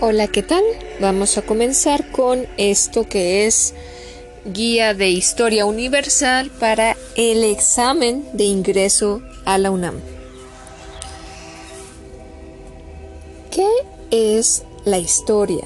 [0.00, 0.64] Hola, ¿qué tal?
[1.00, 3.74] Vamos a comenzar con esto que es
[4.44, 10.00] Guía de Historia Universal para el examen de ingreso a la UNAM.
[13.52, 13.68] ¿Qué
[14.10, 15.64] es la historia?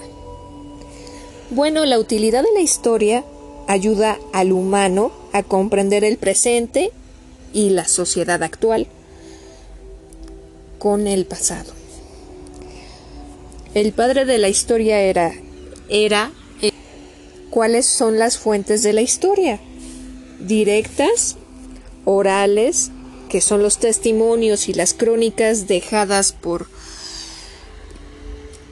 [1.49, 3.25] Bueno, la utilidad de la historia
[3.67, 6.93] ayuda al humano a comprender el presente
[7.55, 8.89] y la sociedad actual
[10.79, 11.78] con el pasado.
[13.75, 15.33] El padre de la historia era
[15.89, 16.33] era
[16.63, 16.73] eh,
[17.51, 19.61] ¿Cuáles son las fuentes de la historia?
[20.39, 21.37] Directas,
[22.05, 22.91] orales,
[23.29, 26.69] que son los testimonios y las crónicas dejadas por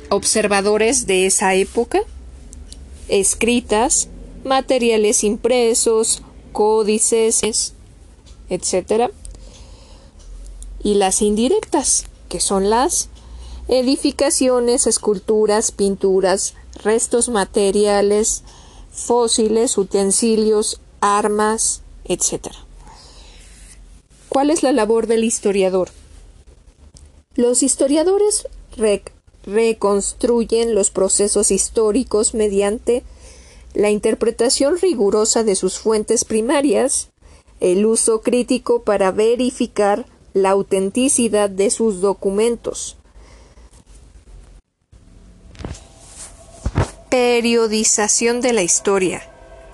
[0.09, 2.01] observadores de esa época,
[3.09, 4.09] escritas,
[4.45, 7.75] materiales impresos, códices,
[8.49, 9.11] etc.
[10.83, 13.09] Y las indirectas, que son las
[13.69, 18.43] edificaciones, esculturas, pinturas, restos materiales,
[18.91, 22.49] fósiles, utensilios, armas, etc.
[24.29, 25.91] ¿Cuál es la labor del historiador?
[27.35, 28.49] Los historiadores
[29.45, 33.03] reconstruyen los procesos históricos mediante
[33.75, 37.11] la interpretación rigurosa de sus fuentes primarias,
[37.61, 42.97] el uso crítico para verificar la autenticidad de sus documentos,
[47.17, 49.23] Periodización de la historia.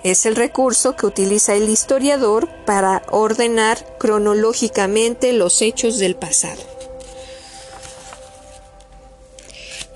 [0.01, 6.61] Es el recurso que utiliza el historiador para ordenar cronológicamente los hechos del pasado.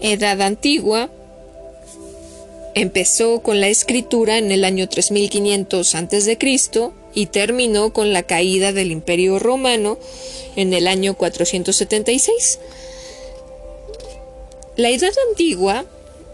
[0.01, 1.09] Edad antigua.
[2.75, 6.37] Empezó con la escritura en el año 3500 a.C.
[7.13, 9.97] y terminó con la caída del Imperio Romano
[10.57, 12.59] en el año 476.
[14.75, 15.85] La Edad Antigua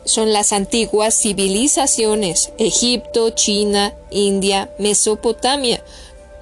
[0.05, 5.83] son las antiguas civilizaciones Egipto, China, India, Mesopotamia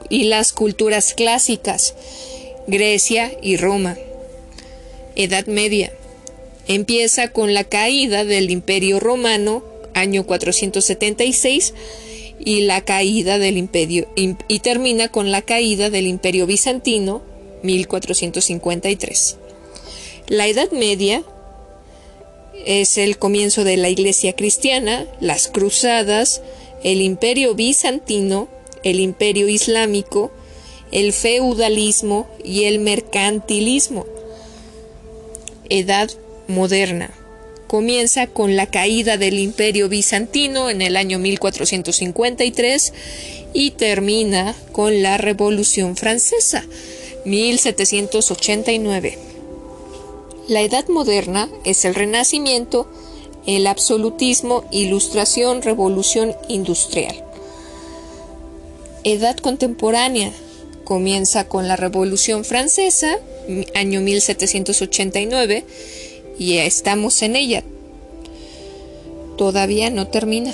[0.10, 1.96] y las culturas clásicas
[2.68, 3.98] Grecia y Roma.
[5.16, 5.92] Edad Media.
[6.68, 11.74] Empieza con la caída del Imperio Romano, año 476,
[12.40, 17.22] y la caída del Imperio y termina con la caída del Imperio Bizantino,
[17.64, 19.38] 1453.
[20.28, 21.24] La Edad Media
[22.66, 26.42] es el comienzo de la Iglesia cristiana, las cruzadas,
[26.84, 28.48] el imperio bizantino,
[28.84, 30.32] el imperio islámico,
[30.92, 34.06] el feudalismo y el mercantilismo.
[35.70, 36.12] Edad
[36.48, 37.12] moderna.
[37.68, 42.94] Comienza con la caída del imperio bizantino en el año 1453
[43.54, 46.66] y termina con la Revolución Francesa,
[47.24, 49.31] 1789.
[50.52, 52.86] La Edad Moderna es el Renacimiento,
[53.48, 57.24] el absolutismo, ilustración, revolución industrial.
[59.06, 60.34] Edad Contemporánea
[60.84, 63.18] comienza con la Revolución Francesa,
[63.76, 65.64] año 1789,
[66.38, 67.64] y estamos en ella.
[69.38, 70.54] Todavía no termina.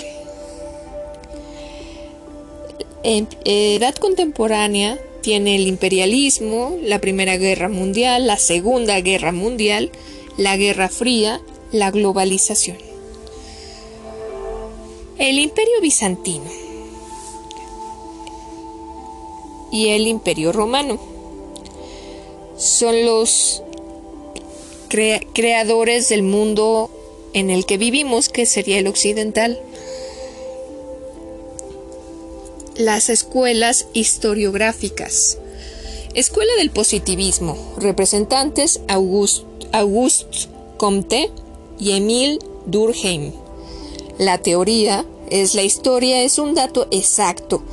[3.04, 9.92] Edad Contemporánea tiene el imperialismo, la Primera Guerra Mundial, la Segunda Guerra Mundial,
[10.38, 11.42] la Guerra Fría,
[11.74, 12.78] la globalización.
[15.18, 16.50] El Imperio Bizantino
[19.70, 20.98] y el Imperio Romano
[22.56, 23.64] son los
[25.34, 26.90] creadores del mundo
[27.34, 29.60] en el que vivimos, que sería el occidental.
[32.78, 35.40] Las escuelas historiográficas.
[36.14, 37.58] Escuela del positivismo.
[37.78, 39.48] Representantes Auguste,
[40.78, 41.32] Comte
[41.80, 42.38] y Emile
[42.68, 43.32] Durkheim.
[44.20, 47.64] La teoría es la historia, es un dato exacto.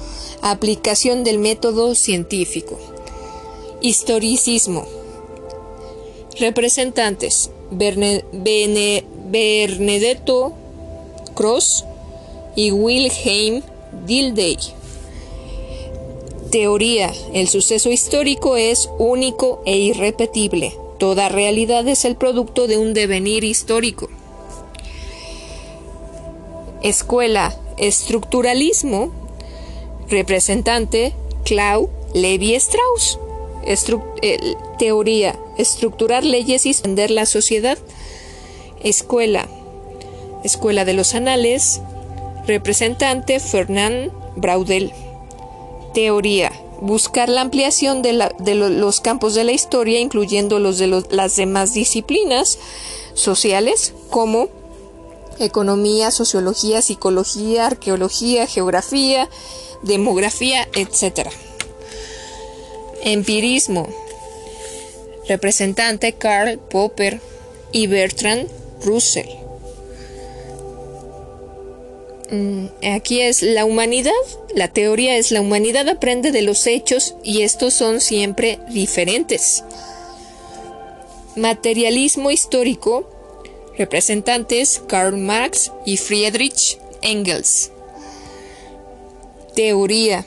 [0.40, 2.78] Aplicación del método científico.
[3.82, 4.86] Historicismo.
[6.40, 7.50] Representantes
[9.30, 10.54] Bernadetto
[11.34, 11.84] Cross
[12.56, 13.62] y Wilhelm
[14.06, 14.56] Dilday.
[16.54, 17.12] Teoría.
[17.32, 20.78] El suceso histórico es único e irrepetible.
[21.00, 24.08] Toda realidad es el producto de un devenir histórico.
[26.80, 27.52] Escuela.
[27.76, 29.10] Estructuralismo.
[30.08, 31.12] Representante.
[31.44, 33.18] Clau Levi Strauss.
[34.78, 35.36] Teoría.
[35.58, 37.78] Estructurar leyes y extender la sociedad.
[38.80, 39.48] Escuela.
[40.44, 41.80] Escuela de los Anales.
[42.46, 44.92] Representante Fernand Braudel.
[45.94, 46.52] Teoría.
[46.80, 52.58] Buscar la ampliación de, los campos de la historia, incluyendo los de las demás disciplinas
[53.14, 54.48] sociales, como
[55.38, 59.30] economía, sociología, psicología, arqueología, geografía,
[59.82, 61.28] demografía, etc.
[63.02, 63.88] Empirismo.
[65.26, 67.20] Representante Karl Popper
[67.72, 68.48] y Bertrand
[68.84, 69.43] Russell.
[72.30, 74.12] Mm, aquí es la humanidad,
[74.54, 79.62] la teoría es la humanidad aprende de los hechos y estos son siempre diferentes.
[81.36, 83.10] Materialismo histórico,
[83.76, 87.70] representantes Karl Marx y Friedrich Engels.
[89.54, 90.24] Teoría.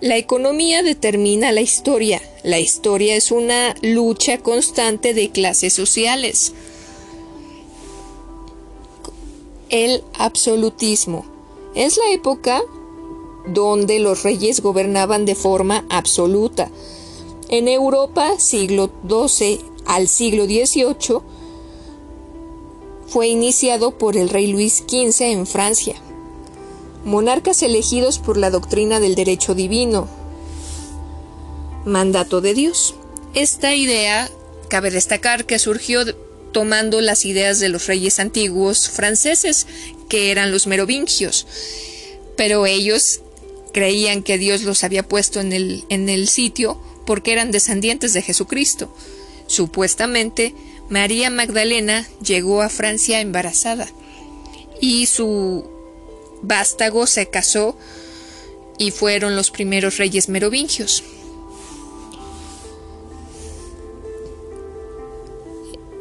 [0.00, 2.20] La economía determina la historia.
[2.42, 6.52] La historia es una lucha constante de clases sociales.
[9.72, 11.24] El absolutismo.
[11.74, 12.60] Es la época
[13.46, 16.70] donde los reyes gobernaban de forma absoluta.
[17.48, 21.20] En Europa, siglo XII al siglo XVIII,
[23.06, 25.96] fue iniciado por el rey Luis XV en Francia.
[27.06, 30.06] Monarcas elegidos por la doctrina del derecho divino.
[31.86, 32.94] Mandato de Dios.
[33.32, 34.30] Esta idea
[34.68, 36.04] cabe destacar que surgió
[36.52, 39.66] tomando las ideas de los reyes antiguos franceses,
[40.08, 41.46] que eran los merovingios,
[42.36, 43.20] pero ellos
[43.72, 48.22] creían que Dios los había puesto en el, en el sitio porque eran descendientes de
[48.22, 48.94] Jesucristo.
[49.46, 50.54] Supuestamente,
[50.88, 53.88] María Magdalena llegó a Francia embarazada
[54.80, 55.64] y su
[56.42, 57.76] vástago se casó
[58.78, 61.02] y fueron los primeros reyes merovingios.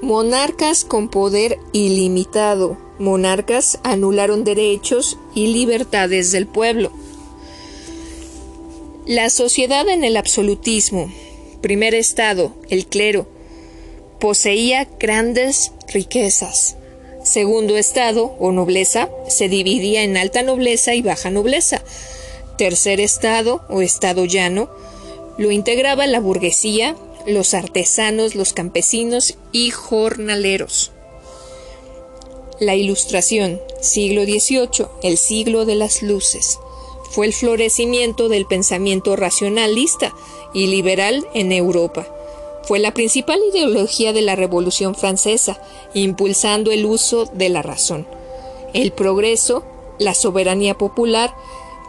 [0.01, 2.75] Monarcas con poder ilimitado.
[2.97, 6.91] Monarcas anularon derechos y libertades del pueblo.
[9.05, 11.11] La sociedad en el absolutismo.
[11.61, 13.27] Primer estado, el clero.
[14.19, 16.77] Poseía grandes riquezas.
[17.23, 21.83] Segundo estado, o nobleza, se dividía en alta nobleza y baja nobleza.
[22.57, 24.71] Tercer estado, o estado llano,
[25.37, 26.95] lo integraba la burguesía,
[27.25, 30.91] los artesanos, los campesinos y jornaleros.
[32.59, 36.59] La Ilustración, siglo XVIII, el siglo de las luces,
[37.09, 40.13] fue el florecimiento del pensamiento racionalista
[40.53, 42.07] y liberal en Europa.
[42.63, 45.61] Fue la principal ideología de la Revolución Francesa,
[45.93, 48.07] impulsando el uso de la razón,
[48.73, 49.63] el progreso,
[49.99, 51.35] la soberanía popular,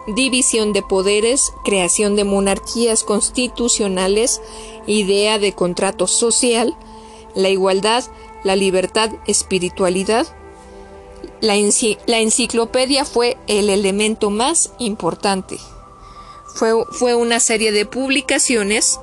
[0.07, 4.41] división de poderes, creación de monarquías constitucionales,
[4.87, 6.77] idea de contrato social,
[7.35, 8.05] la igualdad,
[8.45, 10.27] la libertad, espiritualidad.
[11.41, 15.59] La, enciclopedia fue el elemento más importante.
[16.55, 18.99] Fue, fue una serie de publicaciones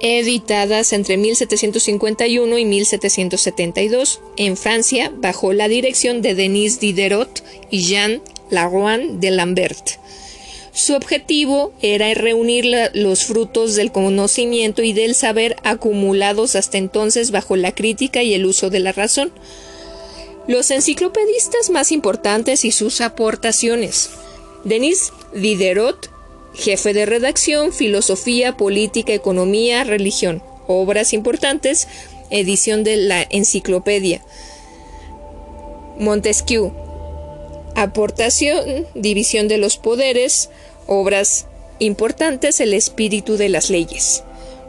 [0.00, 8.22] editadas entre 1751 y 1772 en Francia bajo la dirección de Denis Diderot y Jean
[8.50, 9.98] Laroan de Lambert.
[10.72, 17.56] Su objetivo era reunir los frutos del conocimiento y del saber acumulados hasta entonces bajo
[17.56, 19.32] la crítica y el uso de la razón.
[20.46, 24.10] Los enciclopedistas más importantes y sus aportaciones.
[24.64, 26.10] Denis Diderot,
[26.54, 30.42] jefe de redacción, filosofía, política, economía, religión.
[30.66, 31.88] Obras importantes,
[32.28, 34.20] edición de la enciclopedia.
[35.98, 36.85] Montesquieu,
[37.76, 40.48] Aportación, división de los poderes,
[40.86, 41.46] obras
[41.78, 44.24] importantes, el espíritu de las leyes.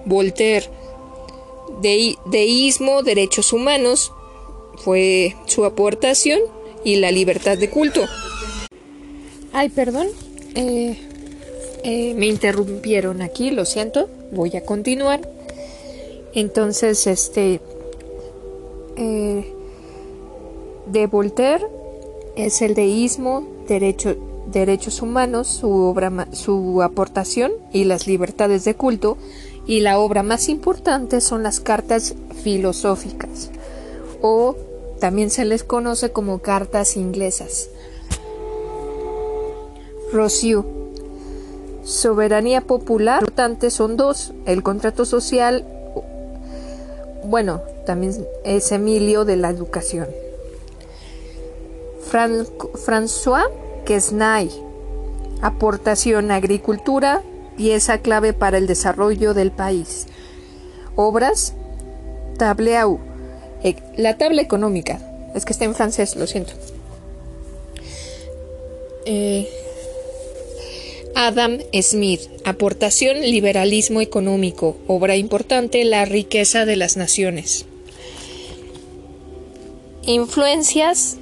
[0.05, 0.69] Voltaire,
[2.25, 4.11] deísmo, derechos humanos,
[4.75, 6.41] fue su aportación
[6.83, 8.05] y la libertad de culto.
[9.53, 10.07] Ay, perdón,
[10.55, 10.97] eh,
[11.83, 15.21] eh, me interrumpieron aquí, lo siento, voy a continuar.
[16.33, 17.61] Entonces, este,
[18.97, 19.53] eh,
[20.85, 21.65] de Voltaire
[22.37, 29.17] es el deísmo, derechos humanos, su, obra, su aportación y las libertades de culto,
[29.65, 33.49] y la obra más importante son las cartas filosóficas,
[34.21, 34.55] o
[34.99, 37.69] también se les conoce como cartas inglesas.
[40.13, 40.65] Rousseau.
[41.83, 45.65] Soberanía popular, importantes son dos, el contrato social,
[47.23, 48.13] bueno, también
[48.43, 50.07] es Emilio de la educación.
[52.09, 53.49] François
[53.85, 54.49] Quesnay.
[55.41, 57.21] Aportación a agricultura,
[57.55, 60.07] pieza clave para el desarrollo del país.
[60.95, 61.53] Obras,
[62.37, 62.99] Tableau.
[63.63, 64.99] E, la tabla económica.
[65.35, 66.53] Es que está en francés, lo siento.
[69.05, 69.47] Eh,
[71.15, 72.21] Adam Smith.
[72.45, 74.77] Aportación liberalismo económico.
[74.87, 77.65] Obra importante, la riqueza de las naciones.
[80.03, 81.17] Influencias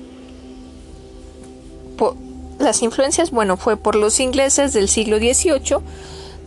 [2.60, 5.78] las influencias, bueno, fue por los ingleses del siglo XVIII,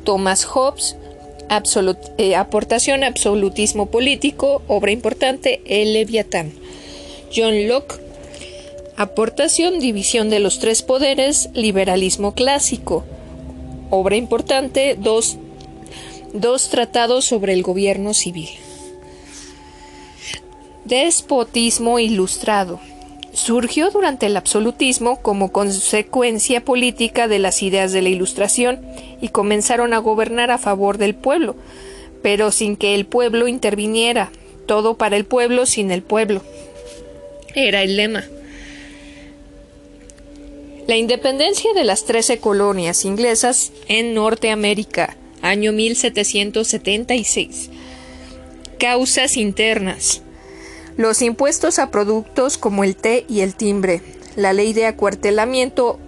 [0.04, 0.96] Thomas Hobbes,
[2.18, 6.52] eh, aportación absolutismo político, obra importante, El Leviatán.
[7.34, 8.00] John Locke,
[8.96, 13.04] aportación división de los tres poderes, liberalismo clásico.
[13.90, 15.36] Obra importante, dos,
[16.32, 18.48] dos tratados sobre el gobierno civil.
[20.84, 22.80] Despotismo ilustrado.
[23.38, 28.84] Surgió durante el absolutismo como consecuencia política de las ideas de la Ilustración
[29.20, 31.54] y comenzaron a gobernar a favor del pueblo,
[32.20, 34.32] pero sin que el pueblo interviniera,
[34.66, 36.42] todo para el pueblo sin el pueblo.
[37.54, 38.24] Era el lema.
[40.88, 47.70] La independencia de las trece colonias inglesas en Norteamérica, año 1776.
[48.80, 50.22] Causas internas
[50.98, 54.02] los impuestos a productos como el té y el timbre,
[54.34, 56.00] la ley de acuartelamiento,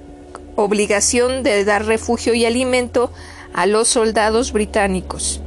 [0.56, 3.12] obligación de dar refugio y alimento
[3.54, 5.40] a los soldados británicos.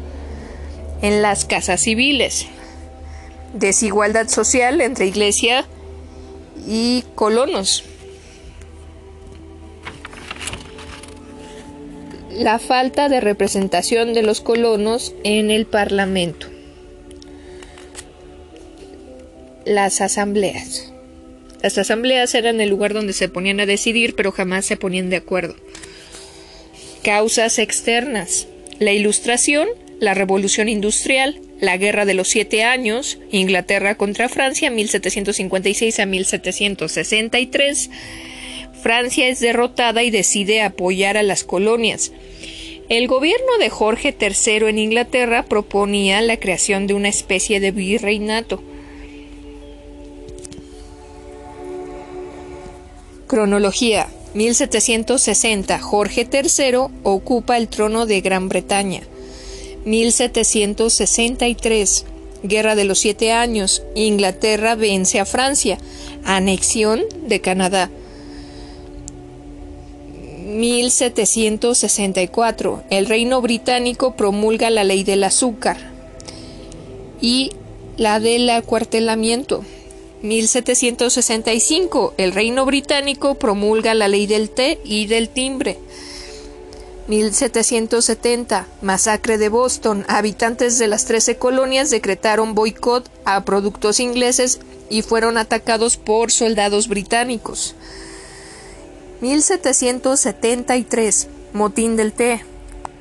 [1.02, 2.46] En las casas civiles,
[3.54, 5.66] desigualdad social entre iglesia
[6.66, 7.84] y colonos.
[12.32, 16.53] La falta de representación de los colonos en el Parlamento.
[19.66, 20.92] Las asambleas.
[21.62, 25.16] Las asambleas eran el lugar donde se ponían a decidir, pero jamás se ponían de
[25.16, 25.56] acuerdo.
[27.04, 28.48] Causas externas.
[28.80, 36.00] La Ilustración, la Revolución Industrial, la Guerra de los Siete Años, Inglaterra contra Francia, 1756
[36.00, 37.90] a 1763.
[38.82, 42.12] Francia es derrotada y decide apoyar a las colonias.
[42.90, 48.62] El gobierno de Jorge III en Inglaterra proponía la creación de una especie de virreinato
[53.34, 59.02] Cronología 1760 Jorge III ocupa el trono de Gran Bretaña.
[59.86, 62.06] 1763
[62.44, 63.82] Guerra de los Siete Años.
[63.96, 65.80] Inglaterra vence a Francia.
[66.24, 67.90] Anexión de Canadá.
[70.46, 75.78] 1764 El Reino Británico promulga la ley del azúcar
[77.20, 77.50] y
[77.98, 79.64] la del acuartelamiento.
[80.24, 85.78] 1765, el Reino Británico promulga la ley del té y del timbre.
[87.10, 90.06] 1770, masacre de Boston.
[90.08, 96.88] Habitantes de las trece colonias decretaron boicot a productos ingleses y fueron atacados por soldados
[96.88, 97.76] británicos.
[99.20, 102.46] 1773, motín del té.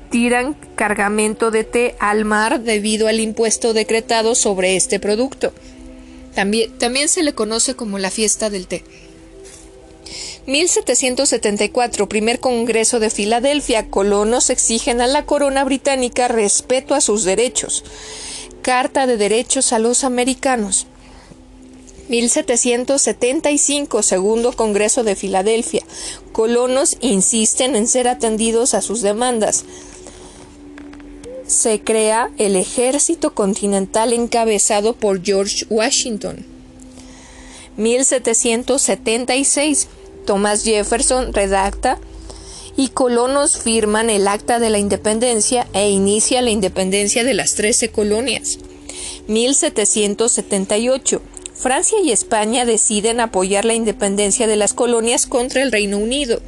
[0.09, 5.53] Tiran cargamento de té al mar debido al impuesto decretado sobre este producto.
[6.35, 8.83] También, se le conoce como la fiesta del té.
[10.45, 17.83] 1774, primer Congreso de Filadelfia, colonos exigen a la corona británica respeto a sus derechos.
[18.61, 20.87] Carta de Derechos a los Americanos.
[22.09, 25.83] 1775, segundo Congreso de Filadelfia.
[26.33, 29.63] Colonos insisten en ser atendidos a sus demandas
[31.47, 36.45] se crea el ejército continental encabezado por George Washington.
[37.77, 39.87] 1776.
[40.25, 41.97] Thomas Jefferson redacta
[42.75, 47.89] y colonos firman el Acta de la Independencia e inicia la independencia de las trece
[47.89, 48.59] colonias.
[49.27, 51.21] 1778.
[51.53, 56.41] Francia y España deciden apoyar la independencia de las colonias contra el Reino Unido.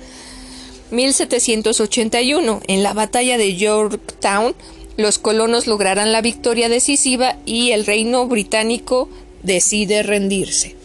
[0.92, 2.62] 1781.
[2.68, 4.56] En la batalla de Yorktown,
[4.98, 9.10] los colonos lograrán la victoria decisiva y el reino británico
[9.44, 10.76] decide rendirse.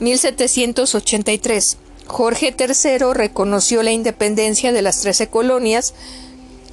[0.00, 1.78] 1783.
[2.06, 5.94] Jorge III reconoció la independencia de las trece colonias,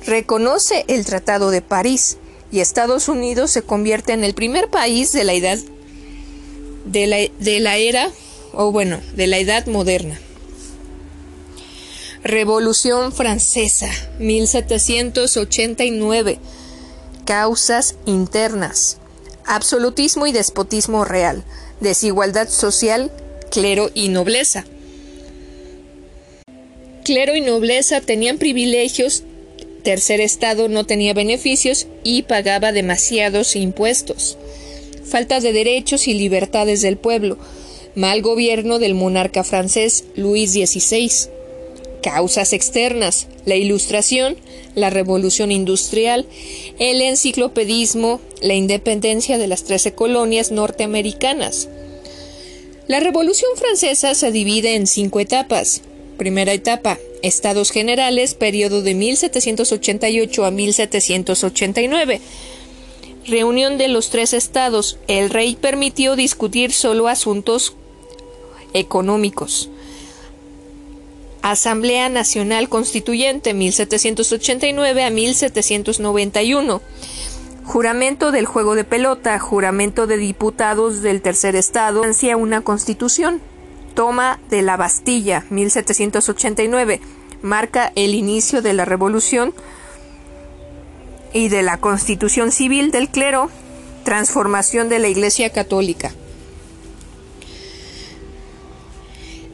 [0.06, 2.18] reconoce el Tratado de París
[2.52, 5.60] y Estados Unidos se convierte en el primer país de la edad
[6.86, 8.10] de la, de la era
[8.54, 10.20] o bueno, de la edad moderna.
[12.24, 16.40] Revolución Francesa, 1789.
[17.24, 18.98] Causas internas.
[19.46, 21.46] Absolutismo y despotismo real.
[21.80, 23.10] Desigualdad social,
[23.52, 24.66] clero y nobleza.
[27.06, 29.24] Clero y nobleza tenían privilegios,
[29.86, 34.38] tercer estado no tenía beneficios y pagaba demasiados impuestos.
[35.06, 37.38] Falta de derechos y libertades del pueblo.
[37.96, 41.38] Mal gobierno del monarca francés Luis XVI
[42.01, 44.38] causas externas, la ilustración,
[44.75, 46.25] la revolución industrial,
[46.79, 51.70] el enciclopedismo, la independencia de las trece colonias norteamericanas.
[52.88, 55.82] La Revolución Francesa se divide en cinco etapas.
[56.18, 62.20] Primera etapa, Estados Generales, periodo de 1788 a 1789.
[63.27, 64.98] Reunión de los tres estados.
[65.08, 67.75] El rey permitió discutir solo asuntos
[68.74, 69.70] económicos.
[71.41, 76.81] Asamblea Nacional Constituyente 1789 a 1791.
[77.63, 83.41] Juramento del juego de pelota, juramento de diputados del tercer estado, hacia una constitución.
[83.93, 87.00] Toma de la Bastilla 1789.
[87.41, 89.53] Marca el inicio de la revolución
[91.31, 93.50] y de la constitución civil del clero.
[94.03, 96.12] Transformación de la Iglesia Católica.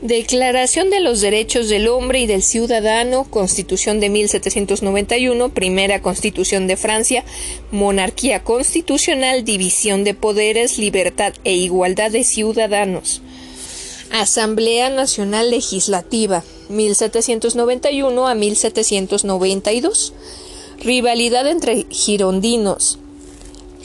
[0.06, 6.78] Declaración de los Derechos del Hombre y del Ciudadano, Constitución de 1791, Primera Constitución de
[6.78, 7.24] Francia,
[7.72, 13.24] Monarquía Constitucional, División de Poderes, Libertad e Igualdad de Ciudadanos.
[14.12, 20.14] Asamblea Nacional Legislativa, 1791 a 1792.
[20.82, 23.00] Rivalidad entre girondinos,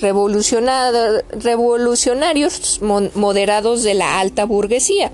[0.00, 5.10] revolucionarios moderados de la alta burguesía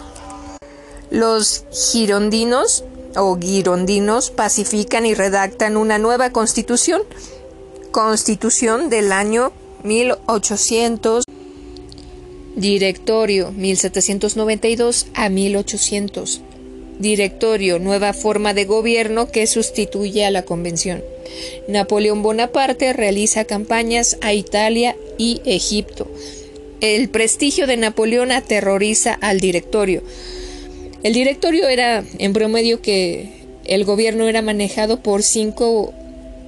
[1.09, 2.83] Los girondinos
[3.15, 7.01] o girondinos pacifican y redactan una nueva constitución,
[7.91, 9.51] constitución del año
[9.83, 11.23] 1800.
[12.55, 16.41] Directorio 1792 a 1800.
[16.99, 21.03] Directorio, nueva forma de gobierno que sustituye a la Convención.
[21.67, 26.07] Napoleón Bonaparte realiza campañas a Italia y Egipto.
[26.81, 30.03] El prestigio de Napoleón aterroriza al directorio.
[31.03, 33.31] El directorio era en promedio que
[33.65, 35.93] el gobierno era manejado por cinco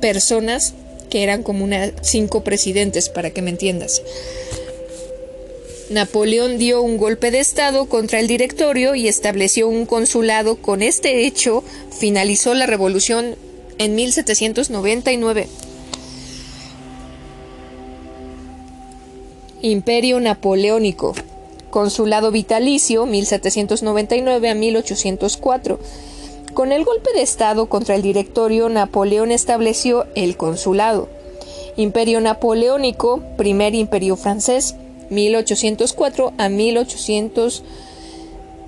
[0.01, 0.73] personas
[1.09, 4.01] que eran como una, cinco presidentes, para que me entiendas.
[5.89, 10.57] Napoleón dio un golpe de Estado contra el directorio y estableció un consulado.
[10.57, 11.63] Con este hecho
[11.99, 13.35] finalizó la revolución
[13.79, 15.47] en 1799.
[19.61, 21.13] Imperio Napoleónico.
[21.69, 25.79] Consulado vitalicio 1799 a 1804.
[26.53, 31.09] Con el golpe de Estado contra el directorio, Napoleón estableció el consulado.
[31.75, 34.75] Imperio Napoleónico, primer imperio francés,
[35.09, 37.63] 1804 a 1805.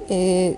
[0.10, 0.58] Eh,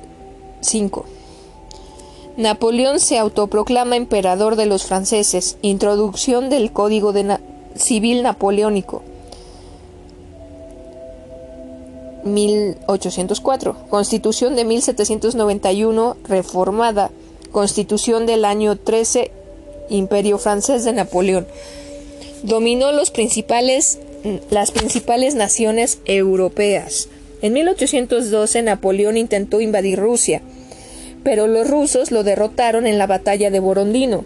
[2.38, 5.58] Napoleón se autoproclama emperador de los franceses.
[5.62, 7.14] Introducción del Código
[7.76, 9.04] Civil Napoleónico.
[12.24, 13.88] 1804.
[13.90, 17.12] Constitución de 1791 reformada.
[17.52, 19.32] Constitución del año 13.
[19.90, 21.48] Imperio francés de Napoleón.
[22.44, 24.00] Dominó los principales
[24.50, 27.10] las principales naciones europeas.
[27.42, 30.42] En 1812 Napoleón intentó invadir Rusia,
[31.24, 34.24] pero los rusos lo derrotaron en la batalla de Borondino.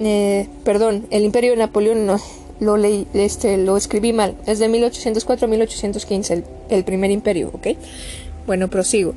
[0.00, 2.20] Eh, perdón, el imperio de Napoleón no,
[2.60, 4.36] lo leí, este, lo escribí mal.
[4.46, 7.68] Es de 1804 a 1815 el, primer imperio, ¿ok?
[8.46, 9.14] Bueno, prosigo.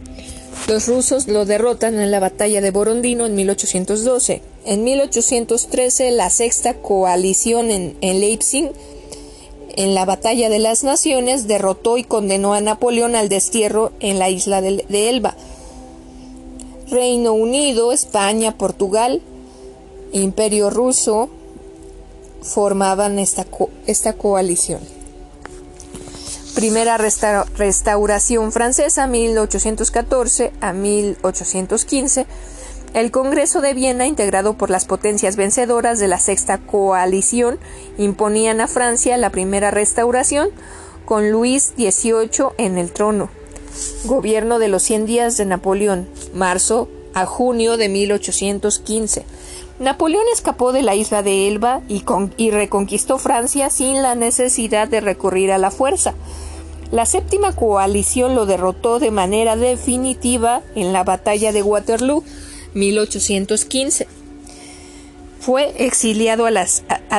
[0.68, 4.42] Los rusos lo derrotan en la batalla de Borondino en 1812.
[4.66, 8.70] En 1813, la sexta coalición en, Leipzig,
[9.76, 14.30] en la batalla de las naciones, derrotó y condenó a Napoleón al destierro en la
[14.30, 15.36] isla de, Elba.
[16.90, 19.22] Reino Unido, España, Portugal,
[20.12, 21.30] Imperio ruso
[22.42, 23.46] formaban esta,
[23.88, 24.82] esta coalición.
[26.56, 32.26] Primera restauración francesa 1814 a 1815.
[32.94, 37.58] El Congreso de Viena, integrado por las potencias vencedoras de la Sexta Coalición,
[37.98, 40.50] imponían a Francia la primera restauración,
[41.06, 43.30] con Luis XVIII en el trono.
[44.04, 49.26] Gobierno de los 100 días de Napoleón, marzo a junio de 1815.
[49.82, 55.52] Napoleón escapó de la isla de Elba y, reconquistó Francia sin la necesidad de recurrir
[55.52, 56.14] a la fuerza.
[56.92, 62.24] La séptima coalición lo derrotó de manera definitiva en la batalla de Waterloo
[62.76, 64.08] 1815.
[65.40, 66.52] Fue exiliado a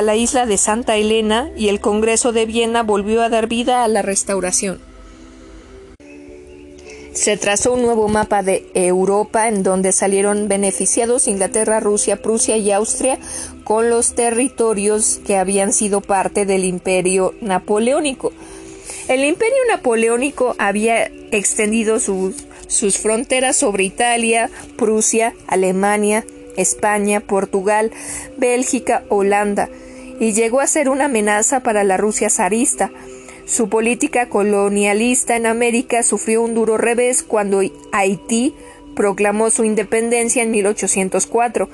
[0.01, 3.89] la isla de Santa Elena y el Congreso de Viena volvió a dar vida a
[3.89, 4.92] la restauración.
[7.13, 12.71] Se trazó un nuevo mapa de Europa en donde salieron beneficiados Inglaterra, Rusia, Prusia y
[12.71, 13.19] Austria
[13.63, 18.33] con los territorios que habían sido parte del imperio napoleónico.
[19.07, 22.35] El imperio napoleónico había extendido sus,
[22.67, 26.25] sus fronteras sobre Italia, Prusia, Alemania,
[26.57, 27.91] España, Portugal,
[28.37, 29.69] Bélgica, Holanda,
[30.19, 32.91] y llegó a ser una amenaza para la Rusia zarista.
[33.45, 38.55] Su política colonialista en América sufrió un duro revés cuando Haití
[38.95, 41.69] proclamó su independencia en 1804,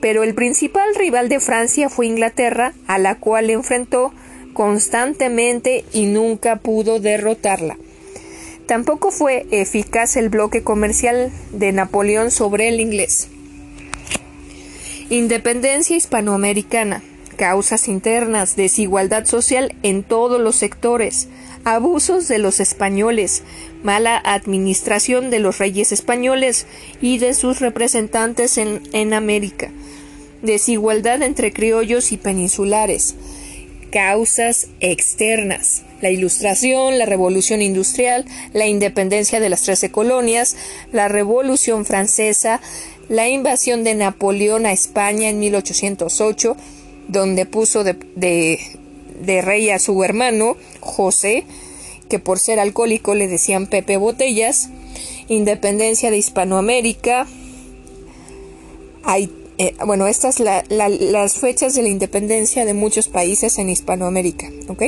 [0.00, 4.12] pero el principal rival de Francia fue Inglaterra, a la cual enfrentó
[4.52, 7.76] constantemente y nunca pudo derrotarla.
[8.66, 13.28] Tampoco fue eficaz el bloque comercial de Napoleón sobre el inglés.
[15.08, 17.02] Independencia hispanoamericana,
[17.40, 21.28] causas internas, desigualdad social en todos los sectores,
[21.64, 23.44] abusos de los españoles,
[23.82, 26.66] mala administración de los reyes españoles
[27.00, 29.70] y de sus representantes en, en América,
[30.42, 33.14] desigualdad entre criollos y peninsulares,
[33.90, 40.56] causas externas, la Ilustración, la Revolución Industrial, la independencia de las Trece Colonias,
[40.92, 42.60] la Revolución Francesa,
[43.08, 46.54] la invasión de Napoleón a España en 1808,
[47.10, 48.58] donde puso de,
[49.42, 51.44] rey a su hermano, José,
[52.08, 54.70] que por ser alcohólico le decían Pepe Botellas,
[55.28, 57.26] independencia de Hispanoamérica,
[59.02, 64.50] hay, eh, bueno, estas la, las fechas de la independencia de muchos países en Hispanoamérica,
[64.68, 64.82] ¿ok?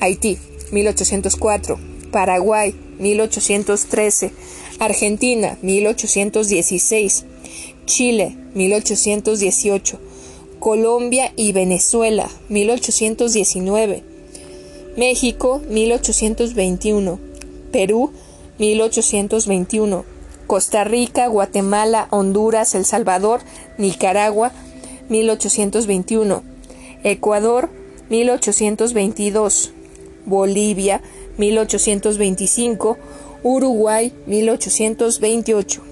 [0.00, 0.38] Haití,
[0.72, 1.78] 1804,
[2.10, 4.32] Paraguay, 1813,
[4.78, 7.24] Argentina 1816,
[7.86, 10.00] Chile 1818,
[10.64, 14.02] Colombia y Venezuela 1819,
[14.96, 17.18] México 1821,
[17.70, 18.10] Perú
[18.58, 20.06] 1821,
[20.46, 23.42] Costa Rica, Guatemala, Honduras, El Salvador,
[23.76, 24.52] Nicaragua
[25.10, 26.42] 1821,
[27.02, 27.68] Ecuador
[28.08, 29.70] 1822,
[30.24, 31.02] Bolivia
[31.36, 32.96] 1825,
[33.42, 35.82] Uruguay 1828.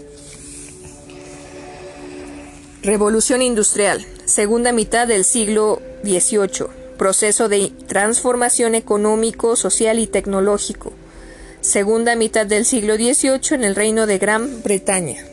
[2.82, 6.66] Revolución industrial, segunda mitad del siglo XVIII,
[6.96, 10.92] proceso de transformación económico, social y tecnológico,
[11.60, 15.26] segunda mitad del siglo XVIII en el Reino de Gran Bretaña.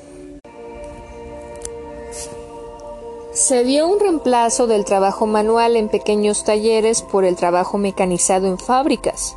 [3.31, 8.57] Se dio un reemplazo del trabajo manual en pequeños talleres por el trabajo mecanizado en
[8.57, 9.33] fábricas.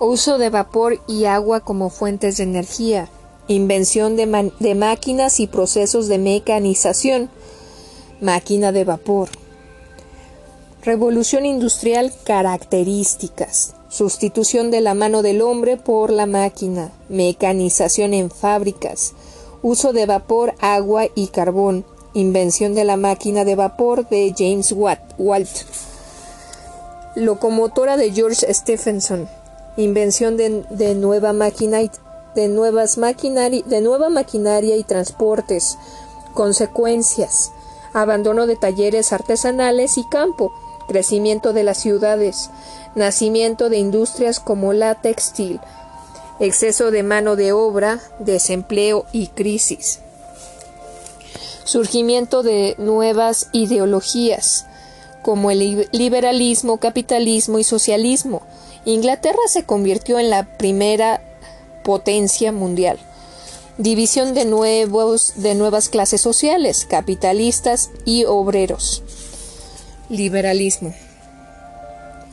[0.00, 3.08] Uso de vapor y agua como fuentes de energía.
[3.46, 7.30] Invención de, de máquinas y procesos de mecanización.
[8.20, 9.28] Máquina de vapor.
[10.82, 13.74] Revolución industrial características.
[13.88, 16.92] Sustitución de la mano del hombre por la máquina.
[17.08, 19.14] Mecanización en fábricas.
[19.62, 21.84] Uso de vapor, agua y carbón.
[22.14, 25.50] Invención de la máquina de vapor de James Watt, Walt.
[27.16, 29.28] Locomotora de George Stephenson
[29.76, 31.78] invención de, nueva máquina
[32.34, 35.78] de nuevas de nueva maquinaria y transportes,
[36.32, 37.52] consecuencias,
[37.94, 40.52] abandono de talleres artesanales y campo,
[40.86, 42.50] crecimiento de las ciudades,
[42.94, 45.60] nacimiento de industrias como la textil,
[46.40, 50.00] exceso de mano de obra, desempleo y crisis.
[51.64, 54.66] Surgimiento de nuevas ideologías,
[55.22, 58.42] como el liberalismo, capitalismo y socialismo,
[58.84, 61.22] Inglaterra se convirtió en la primera
[61.82, 62.98] potencia mundial.
[63.78, 69.02] División de, nuevos, de nuevas clases sociales, capitalistas y obreros.
[70.08, 70.94] Liberalismo.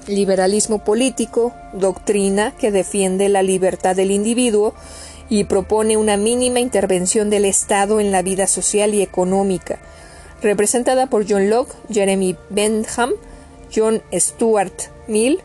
[0.05, 4.75] Liberalismo político, doctrina que defiende la libertad del individuo
[5.29, 9.79] y propone una mínima intervención del Estado en la vida social y económica,
[10.43, 13.13] representada por John Locke, Jeremy Bentham,
[13.75, 15.41] John Stuart Mill,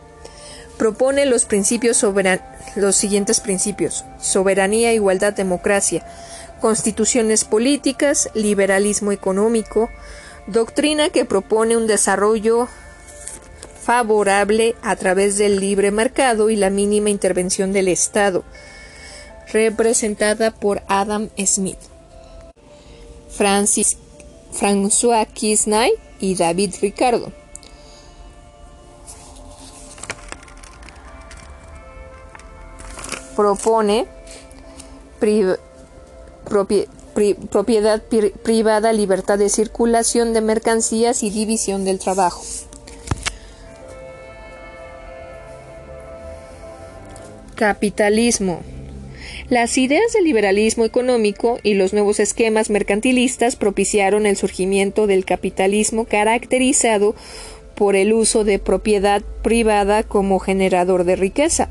[0.77, 2.05] Propone los principios
[2.75, 6.05] los siguientes principios: soberanía, igualdad, democracia,
[6.61, 9.89] constituciones políticas, liberalismo económico,
[10.45, 12.67] doctrina que propone un desarrollo
[13.83, 18.43] favorable a través del libre mercado y la mínima intervención del Estado,
[19.51, 21.79] representada por Adam Smith,
[23.29, 23.97] Francis,
[24.53, 27.31] François Kisnay y David Ricardo.
[33.37, 34.07] Propone
[37.51, 38.01] propiedad
[38.43, 42.43] privada, libertad de circulación de mercancías y división del trabajo.
[47.53, 48.61] Capitalismo.
[49.49, 56.05] Las ideas del liberalismo económico y los nuevos esquemas mercantilistas propiciaron el surgimiento del capitalismo
[56.05, 57.13] caracterizado
[57.75, 61.69] por el uso de propiedad privada como generador de riqueza,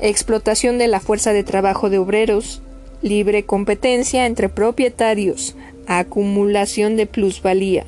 [0.00, 2.60] explotación de la fuerza de trabajo de obreros,
[3.02, 5.54] libre competencia entre propietarios,
[5.86, 7.84] acumulación de plusvalía.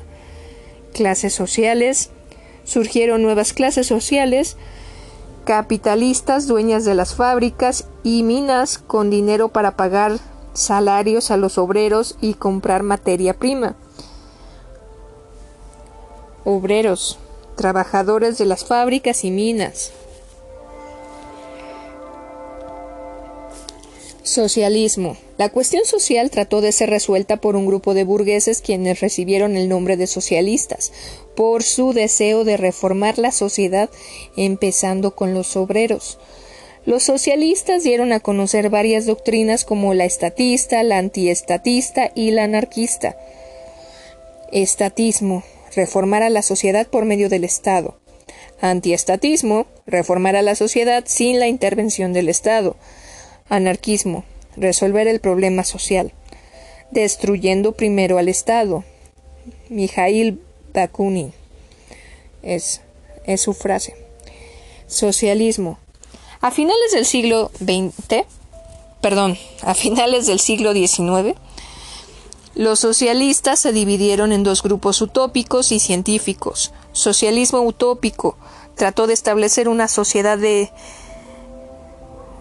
[0.93, 2.11] Clases sociales.
[2.63, 4.57] Surgieron nuevas clases sociales,
[5.45, 10.19] capitalistas dueñas de las fábricas y minas con dinero para pagar
[10.53, 13.75] salarios a los obreros y comprar materia prima.
[16.43, 17.19] Obreros,
[17.55, 19.93] trabajadores de las fábricas y minas.
[24.27, 25.15] Socialismo.
[25.37, 29.69] La cuestión social trató de ser resuelta por un grupo de burgueses quienes recibieron el
[29.69, 30.91] nombre de socialistas,
[31.35, 33.89] por su deseo de reformar la sociedad,
[34.35, 36.19] empezando con los obreros.
[36.85, 43.15] Los socialistas dieron a conocer varias doctrinas como la estatista, la antiestatista y la anarquista.
[44.51, 45.43] Estatismo.
[45.73, 47.97] Reformar a la sociedad por medio del Estado.
[48.59, 49.67] Antiestatismo.
[49.85, 52.75] Reformar a la sociedad sin la intervención del Estado.
[53.49, 54.23] Anarquismo.
[54.55, 56.13] Resolver el problema social.
[56.91, 58.83] Destruyendo primero al Estado.
[59.69, 60.41] Mijail
[60.73, 61.33] Bakunin.
[62.43, 62.81] Es,
[63.25, 63.95] es su frase.
[64.87, 65.79] Socialismo.
[66.41, 68.25] A finales del siglo XX,
[69.01, 71.35] perdón, a finales del siglo XIX,
[72.57, 76.73] los socialistas se dividieron en dos grupos utópicos y científicos.
[76.91, 78.37] Socialismo utópico
[78.75, 80.71] trató de establecer una sociedad de,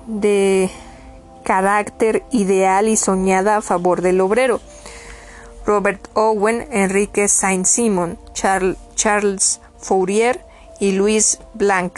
[0.06, 0.70] de
[1.46, 4.60] carácter ideal y soñada a favor del obrero.
[5.64, 10.44] Robert Owen, Enrique Saint-Simon, Charles Fourier
[10.80, 11.96] y Louis Blanc.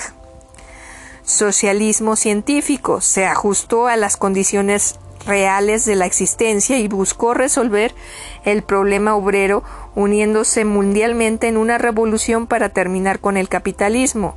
[1.25, 7.95] Socialismo científico se ajustó a las condiciones reales de la existencia y buscó resolver
[8.45, 14.37] el problema obrero uniéndose mundialmente en una revolución para terminar con el capitalismo.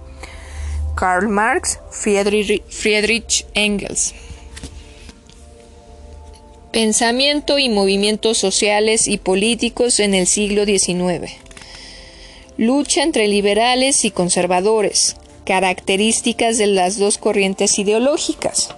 [0.96, 4.14] Karl Marx, Friedrich Engels.
[6.72, 11.30] Pensamiento y movimientos sociales y políticos en el siglo XIX.
[12.56, 15.18] Lucha entre liberales y conservadores.
[15.44, 18.70] Características de las dos corrientes ideológicas.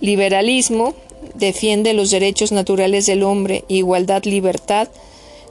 [0.00, 0.94] Liberalismo
[1.34, 4.88] defiende los derechos naturales del hombre, igualdad, libertad,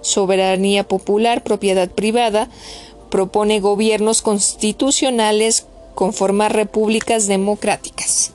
[0.01, 2.49] soberanía popular, propiedad privada,
[3.11, 8.31] propone gobiernos constitucionales con formar repúblicas democráticas.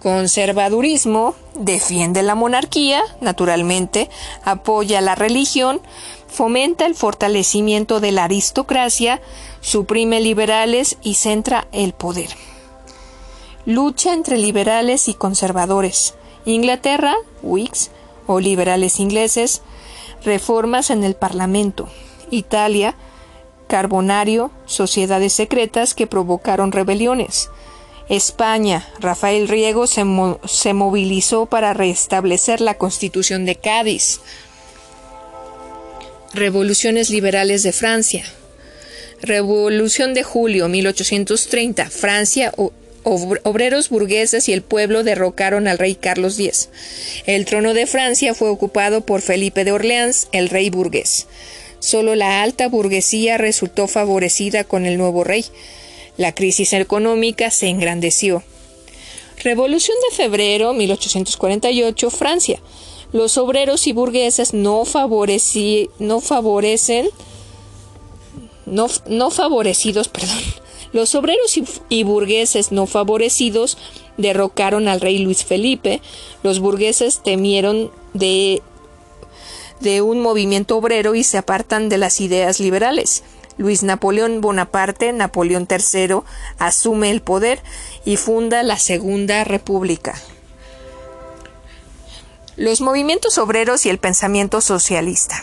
[0.00, 4.08] Conservadurismo defiende la monarquía, naturalmente,
[4.44, 5.80] apoya la religión,
[6.28, 9.20] fomenta el fortalecimiento de la aristocracia,
[9.60, 12.30] suprime liberales y centra el poder.
[13.64, 16.14] Lucha entre liberales y conservadores.
[16.44, 17.90] Inglaterra, Whigs
[18.26, 19.62] o liberales ingleses,
[20.24, 21.88] reformas en el Parlamento.
[22.30, 22.96] Italia,
[23.68, 27.50] Carbonario, sociedades secretas que provocaron rebeliones.
[28.08, 34.20] España, Rafael Riego se, movilizó para restablecer la Constitución de Cádiz.
[36.34, 38.24] Revoluciones liberales de Francia.
[39.20, 41.90] Revolución de julio 1830.
[41.90, 42.52] Francia,
[43.04, 46.70] obreros burgueses y el pueblo derrocaron al rey Carlos X.
[47.26, 51.26] El trono de Francia fue ocupado por Felipe de Orleans, el rey burgués.
[51.78, 55.44] Solo la alta burguesía resultó favorecida con el nuevo rey.
[56.16, 58.42] La crisis económica se engrandeció.
[59.42, 62.60] Revolución de febrero 1848, Francia.
[63.12, 64.84] Los obreros y burgueses no,
[65.98, 67.08] no favorecen
[68.66, 70.38] no, no, favorecidos, perdón.
[70.92, 73.78] Los obreros y, y, burgueses no favorecidos
[74.18, 76.02] derrocaron al rey Luis Felipe.
[76.42, 78.62] Los burgueses temieron de,
[79.80, 83.24] de un movimiento obrero y se apartan de las ideas liberales.
[83.58, 86.20] Luis Napoleón Bonaparte, Napoleón III,
[86.58, 87.62] asume el poder
[88.04, 90.14] y funda la Segunda República.
[92.56, 95.42] Los movimientos obreros y el pensamiento socialista.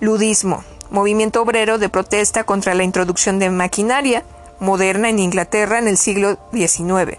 [0.00, 4.24] Ludismo, movimiento obrero de protesta contra la introducción de maquinaria
[4.60, 7.18] moderna en Inglaterra en el siglo XIX,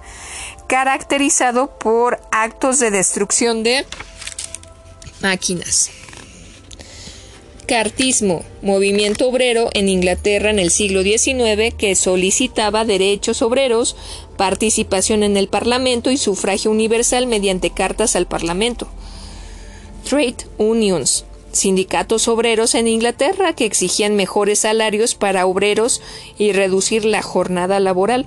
[0.67, 3.85] caracterizado por actos de destrucción de
[5.21, 5.91] máquinas.
[7.69, 13.95] Cartismo, movimiento obrero en Inglaterra en el siglo XIX que solicitaba derechos obreros,
[14.37, 18.87] participación en el Parlamento y sufragio universal mediante cartas al Parlamento.
[20.03, 26.01] Trade Unions, sindicatos obreros en Inglaterra que exigían mejores salarios para obreros
[26.39, 28.25] y reducir la jornada laboral.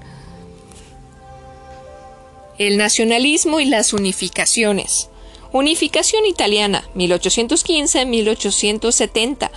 [2.59, 5.09] El nacionalismo y las unificaciones.
[5.53, 9.51] Unificación italiana, 1815-1870.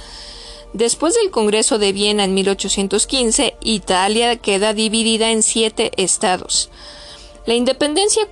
[0.73, 6.69] Después del Congreso de Viena en 1815, Italia queda dividida en siete estados.
[7.45, 8.27] La independencia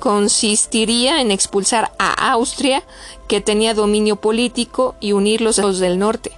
[0.00, 2.82] consistiría en expulsar a Austria,
[3.28, 6.32] que tenía dominio político, y unir los estados del norte.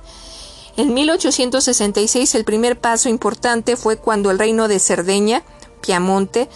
[0.77, 5.43] En 1866 el primer paso importante fue cuando el reino de Cerdeña,
[5.81, 6.51] Piamonte,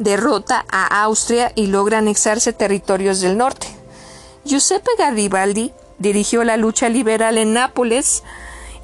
[0.00, 3.68] derrota a Austria y logra anexarse territorios del norte.
[4.44, 8.24] Giuseppe Garibaldi dirigió la lucha liberal en Nápoles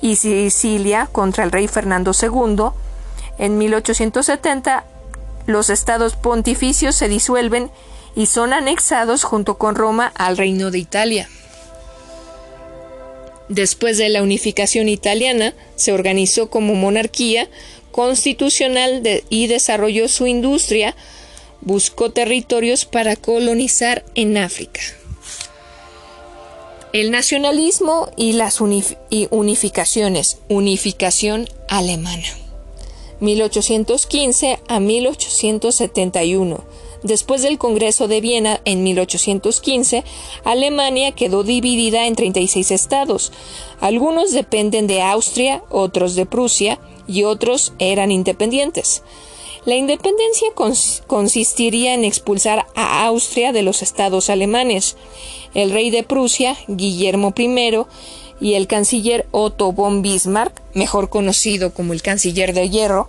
[0.01, 2.67] y Sicilia contra el rey Fernando II.
[3.39, 4.85] En 1870
[5.47, 7.71] los estados pontificios se disuelven
[8.15, 11.29] y son anexados junto con Roma al Reino de Italia.
[13.49, 17.49] Después de la unificación italiana, se organizó como monarquía
[17.97, 20.95] constitucional y desarrolló su industria,
[21.63, 24.83] buscó territorios para colonizar en África.
[26.93, 30.39] El nacionalismo y las unificaciones.
[30.49, 32.23] Unificación alemana.
[33.21, 36.65] 1815 a 1871.
[37.03, 40.05] Después del Congreso de Viena en 1815,
[40.45, 43.33] Alemania quedó dividida en 36 estados.
[43.81, 49.03] Algunos dependen de Austria, otros de Prusia, y otros eran independientes.
[49.65, 50.49] La independencia
[51.09, 54.97] consistiría en expulsar a Austria de los estados alemanes.
[55.55, 57.85] El rey de Prusia, Guillermo I,
[58.41, 63.09] y el canciller Otto von Bismarck, mejor conocido como el canciller de hierro,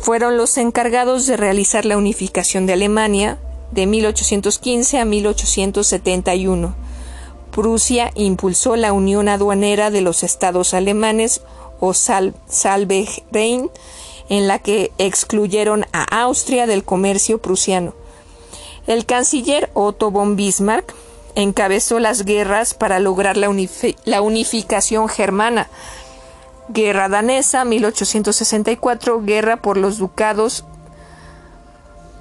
[0.00, 3.38] fueron los encargados de realizar la unificación de Alemania
[3.72, 6.74] de 1815 a 1871.
[7.50, 11.40] Prusia impulsó la unión aduanera de los estados alemanes
[11.80, 13.70] o Salverein,
[14.28, 17.94] en la que excluyeron a Austria del comercio prusiano.
[18.86, 20.94] El canciller Otto von Bismarck
[21.34, 23.48] encabezó las guerras para lograr la,
[24.20, 25.68] unificación germana.
[26.68, 30.64] Guerra danesa 1864, guerra por los ducados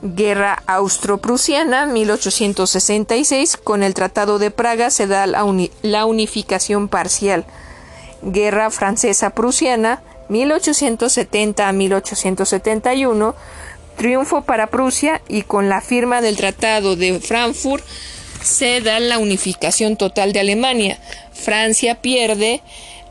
[0.05, 7.45] Guerra austro-prusiana 1866, con el Tratado de Praga se da la unificación parcial.
[8.25, 13.35] Guerra Francesa-Prusiana, 1870 a 1871,
[13.97, 17.83] triunfo para Prusia y con la firma del Tratado de Frankfurt
[18.41, 20.99] se da la unificación total de Alemania.
[21.33, 22.61] Francia pierde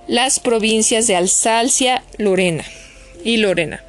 [0.07, 2.65] las provincias de Alsacia, Lorena
[3.25, 3.83] y Lorena.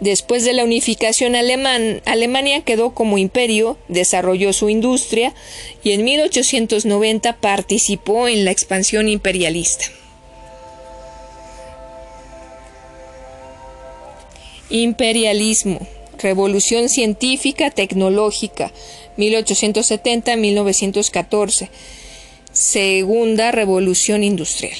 [0.00, 5.34] Después de la unificación alemán, Alemania quedó como imperio, desarrolló su industria
[5.82, 9.86] y en 1890 participó en la expansión imperialista.
[14.70, 15.80] Imperialismo,
[16.18, 18.70] Revolución Científica Tecnológica,
[19.16, 21.70] 1870-1914,
[22.52, 24.76] Segunda Revolución Industrial.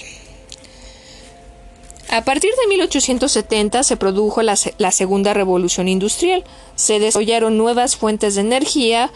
[2.10, 6.42] A partir de 1870 se produjo la, segunda revolución industrial.
[6.74, 9.10] Se desarrollaron nuevas fuentes de energía,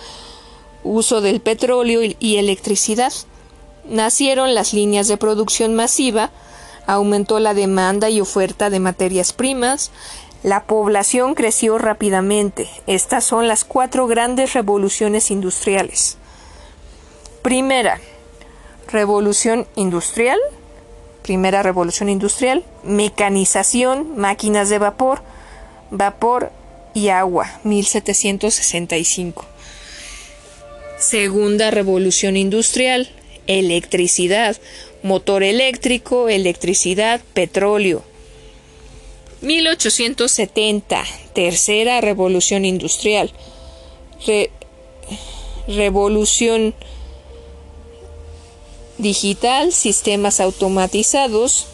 [0.85, 3.13] uso del petróleo y, electricidad.
[3.89, 6.33] Nacieron las líneas de producción masiva,
[6.87, 9.91] aumentó la demanda y oferta de materias primas,
[10.43, 12.69] la población creció rápidamente.
[12.87, 16.19] Estas son las cuatro grandes revoluciones industriales.
[17.41, 18.01] Primera,
[18.89, 20.39] revolución industrial,
[21.23, 25.23] primera revolución industrial, mecanización, máquinas de vapor,
[25.91, 26.51] vapor
[26.95, 29.45] y agua, 1765.
[30.99, 33.09] Segunda revolución industrial,
[33.47, 34.57] electricidad,
[35.03, 38.03] motor eléctrico, electricidad, petróleo.
[39.41, 41.03] 1870,
[41.35, 43.33] tercera revolución industrial,
[45.67, 46.75] revolución
[49.03, 51.67] digital, sistemas automatizados,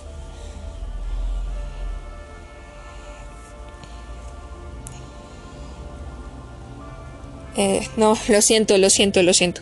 [7.57, 9.61] eh, no, lo siento, lo siento, lo siento.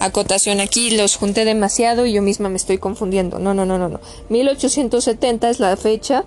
[0.00, 3.38] Acotación aquí, los junté demasiado y yo misma me estoy confundiendo.
[3.38, 4.00] No, no, no, no, no.
[4.28, 6.24] 1870 es la fecha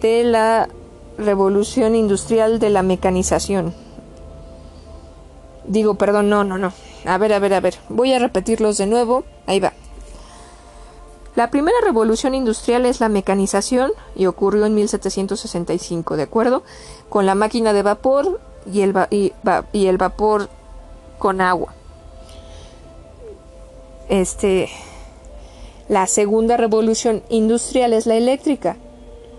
[0.00, 0.68] de la
[1.18, 3.74] revolución industrial de la mecanización.
[5.66, 6.72] Digo, perdón, no, no, no.
[7.04, 7.76] A ver, a ver, a ver.
[7.88, 9.24] Voy a repetirlos de nuevo.
[9.46, 9.72] Ahí va.
[11.38, 16.64] La primera revolución industrial es la mecanización y ocurrió en 1765, ¿de acuerdo?
[17.08, 18.92] Con la máquina de vapor y el,
[19.98, 20.48] vapor
[21.20, 21.74] con agua.
[24.08, 24.68] Este,
[25.88, 28.76] la segunda revolución industrial es la eléctrica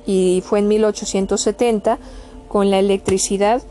[0.05, 1.99] y fue en 1870
[2.47, 3.61] con la electricidad,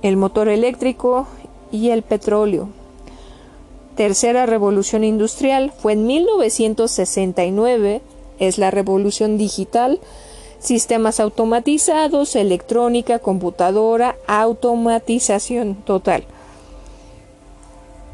[0.00, 1.26] el motor eléctrico
[1.70, 2.70] y el petróleo.
[3.96, 8.02] Tercera revolución industrial fue en 1969,
[8.38, 10.00] es la revolución digital,
[10.58, 16.24] sistemas automatizados, electrónica, computadora, automatización total.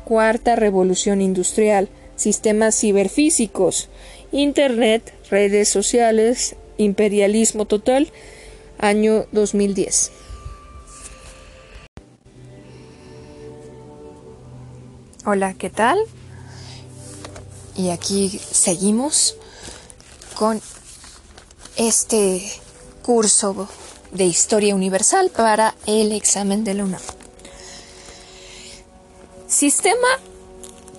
[0.05, 3.89] Cuarta revolución industrial, sistemas ciberfísicos,
[4.31, 8.09] Internet, redes sociales, imperialismo total,
[8.79, 10.22] año 2010.
[15.25, 16.01] Hola, ¿qué tal?
[17.77, 19.37] Y aquí seguimos
[20.35, 20.61] con
[21.77, 22.43] este
[23.03, 23.69] curso
[24.11, 27.01] de historia universal para el examen de la UNAM.
[29.47, 30.09] Sistema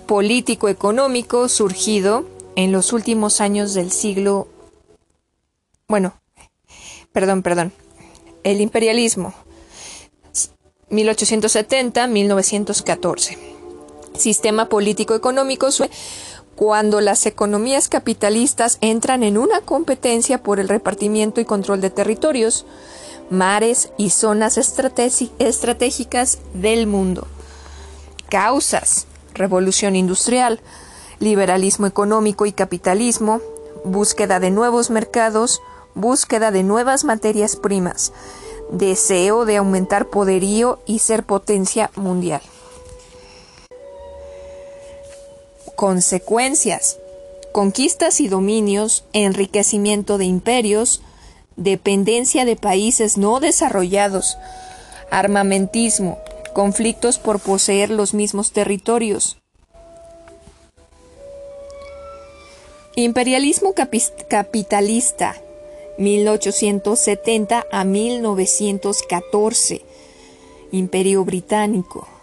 [0.06, 4.48] político-económico surgido en los últimos años del siglo...
[5.86, 6.18] Bueno,
[7.12, 7.74] perdón, perdón.
[8.42, 9.34] El imperialismo.
[10.88, 13.53] 1870-1914.
[14.18, 15.68] Sistema político-económico
[16.54, 22.64] cuando las economías capitalistas entran en una competencia por el repartimiento y control de territorios,
[23.28, 27.26] mares y zonas estratégicas del mundo.
[28.28, 29.06] Causas.
[29.34, 30.60] Revolución industrial,
[31.18, 33.40] liberalismo económico y capitalismo,
[33.84, 35.60] búsqueda de nuevos mercados,
[35.96, 38.12] búsqueda de nuevas materias primas,
[38.70, 42.42] deseo de aumentar poderío y ser potencia mundial.
[45.76, 46.98] Consecuencias.
[47.52, 51.02] Conquistas y dominios, enriquecimiento de imperios,
[51.56, 54.36] dependencia de países no desarrollados,
[55.10, 56.18] armamentismo,
[56.52, 59.36] conflictos por poseer los mismos territorios.
[62.96, 63.74] Imperialismo
[64.28, 65.34] capitalista
[65.98, 69.82] 1870 a 1914.
[70.70, 72.13] Imperio británico.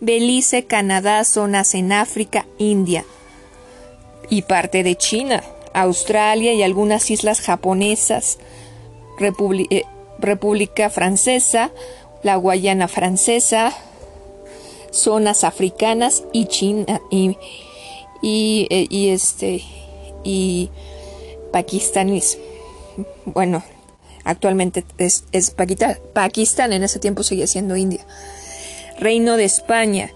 [0.00, 3.04] Belice, Canadá, zonas en África, India
[4.30, 5.42] y parte de China,
[5.74, 8.38] Australia y algunas islas japonesas,
[9.70, 9.84] eh,
[10.18, 11.70] República Francesa,
[12.22, 13.72] la Guayana Francesa,
[14.90, 17.36] zonas africanas y China y,
[18.22, 19.62] y, eh, este
[20.24, 20.70] y.
[23.24, 23.62] Bueno,
[24.24, 28.06] actualmente es, es Pakistán, en ese tiempo seguía siendo India.
[29.00, 30.12] Reino de España,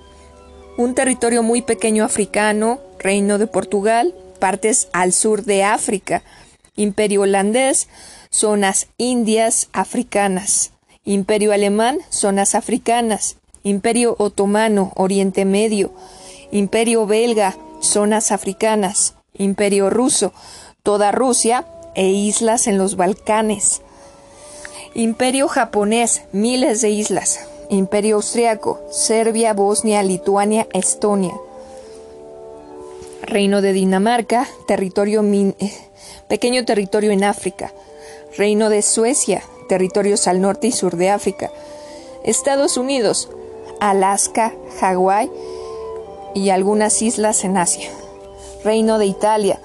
[0.76, 6.22] un territorio muy pequeño africano, Reino de Portugal, partes al sur de África,
[6.76, 7.88] Imperio holandés,
[8.28, 10.72] zonas indias africanas.
[11.06, 15.94] Imperio alemán, zonas africanas, Imperio otomano, Oriente Medio,
[16.52, 20.34] Imperio belga, zonas africanas, Imperio ruso,
[20.82, 21.64] toda Rusia
[21.94, 23.80] e islas en los Balcanes.
[24.92, 27.48] Imperio japonés, miles de islas.
[27.70, 31.34] Imperio austriaco, Serbia, Bosnia, Lituania, Estonia.
[33.22, 35.24] Reino de Dinamarca, territorio
[36.28, 37.72] pequeño territorio en África.
[38.36, 41.50] Reino de Suecia, territorios al norte y sur de África,
[42.24, 43.30] Estados Unidos,
[43.80, 45.30] Alaska, Hawái
[46.34, 47.90] y algunas islas en Asia.
[48.64, 49.60] Reino de Italia,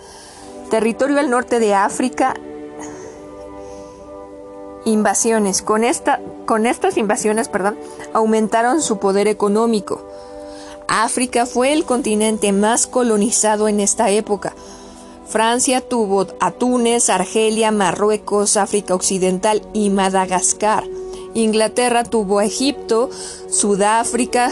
[0.69, 2.35] territorio al norte de África.
[4.89, 5.61] Invasiones.
[5.61, 7.77] Con, esta, con estas invasiones perdón,
[8.13, 10.01] aumentaron su poder económico.
[10.87, 14.53] África fue el continente más colonizado en esta época
[15.29, 20.83] Francia tuvo a Túnez, Argelia, Marruecos, África Occidental y Madagascar.
[21.35, 23.11] Inglaterra tuvo a Egipto,
[23.47, 24.51] Sudáfrica,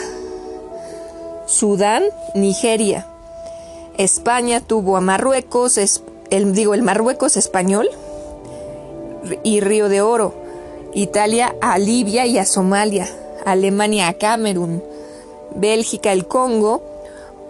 [1.47, 2.03] Sudán,
[2.35, 3.07] Nigeria.
[3.97, 5.79] España tuvo a Marruecos,
[6.29, 7.89] el, digo el Marruecos español
[9.43, 10.33] y Río de Oro.
[10.93, 13.07] Italia a Libia y a Somalia.
[13.45, 14.83] Alemania a Camerún.
[15.55, 16.83] Bélgica el Congo.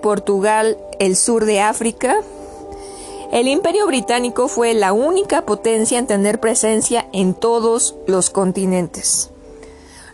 [0.02, 2.18] Portugal el sur de África.
[3.32, 9.32] El imperio británico fue la única potencia en tener presencia en todos los continentes.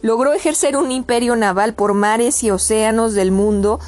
[0.01, 3.79] Logró ejercer un imperio naval por mares y océanos del mundo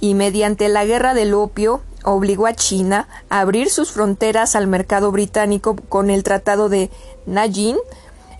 [0.00, 5.10] y mediante la guerra del opio obligó a China a abrir sus fronteras al mercado
[5.12, 6.90] británico con el Tratado de
[7.26, 7.76] Nanjing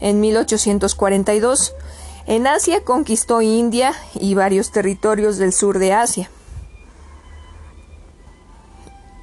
[0.01, 1.75] en 1842.
[2.27, 6.31] En Asia conquistó India y varios territorios del sur de Asia.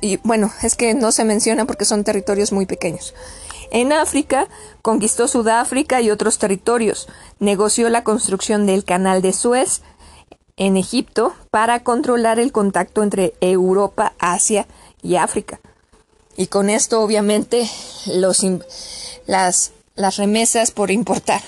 [0.01, 3.13] Y bueno, es que no se menciona porque son territorios muy pequeños.
[3.71, 4.47] En África
[4.81, 7.07] conquistó Sudáfrica y otros territorios.
[7.39, 9.81] Negoció la construcción del Canal de Suez
[10.59, 14.67] en Egipto para controlar el contacto entre Europa, Asia
[15.01, 15.59] y África.
[16.37, 17.67] Y con esto obviamente
[18.05, 18.45] los,
[19.25, 21.41] las, las remesas por importar.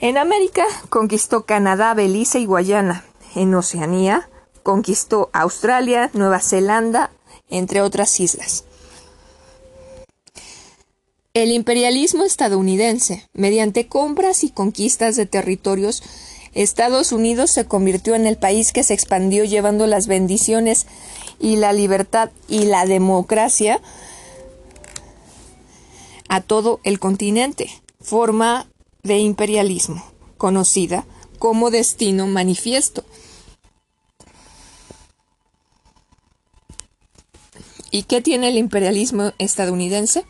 [0.00, 3.04] En América conquistó Canadá, Belice y Guayana.
[3.34, 4.28] En Oceanía
[4.62, 7.10] conquistó Australia, Nueva Zelanda,
[7.50, 8.64] entre otras islas.
[11.32, 16.02] El imperialismo estadounidense, mediante compras y conquistas de territorios,
[16.54, 20.86] Estados Unidos se convirtió en el país que se expandió llevando las bendiciones
[21.40, 23.80] y la libertad y la democracia
[26.28, 28.68] a todo el continente, forma
[29.02, 30.04] de imperialismo
[30.38, 31.04] conocida
[31.38, 33.04] como destino manifiesto.
[37.90, 40.24] ¿Y qué tiene el imperialismo estadounidense?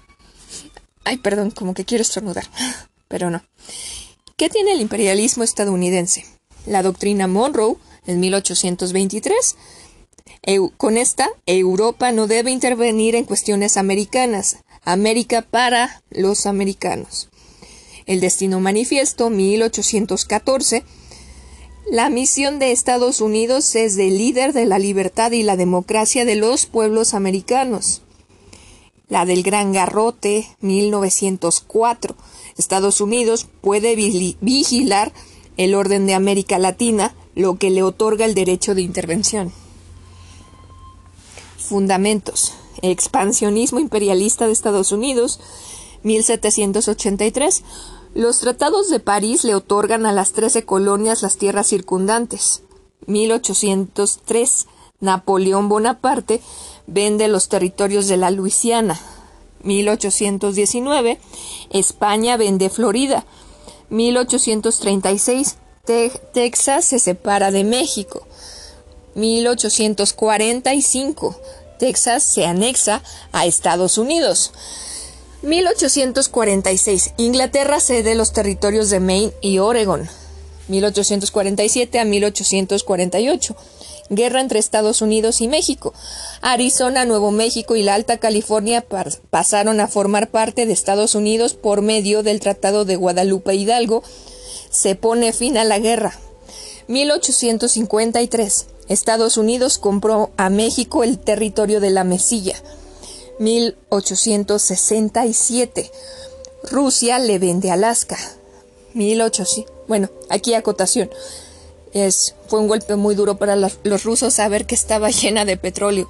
[1.04, 2.44] Ay, perdón, como que quiero estornudar,
[3.08, 3.42] pero no.
[4.36, 6.26] ¿Qué tiene el imperialismo estadounidense?
[6.66, 9.56] La doctrina Monroe en 1823.
[10.76, 17.28] con esta, Europa no debe intervenir en cuestiones americanas, América para los americanos.
[18.06, 20.82] El Destino Manifiesto 1814.
[21.88, 26.34] La misión de Estados Unidos es de líder de la libertad y la democracia de
[26.34, 28.02] los pueblos americanos
[29.08, 32.16] la del Gran Garrote, 1904.
[32.56, 35.12] Estados Unidos puede vigilar
[35.56, 39.52] el orden de América Latina, lo que le otorga el derecho de intervención.
[41.58, 42.52] Fundamentos.
[42.82, 45.40] Expansionismo imperialista de Estados Unidos,
[46.02, 47.62] 1783.
[48.14, 52.62] Los tratados de París le otorgan a las trece colonias las tierras circundantes.
[53.06, 54.66] 1803.
[55.00, 56.40] Napoleón Bonaparte
[56.86, 59.00] vende los territorios de la Luisiana.
[59.64, 61.18] 1819,
[61.70, 63.24] España vende Florida.
[63.90, 65.56] 1836,
[66.32, 68.26] Texas se separa de México.
[69.14, 71.36] 1845,
[71.78, 73.02] Texas se anexa
[73.32, 74.52] a Estados Unidos.
[75.42, 80.08] 1846, Inglaterra cede los territorios de Maine y Oregon.
[80.68, 83.56] 1847 a 1848
[84.10, 85.92] guerra entre Estados Unidos y México.
[86.40, 88.84] Arizona, Nuevo México y la Alta California
[89.30, 94.02] pasaron a formar parte de Estados Unidos por medio del Tratado de Guadalupe Hidalgo.
[94.70, 96.18] Se pone fin a la guerra.
[96.88, 98.66] 1853.
[98.88, 102.56] Estados Unidos compró a México el territorio de la Mesilla.
[103.38, 105.90] 1867.
[106.70, 108.18] Rusia le vende Alaska.
[108.92, 109.72] 1800.
[109.88, 111.10] Bueno, aquí acotación
[112.48, 116.08] fue un golpe muy duro para los, rusos saber que estaba llena de petróleo.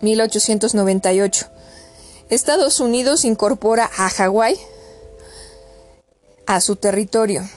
[0.00, 1.46] 1898.
[2.28, 4.56] Estados Unidos incorpora a Hawái
[6.46, 7.48] a su territorio.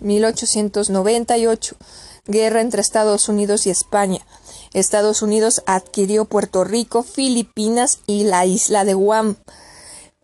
[0.00, 1.76] 1898.
[2.26, 4.20] Guerra entre Estados Unidos y España.
[4.72, 9.36] Estados Unidos adquirió Puerto Rico, Filipinas y la isla de Guam.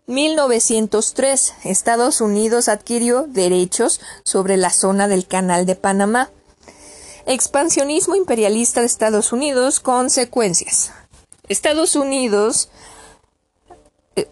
[0.06, 6.30] 1903, Estados Unidos adquirió derechos sobre la zona del Canal de Panamá.
[7.26, 10.92] Expansionismo imperialista de Estados Unidos, consecuencias.
[11.48, 12.68] Estados Unidos
[14.14, 14.28] eh,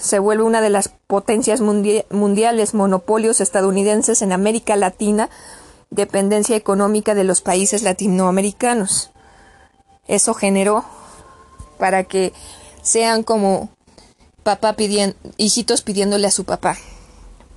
[0.00, 5.28] se vuelve una de las potencias mundiales, monopolios estadounidenses en América Latina,
[5.90, 9.10] dependencia económica de los países latinoamericanos.
[10.06, 10.84] Eso generó
[11.78, 12.32] para que
[12.82, 13.75] sean como
[14.46, 16.78] papá pidiendo, hijitos pidiéndole a su papá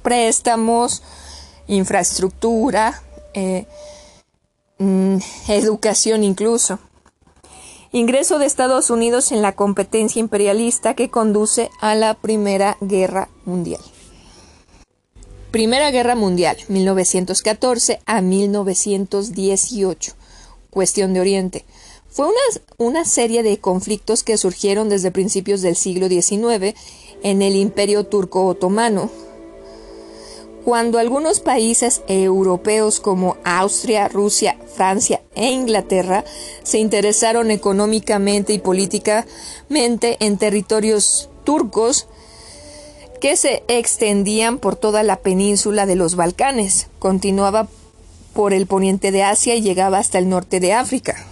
[0.02, 1.04] préstamos,
[1.68, 3.02] infraestructura,
[3.34, 3.66] eh,
[4.80, 5.18] mm,
[5.50, 6.80] educación incluso.
[7.92, 13.82] Ingreso de Estados Unidos en la competencia imperialista que conduce a la Primera Guerra Mundial.
[15.52, 20.14] Primera Guerra Mundial, 1914 a 1918.
[20.70, 21.66] Cuestión de Oriente.
[22.12, 22.28] Fue
[22.78, 26.74] una, serie de conflictos que surgieron desde principios del siglo XIX
[27.22, 29.12] en el Imperio Turco Otomano,
[30.66, 36.26] cuando algunos países europeos como Austria, Rusia, Francia e Inglaterra
[36.64, 42.08] se interesaron económicamente y políticamente en territorios turcos,
[43.22, 46.88] que se extendían por toda la península de los Balcanes.
[47.00, 47.68] Continuaba
[48.34, 51.29] por el poniente de Asia y llegaba hasta el norte de África.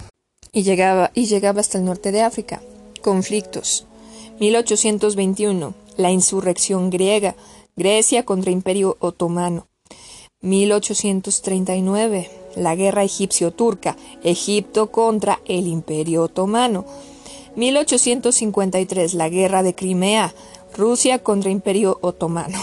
[0.52, 2.62] Y llegaba, y llegaba hasta el norte de África.
[3.02, 3.86] Conflictos.
[4.40, 5.74] 1821.
[5.96, 7.34] La insurrección griega.
[7.76, 9.66] Grecia contra Imperio Otomano.
[10.40, 12.30] 1839.
[12.56, 13.96] La guerra egipcio-turca.
[14.22, 16.84] Egipto contra el Imperio Otomano.
[17.56, 19.14] 1853.
[19.14, 20.34] La guerra de Crimea.
[20.76, 22.58] Rusia contra Imperio Otomano.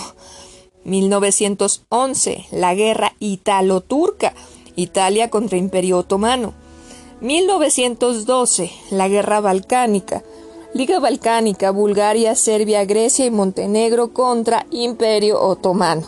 [0.85, 2.45] 1911.
[2.51, 4.33] La guerra italo-turca.
[4.75, 6.64] Italia contra Imperio Otomano.
[7.21, 8.71] 1912.
[8.91, 10.23] La guerra balcánica.
[10.73, 16.05] Liga Balcánica, Bulgaria, Serbia, Grecia y Montenegro contra Imperio Otomano.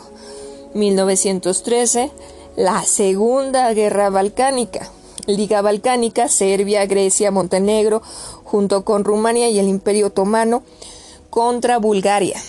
[0.73, 2.11] 1913.
[2.57, 4.91] La Segunda Guerra Balcánica.
[5.25, 8.01] Liga Balcánica, Serbia, Grecia, Montenegro,
[8.43, 10.63] junto con Rumania y el Imperio Otomano
[11.29, 12.41] contra Bulgaria.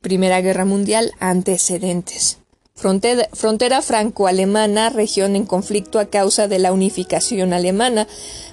[0.00, 2.39] Primera Guerra Mundial, antecedentes.
[2.80, 8.08] Frontera, franco-alemana, región en conflicto a causa de la unificación alemana.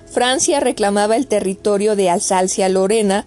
[0.05, 3.25] Francia reclamaba el territorio de Alsacia-Lorena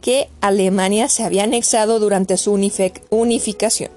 [0.00, 2.58] que Alemania se había anexado durante su
[3.10, 3.90] unificación.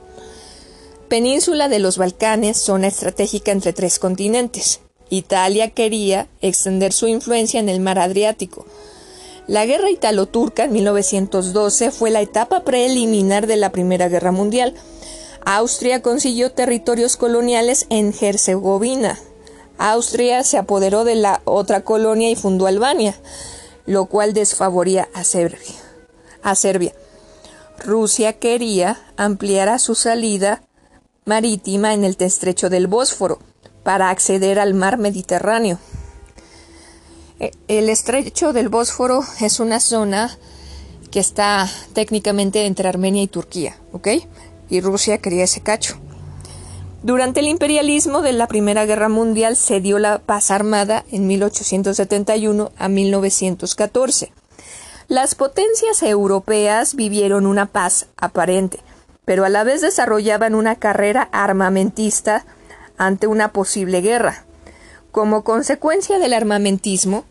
[1.07, 4.81] Península de los Balcanes, zona estratégica entre tres continentes.
[5.09, 8.65] Italia quería extender su influencia en el mar Adriático.
[9.47, 14.73] La guerra italo-turca en 1912 fue la etapa preliminar de la Primera Guerra Mundial.
[15.45, 19.17] Austria consiguió territorios coloniales en Herzegovina.
[19.77, 23.15] Austria se apoderó de la otra colonia y fundó Albania,
[23.85, 26.93] lo cual desfavoría a Serbia.
[27.83, 30.61] Rusia quería ampliar a su salida
[31.25, 33.39] marítima en el estrecho del Bósforo
[33.83, 35.79] para acceder al mar Mediterráneo.
[37.39, 40.37] Eh, el estrecho del Bósforo es una zona
[41.09, 44.07] que está técnicamente entre Armenia y Turquía, ¿ok?
[44.71, 45.99] Y Rusia quería ese cacho.
[47.03, 52.71] Durante el imperialismo de la Primera Guerra Mundial se dio la paz armada en 1871
[52.77, 54.31] a 1914.
[55.07, 58.79] Las potencias europeas vivieron una paz aparente,
[59.25, 62.45] pero a la vez desarrollaban una carrera armamentista
[62.97, 64.45] ante una posible guerra.
[65.11, 67.25] Como consecuencia del armamentismo,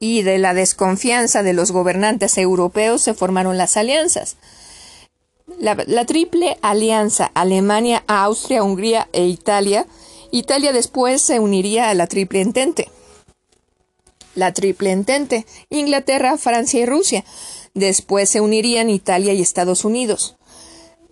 [0.00, 4.36] y de la desconfianza de los gobernantes europeos se formaron las alianzas.
[5.56, 9.86] La, triple alianza Alemania, Austria, Hungría e Italia.
[10.30, 12.88] Italia después se uniría a la triple entente.
[14.34, 17.24] La triple entente, Inglaterra, Francia y Rusia.
[17.74, 20.36] Después se unirían Italia y Estados Unidos.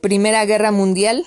[0.00, 1.26] Primera Guerra Mundial,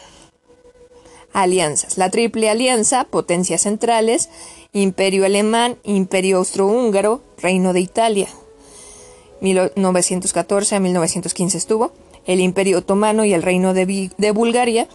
[1.34, 1.98] alianzas.
[1.98, 4.30] La Triple Alianza, potencias centrales,
[4.72, 8.28] Imperio Alemán, Imperio Austrohúngaro, Reino de Italia.
[9.42, 11.94] 1914 a 1915 estuvo,
[12.26, 14.88] el Imperio Otomano y el Reino de, de Bulgaria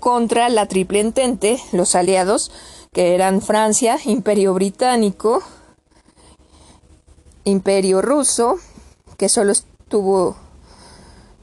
[0.00, 2.50] contra la Triple Entente, los aliados,
[2.92, 5.42] que eran Francia, Imperio Británico,
[7.44, 8.58] Imperio Ruso,
[9.16, 10.36] que solo estuvo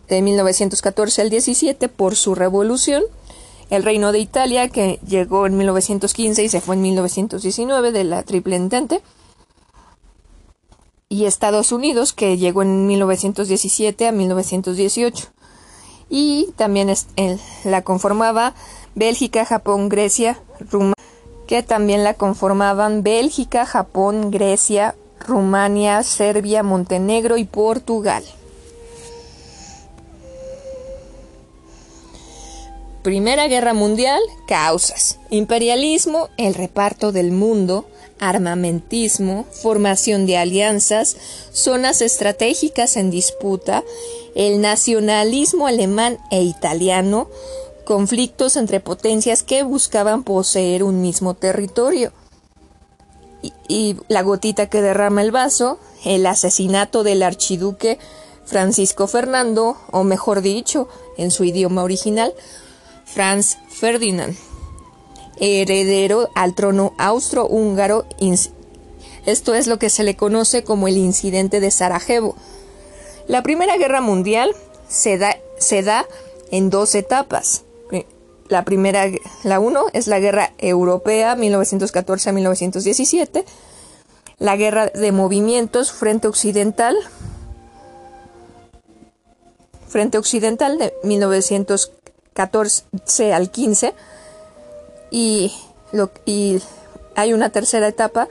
[0.08, 3.04] de 1914 al 17 por su revolución,
[3.70, 8.24] el Reino de Italia, que llegó en 1915 y se fue en 1919 de la
[8.24, 9.02] Triple Entente,
[11.10, 15.28] y Estados Unidos, que llegó en 1917 a 1918.
[16.10, 16.94] Y también
[17.64, 18.54] la conformaba
[18.96, 20.40] Bélgica, Japón, Grecia,
[20.72, 20.96] Rumania,
[21.48, 28.24] que también la conformaban Bélgica, Japón, Grecia, Rumania, Serbia, Montenegro y Portugal.
[33.04, 35.20] Primera Guerra Mundial, causas.
[35.30, 37.86] Imperialismo, el reparto del mundo,
[38.20, 41.18] armamentismo, formación de alianzas,
[41.52, 43.84] zonas estratégicas en disputa,
[44.36, 47.30] el nacionalismo alemán e italiano,
[47.86, 52.12] conflictos entre potencias que buscaban poseer un mismo territorio.
[53.68, 58.00] Y, la gotita que derrama el vaso, el asesinato del archiduque
[58.46, 60.88] Francisco Fernando, o mejor dicho,
[61.18, 62.34] en su idioma original,
[63.06, 64.36] Franz Ferdinand,
[65.40, 68.06] heredero al trono austrohúngaro.
[69.26, 72.36] Esto es lo que se le conoce como el incidente de Sarajevo.
[73.28, 74.56] La Primera Guerra Mundial
[74.88, 76.06] se da, se da
[76.52, 77.64] en dos etapas.
[78.48, 79.06] La primera,
[79.44, 83.44] la uno es la Guerra Europea 1914 a 1917,
[84.38, 86.96] la Guerra de Movimientos Frente Occidental,
[89.88, 92.06] Frente Occidental de 1914
[92.36, 93.94] 14 al 15
[95.16, 96.62] y,
[97.16, 98.28] hay una tercera etapa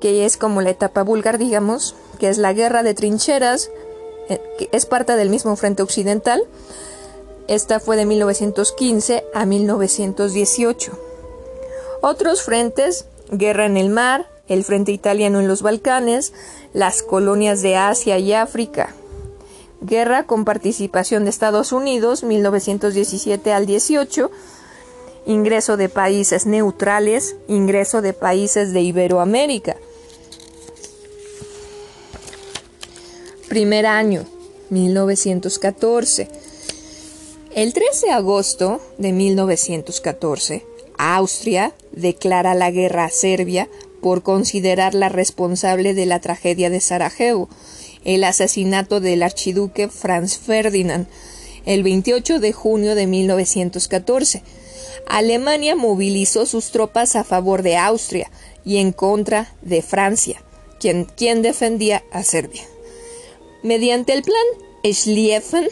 [0.00, 3.70] que es como la etapa búlgar, digamos, que es la guerra de trincheras
[4.28, 4.40] eh,
[4.72, 6.42] es parte del mismo Frente Occidental.
[7.46, 10.98] Esta fue de 1915 a 1918.
[12.02, 16.32] Otros frentes, guerra en el mar, el Frente Italiano en los Balcanes,
[16.72, 18.92] las colonias de Asia y África.
[19.80, 24.32] Guerra con participación de Estados Unidos, 1917 al 18.
[25.26, 29.76] Ingreso de países neutrales, ingreso de países de Iberoamérica.
[33.48, 34.24] Primer año,
[34.70, 36.28] 1914.
[37.54, 40.64] El 13 de agosto de 1914,
[40.98, 43.68] Austria declara la guerra a Serbia
[44.00, 47.48] por considerarla responsable de la tragedia de Sarajevo,
[48.04, 51.08] el asesinato del archiduque Franz Ferdinand,
[51.64, 54.42] el 28 de junio de 1914.
[55.06, 58.30] Alemania movilizó sus tropas a favor de Austria
[58.64, 60.42] y en contra de Francia,
[60.80, 62.64] quien, quien defendía a Serbia.
[63.62, 64.44] Mediante el plan
[64.84, 65.68] Schlieffen,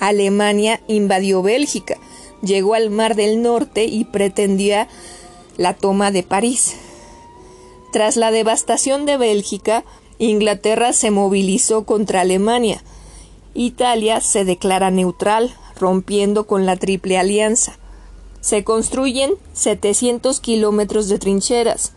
[0.00, 1.98] Alemania invadió Bélgica,
[2.42, 4.88] llegó al Mar del Norte y pretendía
[5.56, 6.76] la toma de París.
[7.92, 9.84] Tras la devastación de Bélgica,
[10.18, 12.82] Inglaterra se movilizó contra Alemania.
[13.54, 17.78] Italia se declara neutral, rompiendo con la Triple Alianza.
[18.44, 21.92] Se construyen 700 kilómetros de trincheras.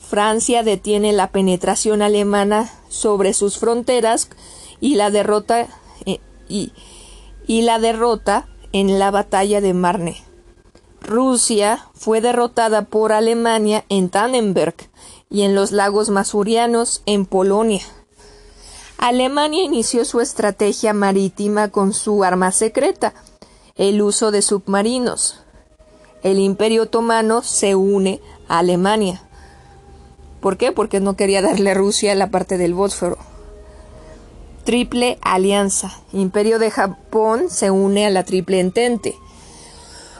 [0.00, 4.28] Francia detiene la penetración alemana sobre sus fronteras
[4.80, 5.68] y la derrota
[6.04, 6.18] eh,
[6.48, 6.72] y,
[7.46, 10.24] y la derrota en la batalla de Marne.
[11.00, 14.74] Rusia fue derrotada por Alemania en Tannenberg
[15.30, 17.82] y en los lagos masurianos en Polonia.
[18.98, 23.14] Alemania inició su estrategia marítima con su arma secreta,
[23.76, 25.45] el uso de submarinos.
[26.26, 29.22] El Imperio Otomano se une a Alemania.
[30.40, 30.72] ¿Por qué?
[30.72, 33.16] Porque no quería darle a Rusia la parte del Bósforo.
[34.64, 36.00] Triple Alianza.
[36.12, 39.14] Imperio de Japón se une a la Triple Entente.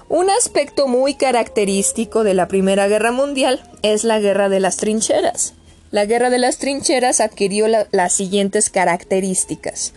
[0.08, 5.54] Un aspecto muy característico de la Primera Guerra Mundial es la Guerra de las Trincheras.
[5.90, 9.92] La Guerra de las Trincheras adquirió las siguientes características.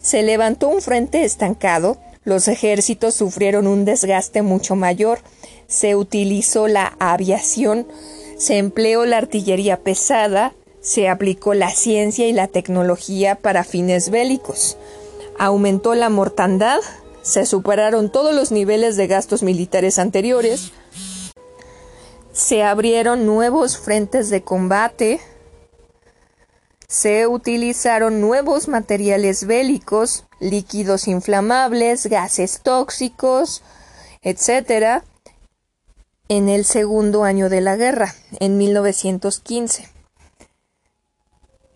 [0.00, 5.20] Se levantó un frente estancado, los ejércitos sufrieron un desgaste mucho mayor,
[5.66, 7.86] se utilizó la aviación,
[8.38, 14.76] se empleó la artillería pesada, se aplicó la ciencia y la tecnología para fines bélicos,
[15.38, 16.80] aumentó la mortandad,
[17.22, 20.72] se superaron todos los niveles de gastos militares anteriores,
[22.32, 25.20] se abrieron nuevos frentes de combate,
[26.92, 33.62] se utilizaron nuevos materiales bélicos, líquidos inflamables, gases tóxicos,
[34.20, 35.02] etc.,
[36.28, 39.88] en el segundo año de la guerra, en 1915.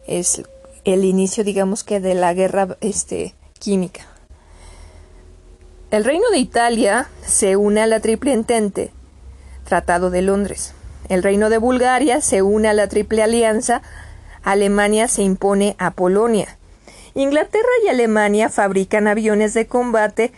[0.07, 0.43] Es
[0.85, 4.07] el inicio, digamos que, de la guerra este, química.
[5.91, 8.93] El Reino de Italia se une a la Triple Entente,
[9.65, 10.75] Tratado de Londres.
[11.09, 13.81] El Reino de Bulgaria se une a la Triple Alianza,
[14.47, 16.57] Alemania se impone a Polonia.
[17.15, 20.31] Inglaterra y Alemania fabrican aviones de combate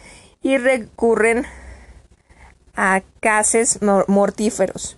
[0.43, 1.45] y recurren
[2.75, 4.97] a cases mortíferos.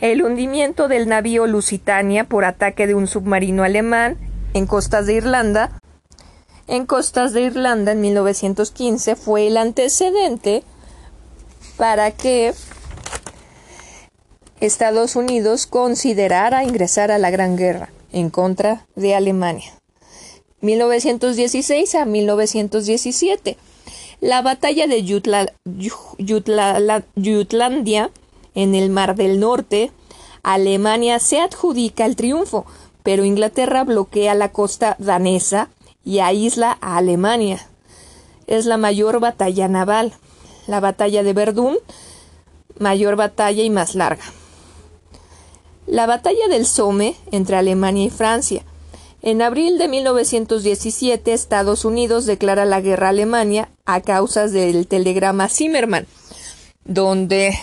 [0.00, 4.18] El hundimiento del navío Lusitania por ataque de un submarino alemán
[4.54, 5.78] en costas de Irlanda
[6.66, 10.64] en costas de Irlanda en 1915 fue el antecedente
[11.76, 12.54] para que
[14.60, 19.74] Estados Unidos considerara ingresar a la Gran Guerra en contra de Alemania.
[20.62, 23.58] 1916 a 1917.
[24.22, 25.04] La batalla de
[27.14, 28.10] Jutlandia
[28.54, 29.92] en el Mar del Norte,
[30.42, 32.64] Alemania se adjudica el triunfo,
[33.02, 35.68] pero Inglaterra bloquea la costa danesa
[36.02, 37.66] y aísla a Alemania.
[38.46, 40.14] Es la mayor batalla naval.
[40.66, 41.76] La batalla de Verdún,
[42.78, 44.24] mayor batalla y más larga.
[45.86, 48.64] La batalla del Somme entre Alemania y Francia.
[49.22, 55.48] En abril de 1917, Estados Unidos declara la guerra a Alemania a causa del telegrama
[55.48, 56.06] Zimmermann,
[56.84, 57.58] donde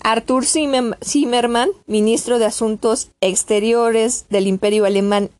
[0.00, 5.30] Arthur Zimmermann, ministro de Asuntos Exteriores del Imperio Alemán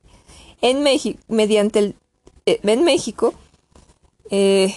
[0.61, 1.95] en México, mediante
[2.47, 3.35] eh, en México,
[4.31, 4.75] eh,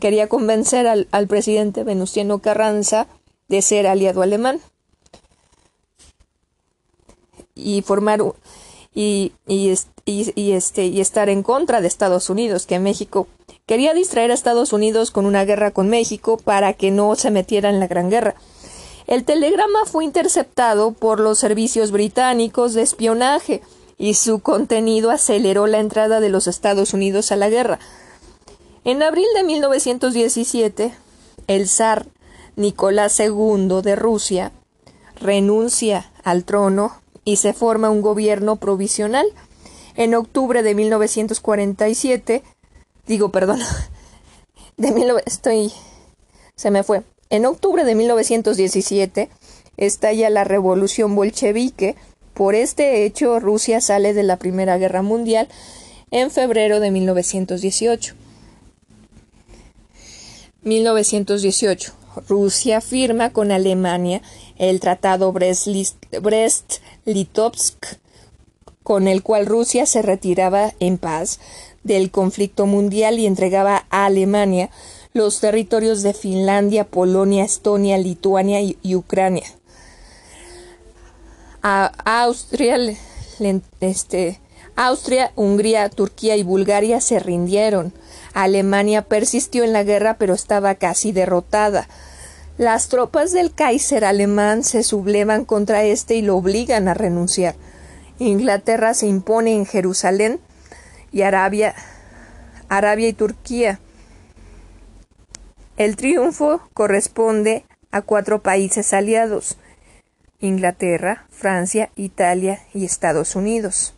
[0.00, 3.06] quería convencer al, presidente Venustiano Carranza
[3.48, 4.60] de ser aliado alemán
[7.54, 8.20] y formar
[8.94, 9.70] y, y,
[10.52, 13.26] este, y estar en contra de Estados Unidos, que México
[13.66, 17.70] quería distraer a Estados Unidos con una guerra con México para que no se metiera
[17.70, 18.34] en la Gran Guerra.
[19.06, 23.62] El telegrama fue interceptado por los servicios británicos de espionaje
[23.98, 27.78] y su contenido aceleró la entrada de los Estados Unidos a la guerra.
[28.84, 30.94] En abril de 1917,
[31.46, 32.06] el zar
[32.56, 34.52] Nicolás II de Rusia
[35.20, 39.26] renuncia al trono y se forma un gobierno provisional.
[39.94, 42.42] En octubre de 1947,
[43.06, 43.60] digo, perdón,
[44.76, 45.72] de estoy,
[46.56, 47.02] se me fue.
[47.30, 49.28] En octubre de 1917
[49.76, 51.96] estalla la revolución bolchevique.
[52.34, 55.48] Por este hecho, Rusia sale de la Primera Guerra Mundial
[56.10, 58.14] en febrero de 1918.
[60.62, 61.92] 1918.
[62.28, 64.20] Rusia firma con Alemania
[64.58, 66.80] el Tratado Brest-Litovsk,
[68.82, 71.38] con el cual Rusia se retiraba en paz
[71.84, 74.70] del conflicto mundial y entregaba a Alemania
[75.14, 79.46] los territorios de Finlandia, Polonia, Estonia, Lituania y, Ucrania.
[83.80, 84.40] Este,
[84.74, 87.92] Austria, Hungría, Turquía y Bulgaria se rindieron.
[88.32, 91.88] Alemania persistió en la guerra pero estaba casi derrotada.
[92.62, 97.56] Las tropas del Kaiser alemán se sublevan contra éste y lo obligan a renunciar.
[98.20, 100.38] Inglaterra se impone en Jerusalén
[101.10, 101.74] y Arabia,
[102.68, 103.80] Arabia y Turquía.
[105.76, 109.56] El triunfo corresponde a cuatro países aliados
[110.38, 113.92] Inglaterra, Francia, Italia y Estados Unidos.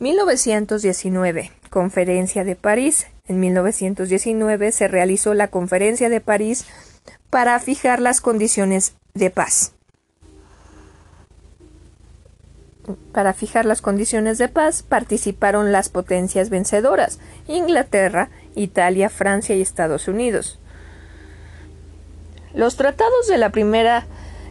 [0.00, 1.52] 1919.
[1.70, 3.06] Conferencia de París.
[3.28, 6.66] En 1919 se realizó la Conferencia de París
[7.30, 9.72] para fijar las condiciones de paz.
[13.12, 20.08] Para fijar las condiciones de paz participaron las potencias vencedoras, Inglaterra, Italia, Francia y Estados
[20.08, 20.58] Unidos.
[22.54, 24.06] Los tratados de la Primera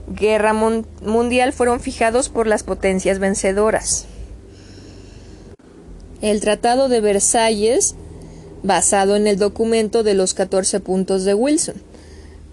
[0.08, 4.06] Guerra Mundial fueron fijados por las potencias vencedoras.
[6.22, 7.96] El Tratado de Versalles,
[8.64, 11.87] basado en el documento de los 14 puntos de Wilson.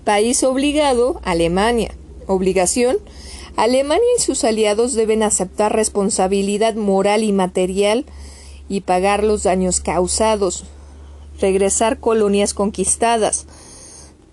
[0.04, 1.94] País obligado, Alemania.
[2.26, 2.98] Obligación,
[3.56, 8.04] Alemania y sus aliados deben aceptar responsabilidad moral y material
[8.68, 10.64] y pagar los daños causados,
[11.40, 13.46] regresar colonias conquistadas.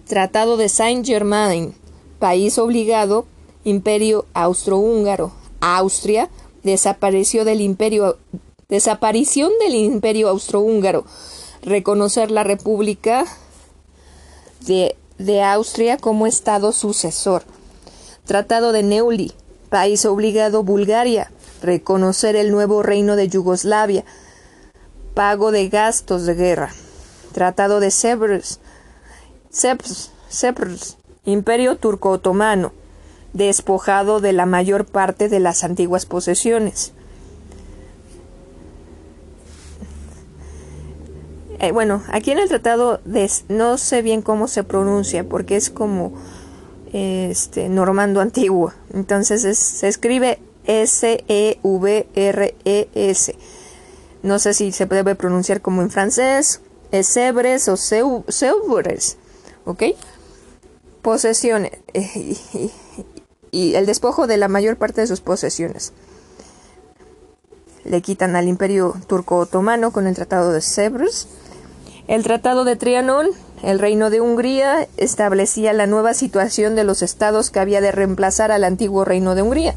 [0.07, 1.73] Tratado de Saint-Germain,
[2.19, 3.25] país obligado,
[3.63, 5.31] Imperio Austrohúngaro.
[5.61, 6.29] Austria
[6.63, 8.17] desapareció del Imperio
[8.67, 11.05] desaparición del Imperio Austrohúngaro.
[11.61, 13.25] Reconocer la República
[14.61, 14.95] de
[15.25, 17.43] de Austria como Estado sucesor.
[18.25, 19.33] Tratado de Neuli,
[19.69, 24.03] país obligado Bulgaria, reconocer el nuevo reino de Yugoslavia,
[25.13, 26.71] pago de gastos de guerra.
[27.31, 28.59] Tratado de Sevres,
[29.49, 32.73] Sevres, Imperio Turco-Otomano,
[33.33, 36.93] despojado de la mayor parte de las antiguas posesiones.
[41.61, 45.69] Eh, bueno, aquí en el tratado de, no sé bien cómo se pronuncia porque es
[45.69, 46.11] como
[46.91, 48.73] este normando antiguo.
[48.91, 53.35] Entonces se escribe S E E.
[54.23, 59.17] No sé si se debe pronunciar como en francés, Esebres o Seubres,
[59.65, 59.83] ¿ok?
[61.03, 62.71] Posesiones y,
[63.51, 65.93] y, el despojo de la mayor parte de sus posesiones.
[67.83, 71.27] Le quitan al imperio turco-otomano con el tratado de Sevres
[72.11, 73.27] el Tratado de Trianón,
[73.63, 78.51] el Reino de Hungría, establecía la nueva situación de los estados que había de reemplazar
[78.51, 79.75] al antiguo Reino de Hungría,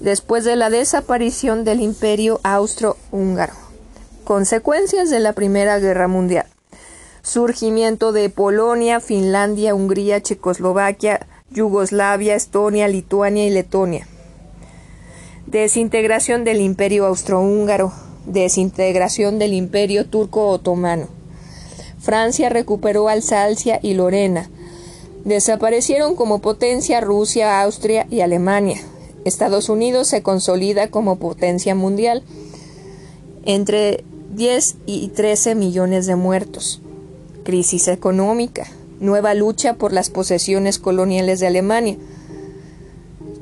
[0.00, 3.52] después de la desaparición del Imperio Austro-Húngaro.
[4.24, 6.46] Consecuencias de la Primera Guerra Mundial.
[7.22, 14.08] Surgimiento de Polonia, Finlandia, Hungría, Checoslovaquia, Yugoslavia, Estonia, Lituania y Letonia.
[15.46, 17.92] Desintegración del Imperio Austrohúngaro.
[18.26, 21.22] Desintegración del Imperio Turco-Otomano.
[22.04, 24.50] Francia recuperó Alsacia y Lorena.
[25.24, 28.78] Desaparecieron como potencia Rusia, Austria y Alemania.
[29.24, 32.22] Estados Unidos se consolida como potencia mundial.
[33.46, 36.82] Entre 10 y 13 millones de muertos.
[37.42, 38.66] Crisis económica.
[39.00, 41.96] Nueva lucha por las posesiones coloniales de Alemania.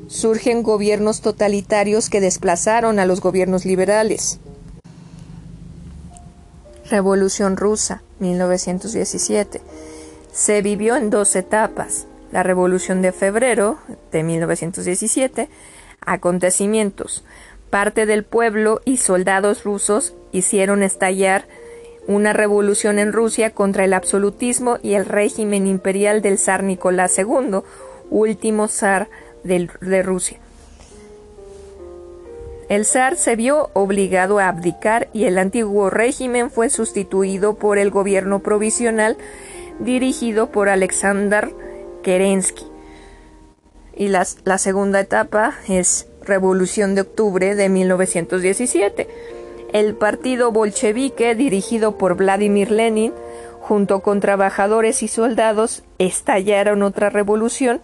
[0.07, 4.39] Surgen gobiernos totalitarios que desplazaron a los gobiernos liberales.
[6.89, 9.61] Revolución rusa, 1917.
[10.31, 12.07] Se vivió en dos etapas.
[12.31, 13.77] La Revolución de Febrero
[14.11, 15.49] de 1917,
[16.01, 17.23] acontecimientos.
[17.69, 21.45] Parte del pueblo y soldados rusos hicieron estallar
[22.07, 27.59] una revolución en Rusia contra el absolutismo y el régimen imperial del zar Nicolás II,
[28.09, 29.09] último zar
[29.43, 30.39] de Rusia.
[32.69, 37.91] El zar se vio obligado a abdicar y el antiguo régimen fue sustituido por el
[37.91, 39.17] gobierno provisional
[39.79, 41.51] dirigido por Alexander
[42.03, 42.65] Kerensky.
[43.95, 49.07] Y la segunda etapa es Revolución de Octubre de 1917.
[49.71, 53.13] El partido bolchevique, dirigido por Vladimir Lenin,
[53.59, 57.81] junto con trabajadores y soldados, estallaron otra revolución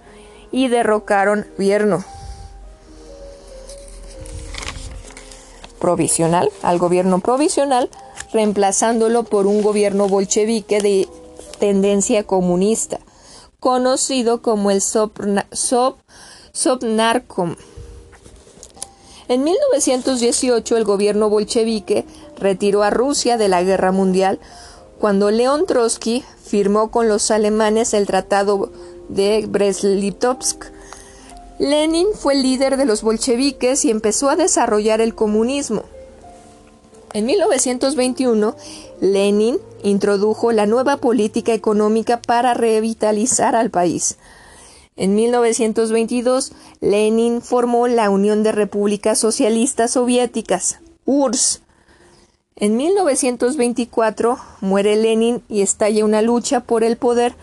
[0.51, 2.03] y derrocaron gobierno
[5.79, 7.89] provisional, al gobierno provisional,
[8.33, 11.07] reemplazándolo por un gobierno bolchevique de
[11.59, 12.99] tendencia comunista,
[13.59, 14.81] conocido como el
[16.51, 17.55] Sovnarkom.
[19.27, 22.05] En 1918 el gobierno bolchevique
[22.37, 24.39] retiró a Rusia de la guerra mundial
[24.99, 28.71] cuando León Trotsky firmó con los alemanes el Tratado
[29.07, 30.71] de Brest-Litovsk.
[31.59, 35.83] Lenin fue líder de los bolcheviques y empezó a desarrollar el comunismo.
[37.11, 38.55] En 1921,
[39.01, 44.17] Lenin introdujo la nueva política económica para revitalizar al país.
[44.95, 51.61] En 1922, Lenin formó la Unión de Repúblicas Socialistas Soviéticas, URSS.
[52.55, 57.35] En 1924 muere Lenin y estalla una lucha por el poder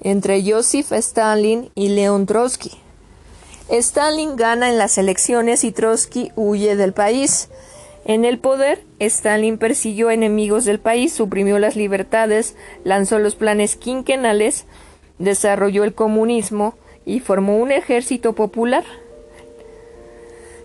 [0.00, 2.83] entre Joseph Stalin y Leon Trotsky.
[3.68, 7.48] Stalin gana en las elecciones y Trotsky huye del país.
[8.04, 12.54] En el poder, Stalin persiguió enemigos del país, suprimió las libertades,
[12.84, 14.66] lanzó los planes quinquenales,
[15.18, 18.84] desarrolló el comunismo, y formó un ejército popular.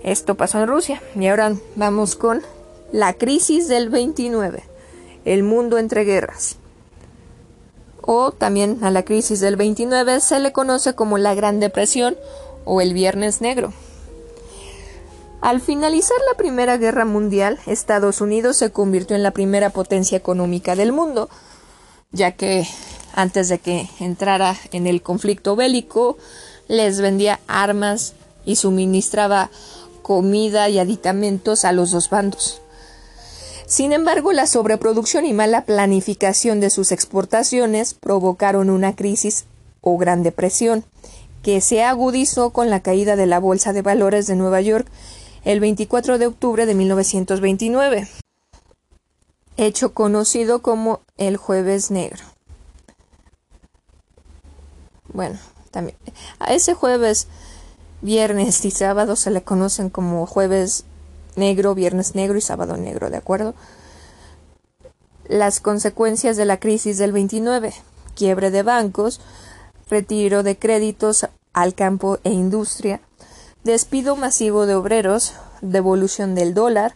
[0.03, 1.01] Esto pasó en Rusia.
[1.15, 2.41] Y ahora vamos con
[2.91, 4.63] la crisis del 29,
[5.25, 6.57] el mundo entre guerras.
[8.01, 12.17] O también a la crisis del 29 se le conoce como la Gran Depresión
[12.65, 13.73] o el Viernes Negro.
[15.41, 20.75] Al finalizar la Primera Guerra Mundial, Estados Unidos se convirtió en la primera potencia económica
[20.75, 21.29] del mundo,
[22.11, 22.67] ya que
[23.13, 26.17] antes de que entrara en el conflicto bélico,
[26.67, 28.13] les vendía armas
[28.45, 29.49] y suministraba
[30.01, 32.61] comida y aditamentos a los dos bandos.
[33.65, 39.45] Sin embargo, la sobreproducción y mala planificación de sus exportaciones provocaron una crisis
[39.81, 40.83] o gran depresión,
[41.41, 44.87] que se agudizó con la caída de la Bolsa de Valores de Nueva York
[45.43, 48.07] el 24 de octubre de 1929,
[49.57, 52.23] hecho conocido como el Jueves Negro.
[55.11, 55.39] Bueno,
[55.71, 55.97] también
[56.39, 57.27] a ese jueves,
[58.01, 60.85] viernes y sábado se le conocen como jueves
[61.35, 63.55] negro, viernes negro y sábado negro, ¿de acuerdo?
[65.27, 67.73] Las consecuencias de la crisis del 29,
[68.15, 69.21] quiebre de bancos,
[69.89, 73.01] retiro de créditos al campo e industria,
[73.63, 76.95] despido masivo de obreros, devolución del dólar,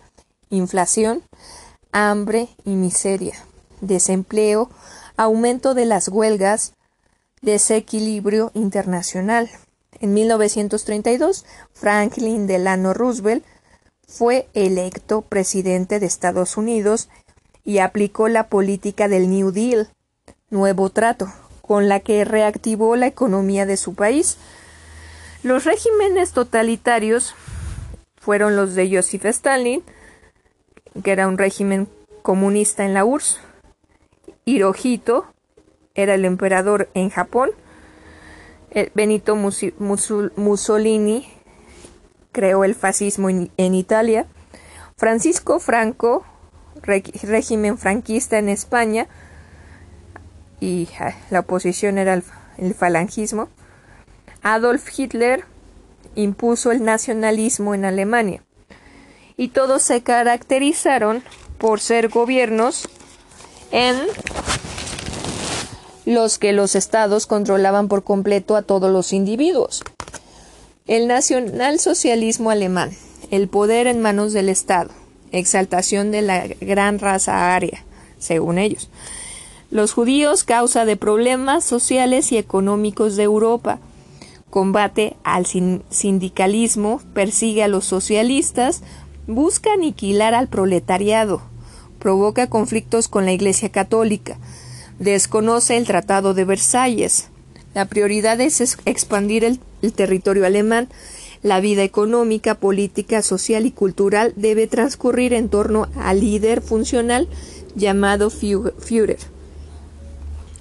[0.50, 1.24] inflación,
[1.91, 3.36] hambre y miseria,
[3.82, 4.70] desempleo,
[5.18, 6.74] aumento de las huelgas,
[7.41, 9.50] desequilibrio internacional.
[10.00, 13.44] En 1932, Franklin Delano Roosevelt
[14.08, 17.10] fue electo presidente de Estados Unidos
[17.64, 19.89] y aplicó la política del New Deal,
[20.50, 21.32] nuevo trato,
[21.66, 24.38] con la que reactivó la economía de su país.
[25.43, 27.36] Los regímenes totalitarios
[28.18, 29.82] fueron los de Joseph Stalin,
[31.03, 31.88] que era un régimen
[32.22, 33.39] comunista en la URSS,
[34.45, 35.26] Hirohito,
[35.95, 37.51] era el emperador en Japón.
[38.72, 41.32] Eh, Benito Mussolini
[42.34, 44.26] creó el fascismo en, Italia.
[44.97, 46.26] Francisco Franco,
[46.82, 49.07] régimen franquista en España,
[50.64, 50.88] y
[51.30, 52.14] la oposición era
[52.57, 53.49] el falangismo.
[54.43, 55.43] Adolf Hitler
[56.16, 58.43] impuso el nacionalismo en Alemania.
[59.36, 61.22] Y todos se caracterizaron
[61.57, 62.88] por ser gobiernos
[63.72, 63.97] en
[66.05, 69.84] los que los estados controlaban por completo a todos los individuos.
[70.88, 72.91] El nacionalsocialismo alemán,
[73.32, 74.91] el poder en manos del Estado,
[75.34, 77.84] exaltación de la gran raza aria,
[78.18, 78.89] según ellos.
[79.74, 83.80] Los judíos, causa de problemas sociales y económicos de Europa.
[84.52, 88.84] Combate al sindicalismo, persigue a los socialistas,
[89.26, 91.42] busca aniquilar al proletariado,
[91.98, 94.38] provoca conflictos con la Iglesia Católica,
[95.00, 97.30] desconoce el Tratado de Versalles.
[97.74, 99.60] La prioridad es expandir el,
[99.92, 100.88] territorio alemán.
[101.42, 107.28] La vida económica, política, social y cultural debe transcurrir en torno al líder funcional
[107.76, 109.33] llamado Führer.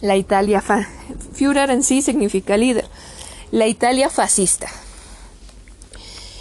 [0.02, 0.60] La Italia
[1.32, 2.86] Führer en sí significa líder.
[3.52, 4.66] La Italia fascista.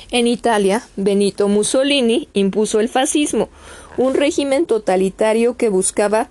[0.09, 3.49] En Italia, Benito Mussolini impuso el fascismo,
[3.97, 6.27] un régimen totalitario que buscaba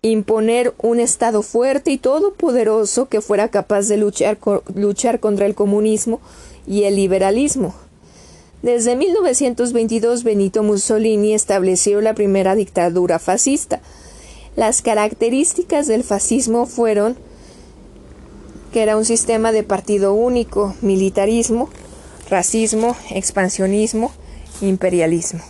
[0.00, 4.38] imponer un Estado fuerte y todopoderoso que fuera capaz de luchar,
[4.74, 6.22] luchar contra el comunismo
[6.66, 7.74] y el liberalismo.
[8.62, 13.82] Desde 1922 Benito Mussolini estableció la primera dictadura fascista.
[14.56, 17.16] Las características del fascismo fueron
[18.72, 21.68] que era un sistema de partido único, militarismo,
[22.28, 24.12] racismo, expansionismo,
[24.60, 25.40] imperialismo.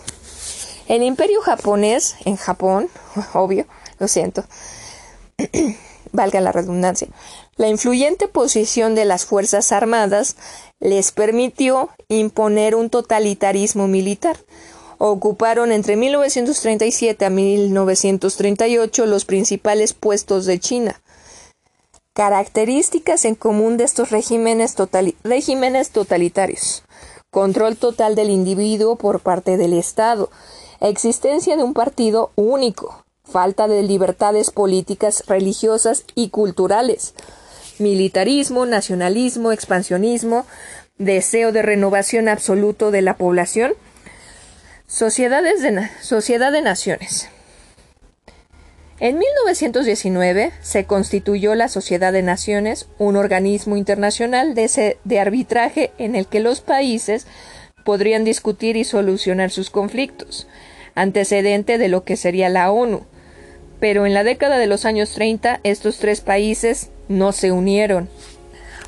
[0.88, 2.88] El imperio japonés, en Japón,
[3.34, 3.66] obvio,
[3.98, 4.44] lo siento,
[6.12, 7.08] valga la redundancia,
[7.56, 10.36] la influyente posición de las Fuerzas Armadas
[10.80, 14.38] les permitió imponer un totalitarismo militar.
[15.02, 21.00] Ocuparon entre 1937 a 1938 los principales puestos de China.
[22.12, 26.82] Características en común de estos regímenes, totalitarios.
[27.30, 30.28] Control total del individuo por parte del Estado.
[30.80, 37.14] Existencia de un partido único falta de libertades políticas, religiosas y culturales,
[37.78, 40.44] militarismo, nacionalismo, expansionismo,
[40.98, 43.72] deseo de renovación absoluto de la población,
[44.90, 47.28] sociedades de sociedad de naciones.
[48.98, 56.16] En 1919 se constituyó la Sociedad de Naciones, un organismo internacional de, de arbitraje en
[56.16, 57.28] el que los países
[57.84, 60.48] podrían discutir y solucionar sus conflictos,
[60.96, 63.06] antecedente de lo que sería la ONU,
[63.78, 68.10] pero en la década de los años 30 estos tres países no se unieron.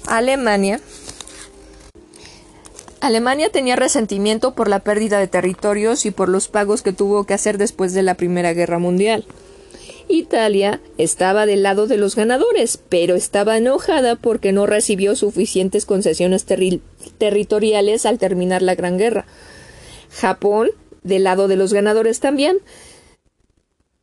[0.09, 0.81] Alemania
[3.03, 7.35] Alemania tenía resentimiento por la pérdida de territorios y por los pagos que tuvo que
[7.35, 9.25] hacer después de la Primera Guerra Mundial.
[10.07, 16.47] Italia estaba del lado de los ganadores, pero estaba enojada porque no recibió suficientes concesiones
[17.19, 19.27] territoriales al terminar la Gran Guerra.
[20.13, 20.71] Japón,
[21.03, 22.59] del lado de los ganadores también,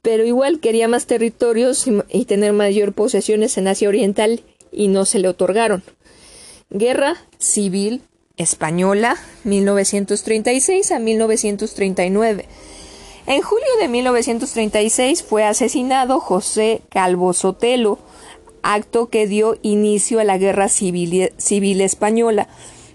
[0.01, 4.41] pero igual quería más territorios y, tener mayor posesiones en Asia Oriental
[4.73, 5.83] y no se le otorgaron.
[6.69, 8.01] Guerra Civil
[8.39, 12.45] Española 1936 a 1939.
[13.27, 17.99] En julio de 1936 fue asesinado José Calvo Sotelo,
[18.63, 22.47] acto que dio inicio a la Guerra Civil, Civil Española,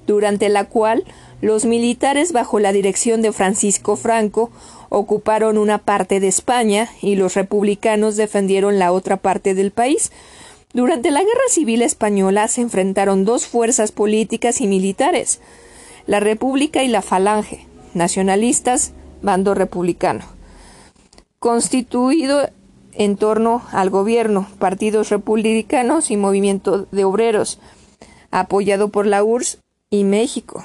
[0.07, 1.05] durante la cual
[1.41, 4.51] los militares bajo la dirección de Francisco Franco
[4.89, 10.11] ocuparon una parte de España y los republicanos defendieron la otra parte del país.
[10.75, 15.41] Durante la Guerra Civil Española se enfrentaron dos fuerzas políticas y militares,
[16.09, 17.65] la República y la Falange,
[17.95, 20.25] nacionalistas, bando republicano,
[21.39, 22.51] constituido
[22.93, 27.61] en torno al gobierno, partidos republicanos y movimiento de obreros,
[28.33, 29.61] apoyado por la URSS
[29.91, 30.65] y México.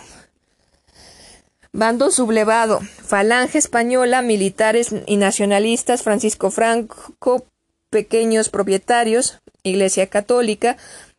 [1.72, 7.45] Bando sublevado, Falange Española, militares y nacionalistas, Francisco Franco,
[7.91, 10.78] pequeños propietarios, Iglesia Católica,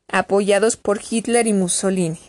[0.09, 2.21] apoyados por Hitler y Mussolini.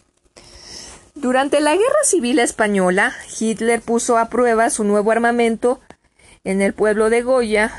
[1.16, 5.80] Durante la Guerra Civil Española, Hitler puso a prueba su nuevo armamento
[6.44, 7.72] en el pueblo de Goya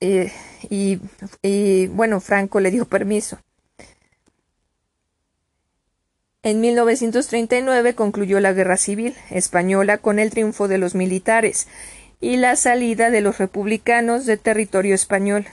[0.00, 0.32] eh,
[0.70, 0.98] y,
[1.42, 3.38] y bueno, Franco le dio permiso.
[6.42, 11.66] En 1939 concluyó la Guerra Civil Española con el triunfo de los militares
[12.20, 15.46] y la salida de los republicanos de territorio español.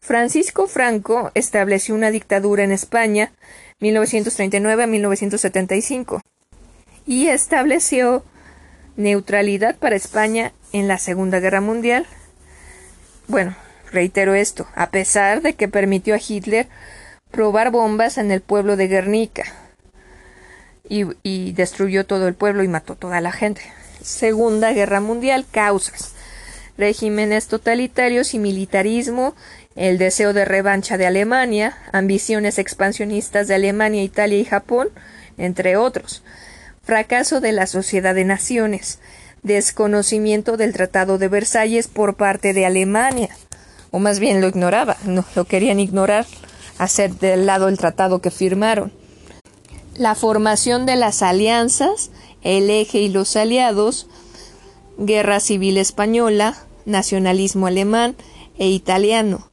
[0.00, 3.32] Francisco Franco estableció una dictadura en España
[3.80, 6.20] 1939 a 1975
[7.06, 8.24] y estableció
[8.96, 12.06] neutralidad para España en la Segunda Guerra Mundial.
[13.26, 13.54] Bueno,
[13.92, 16.68] reitero esto, a pesar de que permitió a Hitler
[17.30, 19.44] probar bombas en el pueblo de Guernica
[20.88, 23.60] y, destruyó todo el pueblo y mató toda la gente.
[24.08, 26.12] Segunda Guerra Mundial, causas.
[26.78, 29.34] Regímenes totalitarios y militarismo,
[29.76, 34.88] el deseo de revancha de Alemania, ambiciones expansionistas de Alemania, Italia y Japón,
[35.36, 36.22] entre otros.
[36.82, 38.98] Fracaso de la Sociedad de Naciones,
[39.42, 43.28] desconocimiento del Tratado de Versalles por parte de Alemania,
[43.90, 46.24] o más bien lo ignoraba, no lo querían ignorar,
[46.78, 48.90] hacer del lado el tratado que firmaron
[49.98, 52.10] la formación de las alianzas,
[52.42, 54.06] el eje y los aliados,
[54.96, 58.16] guerra civil española, nacionalismo alemán
[58.58, 59.48] e italiano.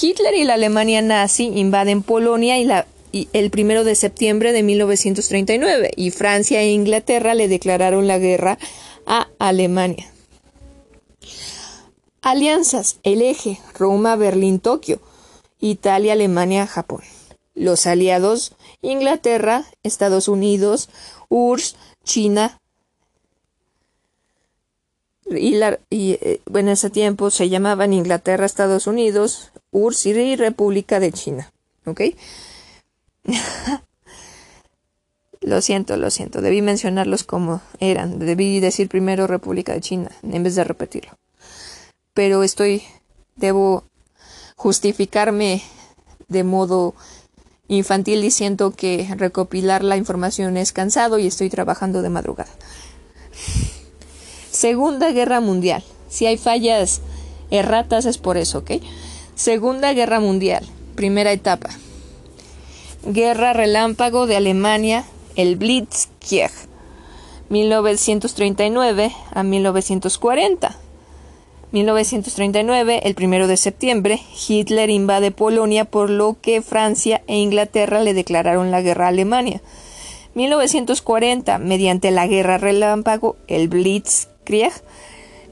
[0.00, 2.86] Hitler y la Alemania nazi invaden Polonia y la,
[3.32, 8.58] el primero de septiembre de 1939 y Francia e Inglaterra le declararon la guerra
[9.06, 10.12] a Alemania.
[12.20, 15.00] Alianzas, el eje, Roma, Berlín, Tokio,
[15.60, 17.02] Italia, Alemania, Japón.
[17.54, 18.52] Los aliados
[18.82, 20.88] Inglaterra, Estados Unidos,
[21.28, 21.76] URSS,
[22.06, 22.58] China.
[25.28, 31.52] Y, eh, en ese tiempo se llamaban Inglaterra, Estados Unidos, URSS y República de China.
[31.84, 32.00] ¿Ok?
[35.40, 36.40] lo siento, lo siento.
[36.40, 38.20] Debí mencionarlos como eran.
[38.20, 41.12] Debí decir primero República de China en vez de repetirlo.
[42.14, 42.82] Pero estoy.
[43.34, 43.84] Debo
[44.54, 45.62] justificarme
[46.28, 46.94] de modo
[47.68, 52.50] infantil diciendo que recopilar la información es cansado y estoy trabajando de madrugada.
[54.50, 55.82] Segunda Guerra Mundial.
[56.08, 57.00] Si hay fallas
[57.50, 58.72] erratas es por eso, ¿ok?
[59.34, 60.66] Segunda Guerra Mundial.
[60.94, 61.70] Primera etapa.
[63.04, 65.04] Guerra relámpago de Alemania,
[65.36, 66.50] el Blitzkrieg.
[67.48, 70.85] 1939 a 1940.
[71.76, 78.14] 1939, el primero de septiembre, Hitler invade Polonia por lo que Francia e Inglaterra le
[78.14, 79.60] declararon la guerra a Alemania.
[80.34, 84.72] 1940, mediante la guerra relámpago, el Blitzkrieg,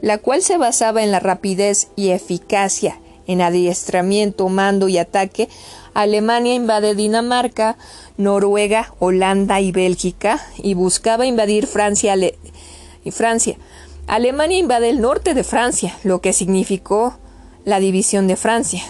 [0.01, 5.51] la cual se basaba en la rapidez y eficacia en adiestramiento, mando y ataque,
[5.93, 7.77] Alemania invade Dinamarca,
[8.17, 12.17] Noruega, Holanda y Bélgica y buscaba invadir Francia
[13.05, 13.59] y Francia.
[14.07, 17.19] Alemania invade el norte de Francia, lo que significó
[17.65, 18.83] la división de Francia.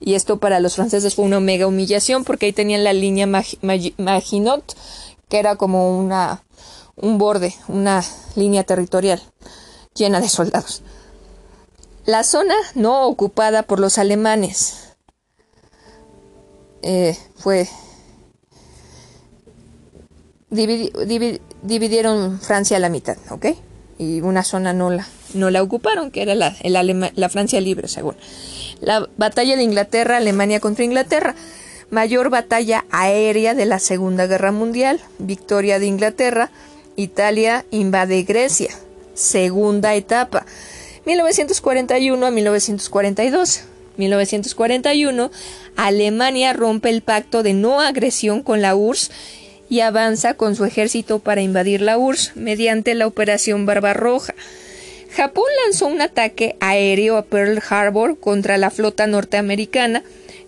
[0.00, 4.76] Y esto para los franceses fue una mega humillación porque ahí tenían la línea Maginot,
[5.28, 6.42] que era como una,
[6.96, 8.02] un borde, una
[8.34, 9.22] línea territorial
[9.94, 10.82] llena de soldados.
[12.06, 14.96] La zona no ocupada por los alemanes
[16.82, 17.68] eh, fue
[20.50, 23.46] dividieron Francia a la mitad, ¿ok?
[24.00, 28.16] Y una zona no la, no la ocuparon, que era la, la Francia libre, según.
[28.80, 31.34] La batalla de Inglaterra, Alemania contra Inglaterra.
[31.90, 35.00] Mayor batalla aérea de la Segunda Guerra Mundial.
[35.18, 36.50] Victoria de Inglaterra.
[36.96, 38.70] Italia invade Grecia.
[39.12, 40.46] Segunda etapa.
[41.04, 43.64] 1941 a 1942.
[43.98, 45.30] 1941,
[45.76, 49.10] Alemania rompe el pacto de no agresión con la URSS
[49.70, 54.34] y avanza con su ejército para invadir la URSS mediante la Operación Barbarroja.
[55.14, 60.02] Japón lanzó un ataque aéreo a Pearl Harbor contra la flota norteamericana,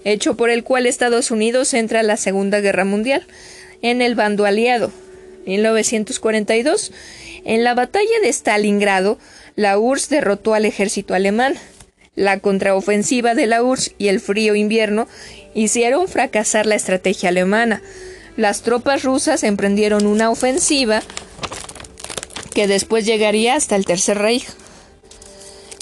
[0.05, 3.25] hecho por el cual Estados Unidos entra a la Segunda Guerra Mundial
[3.81, 4.91] en el bando aliado.
[5.47, 6.93] 1942.
[7.45, 9.19] En la batalla de Stalingrado,
[9.55, 11.55] la URSS derrotó al ejército alemán.
[12.17, 15.07] La contraofensiva de la URSS y el frío invierno
[15.55, 17.83] hicieron fracasar la estrategia alemana
[18.37, 21.03] las tropas rusas emprendieron una ofensiva
[22.55, 24.47] que después llegaría hasta el Tercer Reich.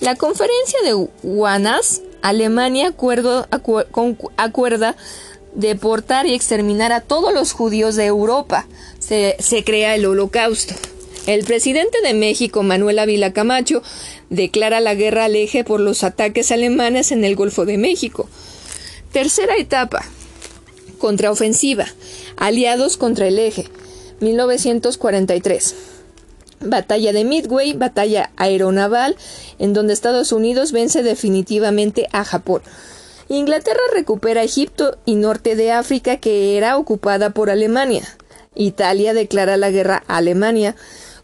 [0.01, 2.95] La conferencia de Wanas, Alemania
[4.37, 4.97] acuerda
[5.55, 8.67] deportar y exterminar a todos los judíos de Europa.
[8.99, 10.75] Se, se, crea el holocausto.
[11.27, 13.83] El presidente de México, Manuel Ávila Camacho,
[14.31, 18.29] declara la guerra al eje por los ataques alemanes en el Golfo de México.
[19.13, 20.05] Tercera etapa.
[20.99, 21.87] Contraofensiva.
[22.41, 23.69] Aliados contra el eje.
[24.21, 25.75] 1943.
[26.61, 29.17] Batalla de Midway, batalla aeronaval,
[29.59, 32.62] en donde Estados Unidos vence definitivamente a Japón.
[33.29, 38.09] Inglaterra recupera Egipto y norte de África que era ocupada por Alemania.
[38.55, 40.77] Italia declara la guerra a Alemania.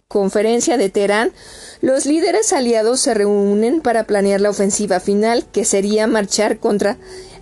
[0.09, 1.33] Conferencia de Teherán.
[1.81, 6.99] Los líderes aliados se reúnen para planear la ofensiva final que sería marchar contra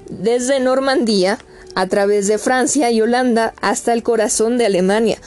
[0.09, 1.39] desde Normandía
[1.75, 5.19] a través de Francia y Holanda hasta el corazón de Alemania.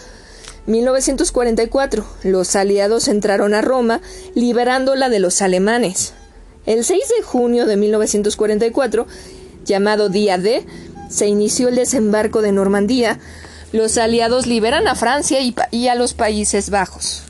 [0.68, 2.06] 1944.
[2.24, 4.02] Los aliados entraron a Roma,
[4.36, 6.14] liberándola de los alemanes.
[6.66, 9.08] El 6 de junio de 1944,
[9.66, 10.66] llamado Día D,
[11.10, 13.20] se inició el desembarco de Normandía.
[13.72, 17.24] Los aliados liberan a Francia y, y a los Países Bajos.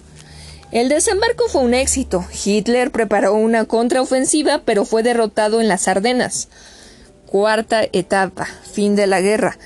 [0.71, 2.25] El desembarco fue un éxito.
[2.43, 6.49] Hitler preparó una contraofensiva, pero fue derrotado en las Ardenas.
[7.27, 9.57] Cuarta etapa, fin de la guerra.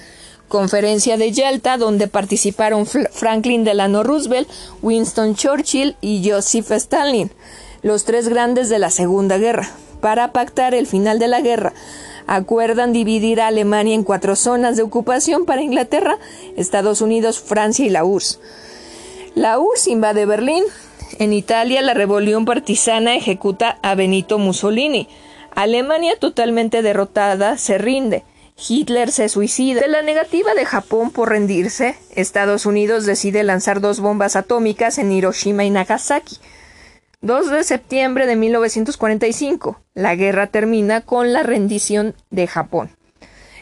[0.47, 4.49] Conferencia de Yalta, donde participaron Franklin Delano Roosevelt,
[4.81, 7.31] Winston Churchill y Joseph Stalin,
[7.83, 9.69] los tres grandes de la Segunda Guerra.
[10.01, 11.73] Para pactar el final de la guerra,
[12.25, 16.17] acuerdan dividir a Alemania en cuatro zonas de ocupación para Inglaterra,
[16.57, 18.39] Estados Unidos, Francia y la URSS.
[19.35, 20.63] La URSS invade Berlín.
[21.19, 25.07] En Italia, la rebelión partisana ejecuta a Benito Mussolini.
[25.51, 28.23] Alemania totalmente derrotada se rinde.
[28.67, 29.81] Hitler se suicida.
[29.81, 35.11] De la negativa de Japón por rendirse, Estados Unidos decide lanzar dos bombas atómicas en
[35.11, 36.37] Hiroshima y Nagasaki.
[37.21, 39.79] 2 de septiembre de 1945.
[39.93, 42.91] La guerra termina con la rendición de Japón.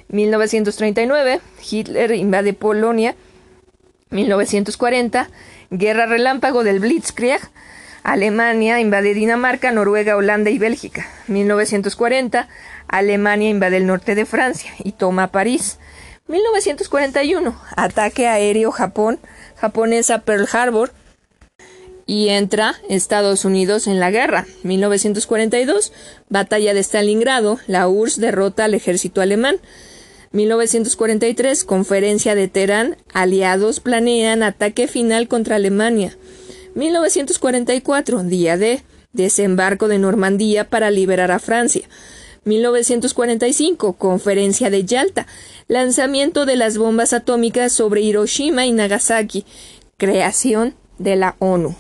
[0.10, 3.16] 1939, Hitler invade Polonia.
[4.12, 5.30] 1940,
[5.70, 7.42] Guerra Relámpago del Blitzkrieg.
[8.10, 11.08] Alemania invade Dinamarca, Noruega, Holanda y Bélgica.
[11.28, 12.48] 1940,
[12.88, 15.78] Alemania invade el norte de Francia y toma París.
[16.28, 19.20] 1941, ataque aéreo Japón,
[19.58, 20.92] japonesa Pearl Harbor
[22.08, 24.48] y entra Estados Unidos en la guerra.
[24.64, 25.94] 1942,
[26.30, 29.58] batalla de Stalingrado, la URSS derrota al ejército alemán.
[30.32, 36.18] 1943, conferencia de Teherán, aliados planean ataque final contra Alemania.
[36.80, 38.82] 1944, día D,
[39.12, 41.88] desembarco de Normandía para liberar a Francia.
[42.46, 45.28] 1945, conferencia de Yalta,
[45.68, 49.46] lanzamiento de las bombas atómicas sobre Hiroshima y Nagasaki,
[49.98, 51.76] creación de la ONU.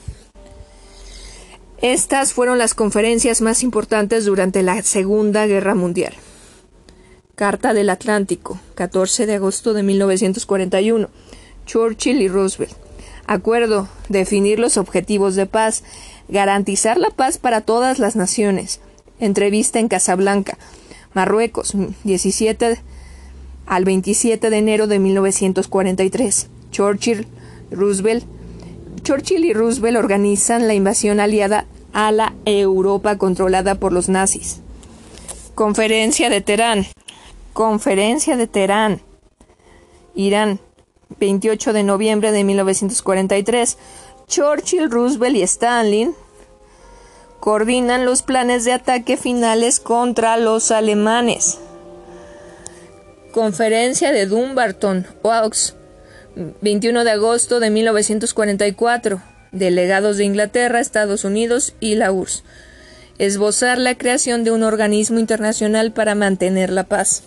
[1.81, 6.13] Estas fueron las conferencias más importantes durante la Segunda Guerra Mundial.
[7.35, 11.09] Carta del Atlántico, 14 de agosto de 1941.
[11.65, 12.88] Churchill y Roosevelt.
[13.29, 13.87] Acuerdo.
[14.09, 15.83] Definir los objetivos de paz.
[16.29, 18.79] Garantizar la paz para todas las naciones.
[19.19, 20.57] Entrevista en Casablanca,
[21.13, 21.75] Marruecos,
[22.05, 22.79] 17
[23.67, 26.49] al 27 de enero de 1943.
[26.71, 27.27] Churchill,
[27.69, 28.25] Roosevelt.
[29.03, 34.59] Churchill y Roosevelt organizan la invasión aliada a la Europa controlada por los nazis.
[35.53, 36.87] Conferencia de Teherán.
[37.53, 39.01] Conferencia de Teherán,
[40.15, 40.59] Irán,
[41.19, 43.77] 28 de noviembre de 1943.
[44.27, 46.15] Churchill, Roosevelt y Stalin
[47.39, 51.57] coordinan los planes de ataque finales contra los alemanes.
[53.31, 55.75] Conferencia de Dumbarton, Oaks,
[56.61, 59.21] 21 de agosto de 1944.
[59.51, 62.43] Delegados de Inglaterra, Estados Unidos y la URSS.
[63.17, 67.23] Esbozar la creación de un organismo internacional para mantener la paz.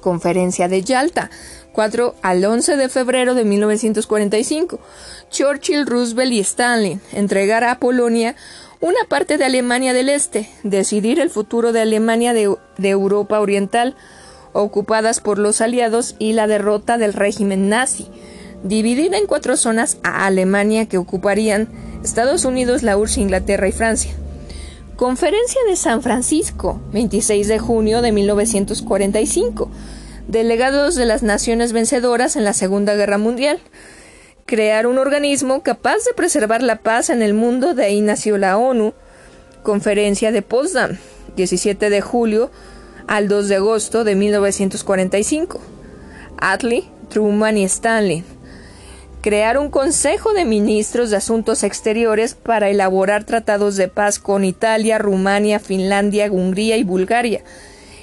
[0.00, 1.30] Conferencia de Yalta,
[1.72, 4.78] 4 al 11 de febrero de 1945.
[5.30, 8.36] Churchill, Roosevelt y Stalin entregar a Polonia
[8.80, 13.94] una parte de Alemania del Este, decidir el futuro de Alemania de, de Europa Oriental,
[14.52, 18.08] ocupadas por los aliados y la derrota del régimen nazi,
[18.64, 21.68] dividida en cuatro zonas a Alemania que ocuparían
[22.02, 24.12] Estados Unidos, la URSS, Inglaterra y Francia.
[24.96, 29.70] Conferencia de San Francisco, 26 de junio de 1945.
[30.28, 33.60] Delegados de las naciones vencedoras en la Segunda Guerra Mundial.
[34.46, 38.56] Crear un organismo capaz de preservar la paz en el mundo, de ahí nació la
[38.56, 38.94] ONU.
[39.62, 40.98] Conferencia de Potsdam,
[41.36, 42.50] 17 de julio
[43.06, 45.60] al 2 de agosto de 1945.
[46.38, 48.24] Attlee, Truman y Stanley
[49.22, 54.98] crear un Consejo de Ministros de Asuntos Exteriores para elaborar tratados de paz con Italia,
[54.98, 57.44] Rumania, Finlandia, Hungría y Bulgaria,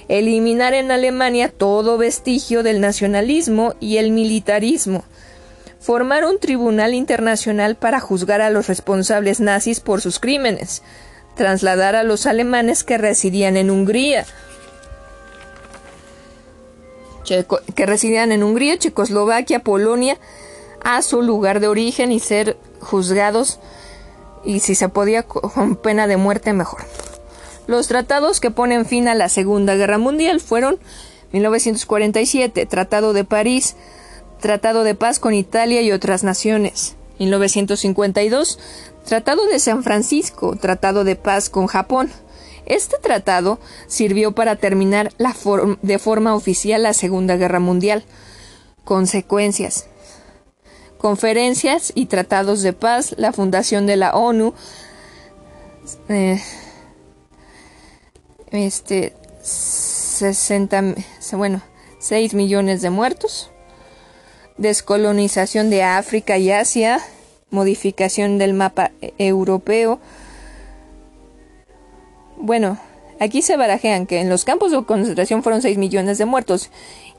[0.09, 5.05] eliminar en Alemania todo vestigio del nacionalismo y el militarismo,
[5.79, 10.81] formar un tribunal internacional para juzgar a los responsables nazis por sus crímenes,
[11.35, 14.25] trasladar a los alemanes que residían en Hungría,
[17.75, 20.17] que residían en Hungría, Checoslovaquia, Polonia,
[20.83, 23.59] a su lugar de origen y ser juzgados
[24.43, 26.81] y si se podía con pena de muerte mejor.
[27.69, 30.79] Los tratados que ponen fin a la Segunda Guerra Mundial fueron
[31.33, 33.75] 1947, Tratado de París,
[34.39, 36.95] Tratado de Paz con Italia y otras naciones.
[37.19, 38.57] 1952,
[39.05, 42.09] Tratado de San Francisco, Tratado de Paz con Japón.
[42.65, 45.35] Este tratado sirvió para terminar la
[45.83, 48.03] de forma oficial la Segunda Guerra Mundial.
[48.83, 49.85] Consecuencias
[50.97, 54.55] conferencias y tratados de paz, la fundación de la ONU,
[56.09, 56.41] eh,
[58.51, 60.95] este, 60,
[61.33, 61.61] bueno,
[61.99, 63.51] 6 millones de muertos,
[64.57, 66.99] descolonización de África y Asia,
[67.51, 69.99] modificación del mapa europeo.
[72.37, 72.77] Bueno,
[73.19, 76.69] aquí se barajean que en los campos de concentración fueron 6 millones de muertos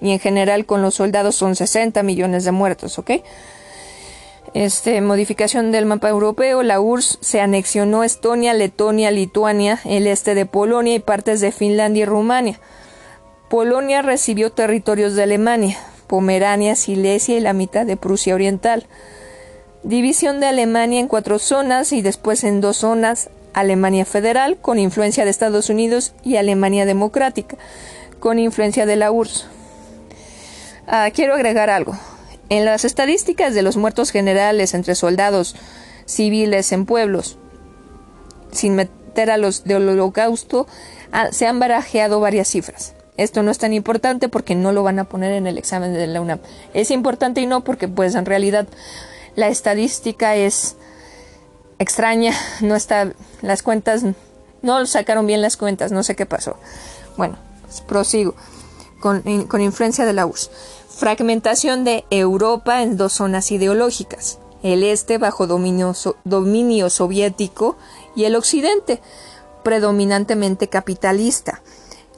[0.01, 3.11] y en general con los soldados son 60 millones de muertos, ¿ok?
[4.55, 10.47] Este, modificación del mapa europeo, la URSS se anexionó Estonia, Letonia, Lituania, el este de
[10.47, 12.61] Polonia y partes de Finlandia y Rumania.
[13.49, 18.87] Polonia recibió territorios de Alemania, Pomerania, Silesia y la mitad de Prusia Oriental.
[19.83, 25.25] División de Alemania en cuatro zonas y después en dos zonas, Alemania Federal, con influencia
[25.25, 27.57] de Estados Unidos, y Alemania Democrática,
[28.19, 29.47] con influencia de la URSS.
[30.87, 31.97] Ah, quiero agregar algo.
[32.51, 35.55] En las estadísticas de los muertos generales entre soldados
[36.05, 37.39] civiles en pueblos,
[38.51, 40.67] sin meter a los del holocausto,
[41.13, 42.95] ah, se han barajeado varias cifras.
[43.17, 46.07] esto no es tan importante porque no lo van a poner en el examen de
[46.09, 46.41] la UNAM.
[46.75, 48.67] Es importante y no porque pues en realidad
[49.37, 50.77] la estadística es
[51.79, 52.33] extraña,
[52.63, 53.13] no está,
[53.43, 54.05] las cuentas,
[54.63, 56.57] no sacaron bien las cuentas, no sé qué pasó.
[57.17, 57.37] Bueno,
[57.87, 58.35] prosigo
[59.01, 60.51] con, con influencia de la URSS.
[61.01, 65.95] Fragmentación de Europa en dos zonas ideológicas, el este bajo dominio,
[66.91, 67.79] soviético
[68.15, 69.01] y el occidente,
[69.63, 71.63] predominantemente capitalista.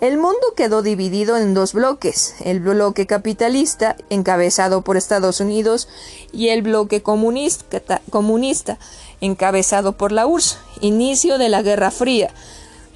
[0.00, 5.86] El mundo quedó dividido en dos bloques, el bloque capitalista, encabezado por Estados Unidos,
[6.32, 8.80] y el bloque comunista, comunista
[9.20, 10.59] encabezado por la URSS.
[10.80, 12.34] Inicio de la Guerra Fría,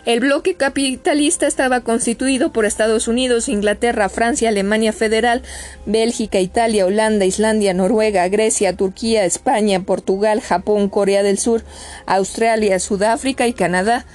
[0.06, 5.42] El bloque capitalista estaba constituido por Estados Unidos, Inglaterra, Francia, Alemania Federal,
[5.84, 11.64] Bélgica, Italia, Holanda, Islandia, Noruega, Grecia, Turquía, España, Portugal, Japón, Corea del Sur,
[12.06, 14.06] Australia, Sudáfrica y Canadá.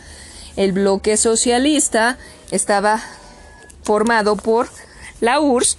[0.56, 2.18] El bloque socialista
[2.52, 3.02] estaba
[3.84, 4.70] formado por
[5.20, 5.78] la URSS,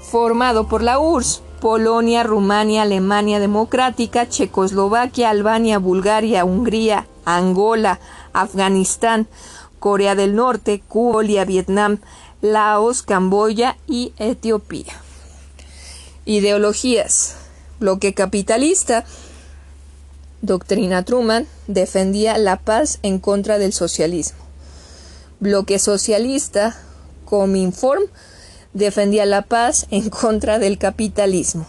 [0.00, 8.00] formado por la URSS, Polonia, Rumania, Alemania Democrática, Checoslovaquia, Albania, Bulgaria, Hungría, Angola,
[8.32, 9.26] Afganistán,
[9.78, 11.98] Corea del Norte, Cuba, Vietnam,
[12.42, 14.92] Laos, Camboya y Etiopía.
[16.24, 17.36] Ideologías.
[17.80, 19.04] Bloque capitalista.
[20.42, 24.38] Doctrina Truman defendía la paz en contra del socialismo.
[25.40, 26.76] Bloque socialista.
[27.24, 28.04] Cominform
[28.74, 31.66] defendía la paz en contra del capitalismo.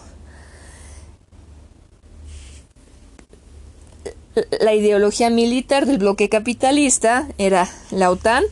[4.60, 8.44] La ideología militar del bloque capitalista era la OTAN,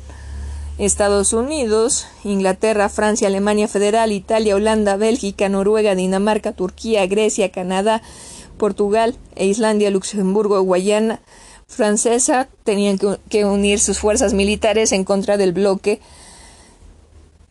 [0.78, 8.02] Estados Unidos, Inglaterra, Francia, Alemania Federal, Italia, Holanda, Bélgica, Noruega, Dinamarca, Turquía, Grecia, Canadá,
[8.58, 11.22] Portugal e Islandia, Luxemburgo, Guayana
[11.68, 12.98] francesa tenían
[13.30, 16.00] que unir sus fuerzas militares en contra del bloque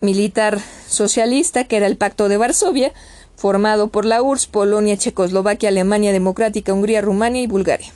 [0.00, 2.92] militar socialista que era el Pacto de Varsovia,
[3.36, 7.92] formado por la URSS, Polonia, Checoslovaquia, Alemania Democrática, Hungría, Rumania y Bulgaria.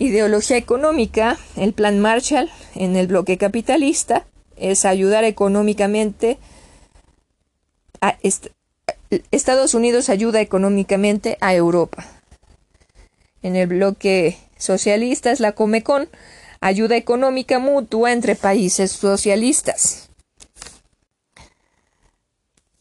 [0.00, 4.24] Ideología económica, el plan Marshall en el bloque capitalista
[4.56, 6.38] es ayudar económicamente
[8.00, 8.16] a
[9.30, 12.06] Estados Unidos ayuda económicamente a Europa.
[13.42, 16.08] En el bloque socialista es la Comecon,
[16.62, 20.08] ayuda económica mutua entre países socialistas.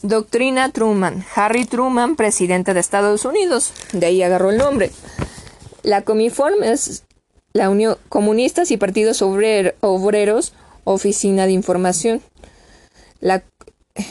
[0.02, 1.26] Doctrina Truman.
[1.36, 3.74] Harry Truman, presidente de Estados Unidos.
[3.92, 4.90] De ahí agarró el nombre.
[5.84, 7.04] La Comiform es
[7.60, 10.54] la Unión Comunistas y Partidos Obreros,
[10.86, 12.22] Oficina de Información.
[13.20, 13.44] La,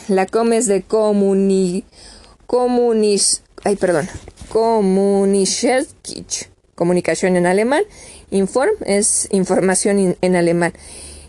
[0.08, 1.84] la COM es de comuni,
[2.46, 4.06] comunis, ay, perdón,
[6.74, 7.84] comunicación en alemán.
[8.30, 10.74] Inform es información en alemán.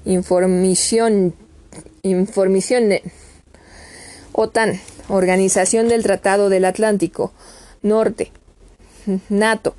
[0.04, 1.34] Información,
[2.04, 2.90] información.
[4.34, 7.32] OTAN, Organización del Tratado del Atlántico
[7.82, 8.34] Norte.
[9.30, 9.74] NATO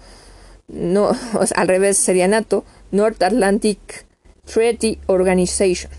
[0.72, 1.10] no,
[1.54, 4.06] al revés sería NATO, North Atlantic
[4.44, 5.90] Treaty Organization,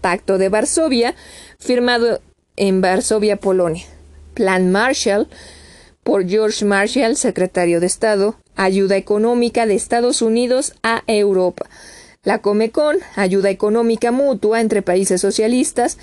[0.00, 1.14] Pacto de Varsovia,
[1.58, 2.20] firmado
[2.56, 3.84] en Varsovia, Polonia.
[4.34, 5.28] Plan Marshall,
[6.02, 11.66] por George Marshall, secretario de Estado, ayuda económica de Estados Unidos a Europa.
[12.22, 15.96] La Comecon, ayuda económica mutua entre países socialistas,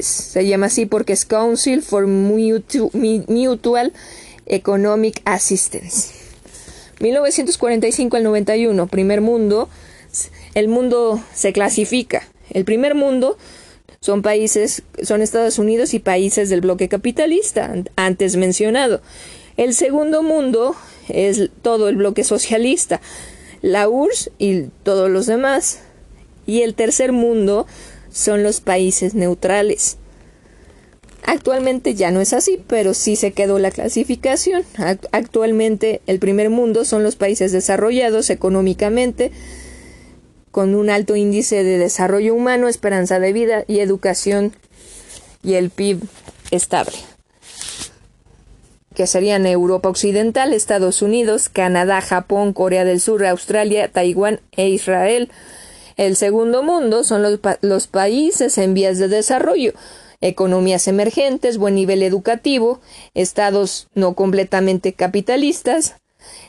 [0.00, 3.92] se llama así porque es Council for Mutual
[4.46, 6.17] Economic Assistance.
[7.00, 9.68] 1945 al 91, primer mundo,
[10.54, 12.26] el mundo se clasifica.
[12.50, 13.36] El primer mundo
[14.00, 19.00] son países, son Estados Unidos y países del bloque capitalista, antes mencionado.
[19.56, 20.76] El segundo mundo
[21.08, 23.00] es todo el bloque socialista,
[23.60, 25.80] la URSS y todos los demás.
[26.46, 27.66] Y el tercer mundo
[28.10, 29.97] son los países neutrales.
[31.24, 34.64] Actualmente ya no es así, pero sí se quedó la clasificación.
[35.12, 39.32] Actualmente el primer mundo son los países desarrollados económicamente,
[40.50, 44.52] con un alto índice de desarrollo humano, esperanza de vida y educación
[45.42, 46.00] y el PIB
[46.50, 46.96] estable,
[48.94, 55.30] que serían Europa Occidental, Estados Unidos, Canadá, Japón, Corea del Sur, Australia, Taiwán e Israel.
[55.96, 59.74] El segundo mundo son los, los países en vías de desarrollo,
[60.20, 62.80] economías emergentes, buen nivel educativo,
[63.14, 65.96] estados no completamente capitalistas,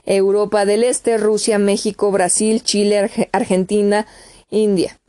[0.05, 4.07] Europa del Este, Rusia, México, Brasil, Chile, Argentina,
[4.49, 4.99] India.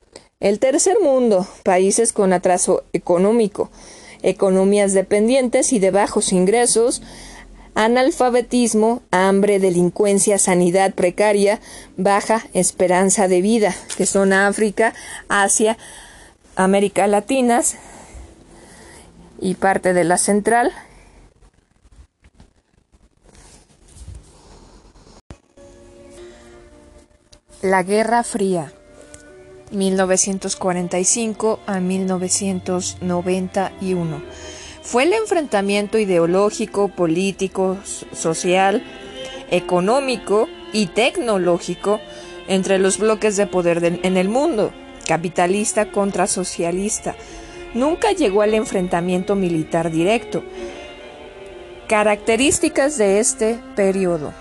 [0.40, 3.70] El tercer mundo, países con atraso económico,
[4.22, 7.02] economías dependientes y de bajos ingresos,
[7.74, 11.60] analfabetismo, hambre, delincuencia, sanidad precaria,
[11.96, 14.94] baja esperanza de vida, que son África,
[15.28, 15.78] Asia,
[16.56, 17.62] América Latina
[19.40, 20.70] y parte de la central
[27.62, 28.70] La Guerra Fría
[29.70, 34.22] 1945 a 1991
[34.82, 37.76] fue el enfrentamiento ideológico, político,
[38.12, 38.82] social,
[39.50, 42.00] económico y tecnológico
[42.48, 44.72] entre los bloques de poder en el mundo,
[45.06, 47.14] capitalista contra socialista.
[47.74, 50.42] Nunca llegó al enfrentamiento militar directo.
[51.88, 54.32] Características de este periodo.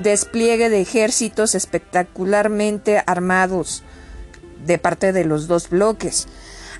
[0.00, 3.82] Despliegue de ejércitos espectacularmente armados
[4.64, 6.28] de parte de los dos bloques,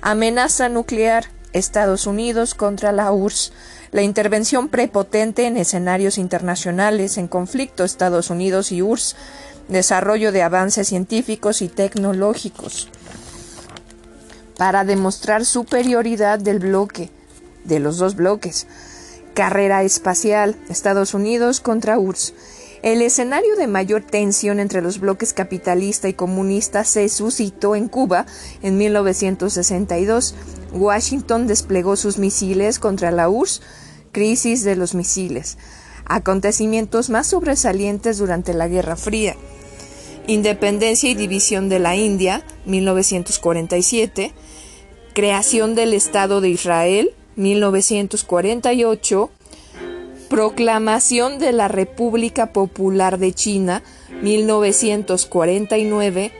[0.01, 3.51] amenaza nuclear Estados Unidos contra la URSS,
[3.91, 9.15] la intervención prepotente en escenarios internacionales en conflicto Estados Unidos y URSS,
[9.67, 12.89] desarrollo de avances científicos y tecnológicos
[14.59, 17.09] para demostrar superioridad del bloque,
[17.63, 18.67] de los dos bloques,
[19.33, 22.33] carrera espacial Estados Unidos contra URSS,
[22.83, 28.25] el escenario de mayor tensión entre los bloques capitalista y comunista se suscitó en Cuba
[28.61, 30.35] en 1962.
[30.73, 33.61] Washington desplegó sus misiles contra la URSS,
[34.11, 35.57] crisis de los misiles,
[36.03, 39.37] acontecimientos más sobresalientes durante la Guerra Fría.
[40.27, 44.33] Independencia y división de la India, 1947.
[45.19, 49.29] Creación del Estado de Israel, 1948.
[50.29, 53.83] Proclamación de la República Popular de China,
[54.21, 56.31] 1949.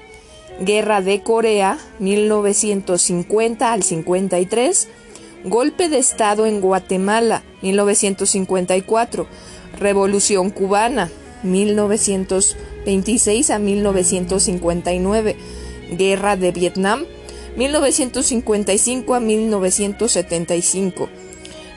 [0.62, 4.88] Guerra de Corea, 1950 al 53.
[5.44, 9.28] Golpe de Estado en Guatemala, 1954.
[9.78, 11.10] Revolución cubana,
[11.44, 15.36] 1926 a 1959.
[15.98, 17.04] Guerra de Vietnam,
[17.60, 21.10] 1955 a 1975.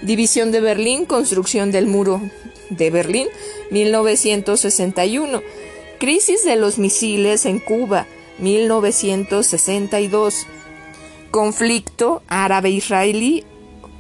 [0.00, 2.20] División de Berlín, construcción del muro
[2.70, 3.26] de Berlín,
[3.72, 5.42] 1961.
[5.98, 8.06] Crisis de los misiles en Cuba,
[8.38, 10.46] 1962.
[11.32, 13.42] Conflicto árabe-israelí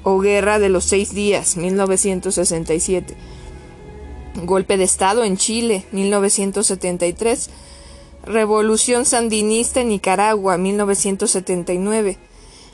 [0.04, 3.16] o Guerra de los Seis Días, 1967.
[4.44, 7.50] Golpe de Estado en Chile, 1973.
[8.24, 12.18] Revolución sandinista en Nicaragua, 1979.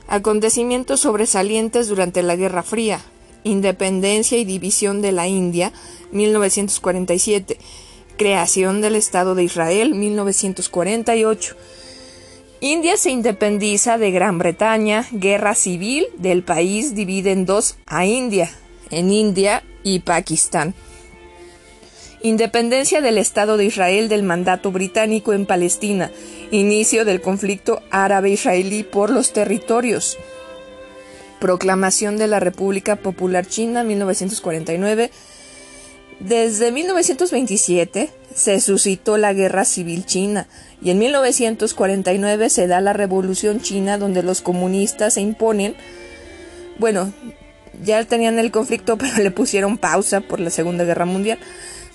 [0.06, 3.00] Acontecimientos sobresalientes durante la Guerra Fría,
[3.44, 5.72] Independencia y división de la India,
[6.12, 7.56] 1947.
[8.18, 11.56] Creación del Estado de Israel, 1948.
[12.60, 18.50] India se independiza de Gran Bretaña, guerra civil del país divide en dos a India,
[18.90, 20.74] en India y Pakistán.
[22.20, 26.10] Independencia del Estado de Israel del mandato británico en Palestina,
[26.50, 30.18] inicio del conflicto árabe-israelí por los territorios.
[31.38, 35.12] Proclamación de la República Popular China 1949.
[36.18, 40.48] Desde 1927 se suscitó la Guerra Civil China
[40.82, 45.76] y en 1949 se da la Revolución China donde los comunistas se imponen,
[46.78, 47.12] bueno,
[47.84, 51.38] ya tenían el conflicto pero le pusieron pausa por la Segunda Guerra Mundial.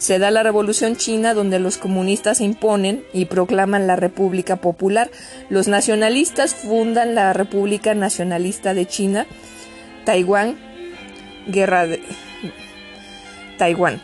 [0.04, 5.10] Se da la Revolución China donde los comunistas se imponen y proclaman la República Popular.
[5.50, 9.26] Los nacionalistas fundan la República Nacionalista de China.
[10.04, 10.58] Taiwán,
[11.48, 12.02] Guerra de
[13.58, 14.02] Taiwán.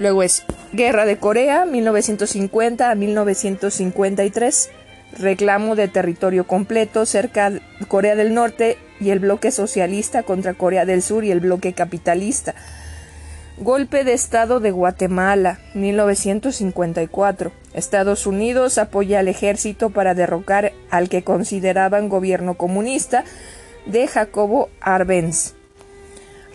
[0.00, 0.42] Luego es
[0.72, 4.70] Guerra de Corea, 1950 a 1953.
[5.20, 10.84] Reclamo de territorio completo cerca de Corea del Norte y el bloque socialista contra Corea
[10.84, 12.56] del Sur y el bloque capitalista.
[13.58, 17.52] Golpe de Estado de Guatemala, 1954.
[17.72, 23.24] Estados Unidos apoya al ejército para derrocar al que consideraban gobierno comunista
[23.86, 25.54] de Jacobo Arbenz.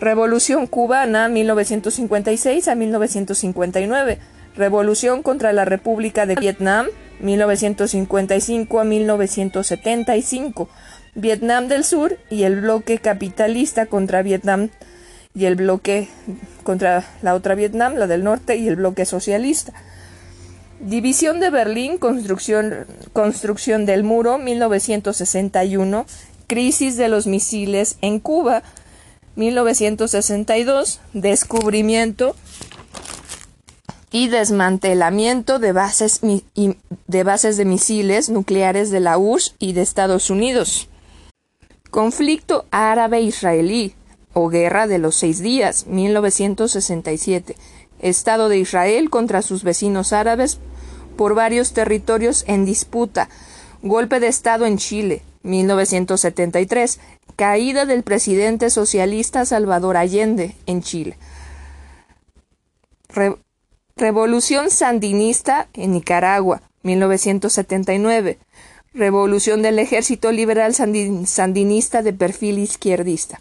[0.00, 4.18] Revolución cubana 1956 a 1959.
[4.54, 6.86] Revolución contra la República de Vietnam
[7.18, 10.68] 1955 a 1975.
[11.16, 14.70] Vietnam del Sur y el bloque capitalista contra Vietnam
[15.34, 16.08] y el bloque
[16.62, 19.72] contra la otra Vietnam, la del norte y el bloque socialista.
[20.80, 26.06] División de Berlín, construcción, construcción del muro 1961,
[26.48, 28.62] crisis de los misiles en Cuba
[29.36, 32.36] 1962, descubrimiento
[34.10, 36.20] y desmantelamiento de bases,
[37.06, 40.88] de bases de misiles nucleares de la URSS y de Estados Unidos.
[41.90, 43.94] Conflicto árabe-israelí
[44.34, 47.56] o Guerra de los Seis Días, 1967.
[48.00, 50.58] Estado de Israel contra sus vecinos árabes
[51.16, 53.28] por varios territorios en disputa.
[53.82, 57.00] Golpe de Estado en Chile, 1973
[57.36, 61.16] caída del presidente socialista Salvador Allende en Chile.
[63.96, 68.38] Revolución sandinista en Nicaragua, 1979.
[68.94, 73.40] Revolución del Ejército Liberal Sandinista de perfil izquierdista.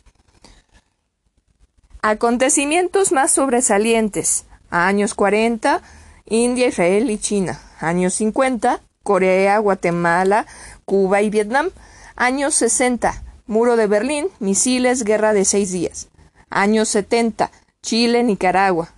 [2.04, 4.46] Acontecimientos más sobresalientes.
[4.72, 5.84] Años 40,
[6.26, 7.62] India, Israel y China.
[7.80, 10.48] Años 50, Corea, Guatemala,
[10.84, 11.70] Cuba y Vietnam.
[12.16, 16.08] Años 60, Muro de Berlín, misiles, guerra de seis días.
[16.50, 17.52] Años 70,
[17.84, 18.96] Chile, Nicaragua.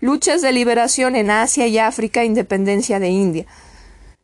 [0.00, 3.46] Luchas de liberación en Asia y África, independencia de India.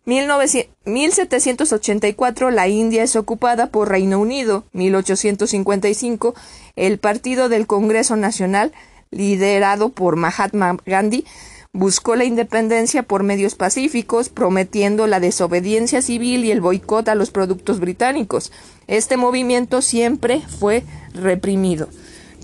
[0.07, 4.65] 1784 la India es ocupada por Reino Unido.
[4.73, 6.35] 1855
[6.77, 8.73] el Partido del Congreso Nacional,
[9.11, 11.25] liderado por Mahatma Gandhi,
[11.73, 17.31] buscó la independencia por medios pacíficos, prometiendo la desobediencia civil y el boicot a los
[17.31, 18.53] productos británicos.
[18.87, 21.89] Este movimiento siempre fue reprimido,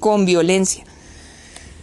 [0.01, 0.85] con violencia.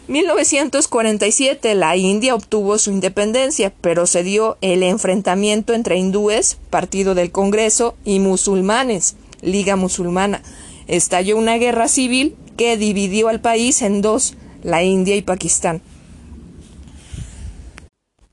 [0.08, 7.32] 1947 la India obtuvo su independencia, pero se dio el enfrentamiento entre hindúes, Partido del
[7.32, 10.42] Congreso, y musulmanes, Liga Musulmana.
[10.88, 15.82] Estalló una guerra civil que dividió al país en dos, la India y Pakistán.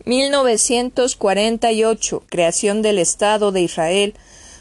[0.05, 4.15] 1948 Creación del Estado de Israel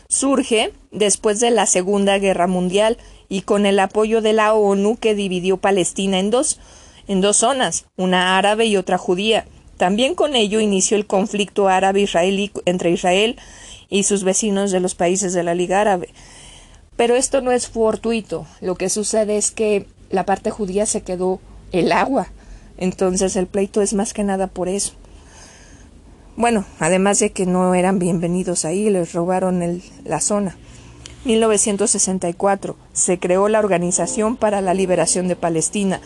[0.08, 2.98] surge después de la Segunda Guerra Mundial
[3.30, 6.60] y con el apoyo de la ONU que dividió Palestina en dos,
[7.08, 9.46] en dos zonas, una árabe y otra judía.
[9.78, 13.38] También con ello inició el conflicto árabe-israelí entre Israel
[13.90, 16.10] y sus vecinos de los países de la Liga Árabe.
[16.96, 18.46] Pero esto no es fortuito.
[18.62, 21.40] Lo que sucede es que la parte judía se quedó
[21.72, 22.28] el agua.
[22.78, 24.94] Entonces el pleito es más que nada por eso.
[26.36, 30.58] Bueno, además de que no eran bienvenidos ahí, les robaron el, la zona.
[31.26, 36.02] 1964 se creó la Organización para la Liberación de Palestina,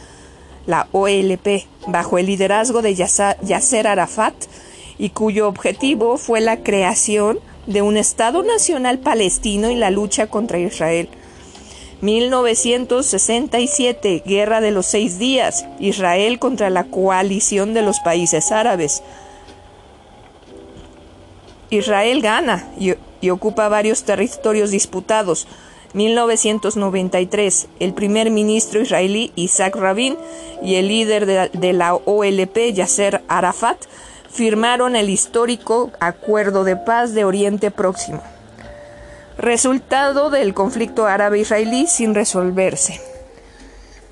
[0.67, 4.35] la OLP, bajo el liderazgo de Yasser Arafat
[4.99, 10.59] y cuyo objetivo fue la creación de un Estado nacional palestino y la lucha contra
[10.59, 11.09] Israel.
[12.01, 19.01] 1967 Guerra de los Seis Días, Israel contra la coalición de los países árabes.
[21.69, 22.95] Israel gana y,
[23.29, 25.47] ocupa varios territorios disputados.
[25.93, 30.17] 1993, el primer ministro israelí Isaac Rabin
[30.61, 33.77] y el líder de, la OLP Yasser Arafat
[34.29, 38.21] firmaron el histórico Acuerdo de Paz de Oriente Próximo,
[39.37, 42.99] resultado del conflicto árabe-israelí sin resolverse.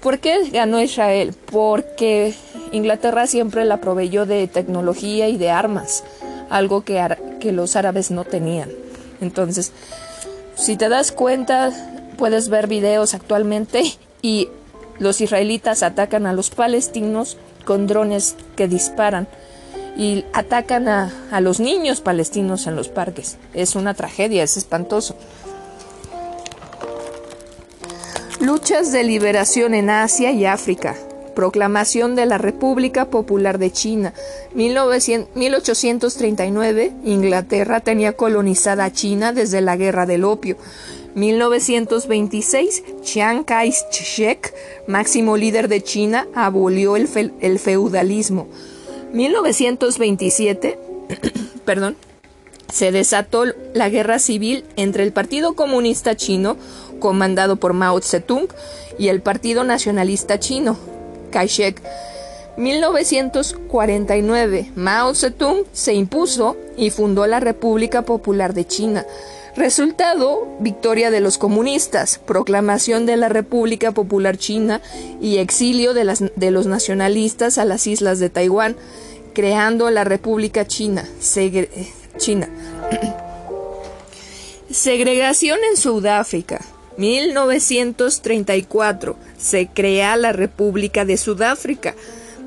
[0.01, 1.33] ¿Por qué ganó Israel?
[1.51, 2.35] Porque
[2.71, 6.03] Inglaterra siempre la proveyó de tecnología y de armas
[6.49, 7.03] algo que,
[7.39, 8.69] que los árabes no tenían.
[9.21, 9.71] Entonces,
[10.55, 11.71] si te das cuenta,
[12.17, 13.83] puedes ver videos actualmente
[14.21, 14.49] y
[14.99, 19.27] los israelitas atacan a los palestinos con drones que disparan
[19.97, 23.37] y atacan a, a, los niños palestinos en los parques.
[23.53, 25.15] Es una tragedia, es espantoso.
[28.39, 30.95] Luchas de liberación en Asia y África.
[31.35, 34.13] Proclamación de la República Popular de China.
[34.55, 40.55] 1839, Inglaterra tenía colonizada China desde la Guerra del Opio.
[41.15, 44.53] 1926, Chiang Kai-shek,
[44.87, 47.07] máximo líder de China, abolió el,
[47.59, 48.47] feudalismo.
[49.13, 50.77] 1927,
[51.65, 51.95] perdón,
[52.71, 56.57] se desató la guerra civil entre el Partido Comunista Chino,
[56.99, 58.47] comandado por Mao Zedong,
[58.97, 60.77] y el Partido Nacionalista Chino,
[61.35, 61.81] Kai-shek.
[62.55, 69.05] 1949, Mao Zedong se impuso y fundó la República Popular de China.
[69.57, 74.79] Resultado, victoria de los comunistas, proclamación de la República Popular China
[75.19, 76.05] y exilio de,
[76.51, 78.77] los nacionalistas a las islas de Taiwán,
[79.33, 81.03] creando la República China.
[82.17, 82.47] China.
[84.71, 86.61] Segregación en Sudáfrica.
[86.97, 91.93] 1934 se crea la República de Sudáfrica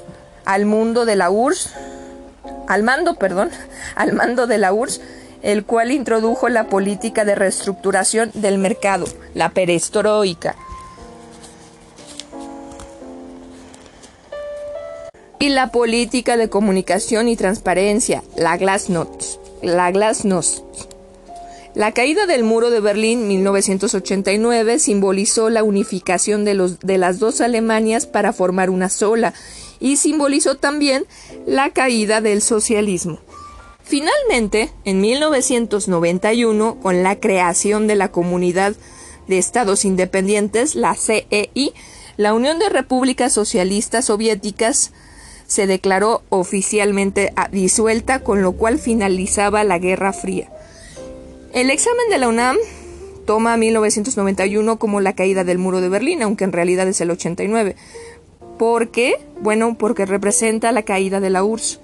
[0.47, 1.73] al mundo de la URSS.
[2.67, 3.51] Al mando, perdón.
[3.95, 5.01] Al mando de la URSS
[5.43, 10.55] el cual introdujo la política de reestructuración del mercado, la perestroika.
[15.39, 19.39] Y la política de comunicación y transparencia, la Glasnost.
[19.61, 20.65] La Glasnost.
[21.75, 27.39] La caída del muro de Berlín 1989 simbolizó la unificación de, los, de las dos
[27.39, 29.35] Alemanias para formar una sola
[29.79, 31.05] y simbolizó también
[31.45, 33.19] la caída del socialismo.
[33.83, 38.75] Finalmente, en 1991, con la creación de la Comunidad
[39.27, 41.73] de Estados Independientes, la CEI,
[42.17, 44.91] la Unión de Repúblicas Socialistas Soviéticas
[45.47, 50.51] se declaró oficialmente disuelta, con lo cual finalizaba la Guerra Fría.
[51.53, 52.57] El examen de la UNAM
[53.25, 57.75] toma 1991 como la caída del muro de Berlín, aunque en realidad es el 89.
[58.57, 59.15] ¿Por qué?
[59.39, 61.79] Bueno, porque representa la caída de la URSS.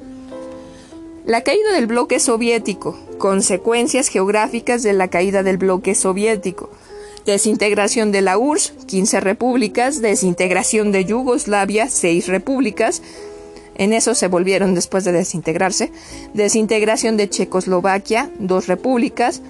[1.26, 2.98] La caída del bloque soviético.
[3.18, 6.70] Consecuencias geográficas de la caída del bloque soviético.
[7.26, 10.02] Desintegración de la URSS, 15 repúblicas.
[10.02, 13.02] Desintegración de Yugoslavia, 6 repúblicas.
[13.76, 15.92] En eso se volvieron después de desintegrarse.
[16.34, 19.42] Desintegración de Checoslovaquia, 2 repúblicas.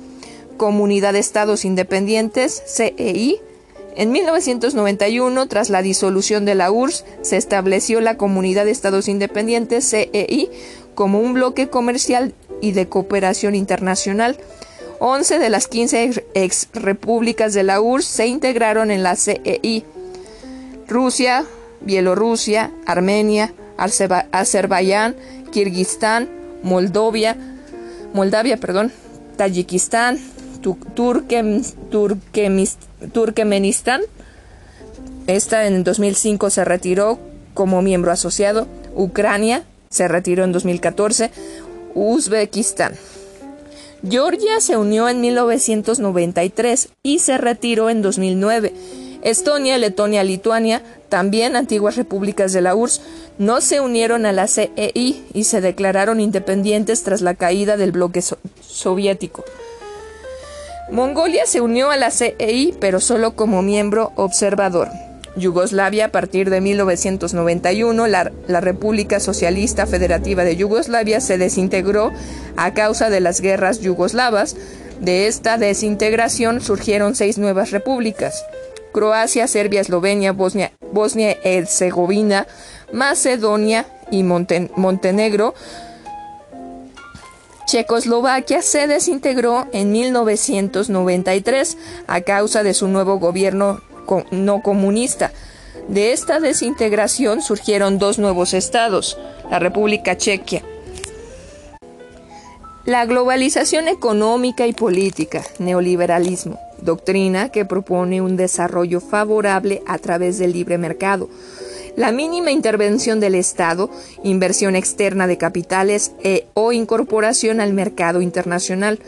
[0.58, 3.40] Comunidad de Estados Independientes, CEI.
[3.96, 9.90] En 1991, tras la disolución de la URSS, se estableció la Comunidad de Estados Independientes,
[9.90, 10.50] CEI,
[10.96, 14.38] como un bloque comercial y de cooperación internacional.
[15.00, 19.86] 11 de las 15 ex repúblicas de la URSS se integraron en la CEI.
[20.88, 21.46] Rusia,
[21.82, 25.16] Bielorrusia, Armenia, Azerbaiyán,
[25.52, 26.30] Kirguistán,
[26.64, 27.38] Moldovia,
[28.14, 28.92] Moldavia, perdón,
[29.38, 30.20] Tayikistán,
[33.12, 34.02] Turkmenistán.
[35.28, 37.20] Esta en 2005 se retiró
[37.54, 38.68] como miembro asociado.
[38.96, 41.32] Ucrania, se retiró en 2014,
[41.94, 42.94] Uzbekistán.
[44.08, 48.74] Georgia se unió en 1993 y se retiró en 2009.
[49.22, 53.02] Estonia, Letonia, Lituania, también antiguas repúblicas de la URSS,
[53.38, 58.22] no se unieron a la CEI y se declararon independientes tras la caída del bloque
[58.62, 59.46] soviético.
[60.94, 64.90] Mongolia se unió a la CEI, pero solo como miembro observador.
[65.36, 72.12] Yugoslavia a partir de 1991, la, la, República Socialista Federativa de Yugoslavia se desintegró
[72.58, 74.56] a causa de las guerras yugoslavas.
[75.00, 78.46] De esta desintegración surgieron seis nuevas repúblicas.
[78.92, 82.46] Croacia, Serbia, Eslovenia, Bosnia, Bosnia Herzegovina,
[82.92, 85.56] Macedonia y Montenegro.
[87.74, 91.76] Checoslovaquia se desintegró en 1993
[92.06, 93.82] a causa de su nuevo gobierno
[94.30, 95.32] no comunista.
[95.88, 99.18] De esta desintegración surgieron dos nuevos estados,
[99.50, 100.62] la República Chequia.
[102.86, 110.54] La globalización económica y política, neoliberalismo, doctrina que propone un desarrollo favorable a través del
[110.54, 111.28] libre mercado,
[111.96, 113.90] la mínima intervención del Estado,
[114.24, 119.00] inversión externa de capitales e, o incorporación al mercado internacional,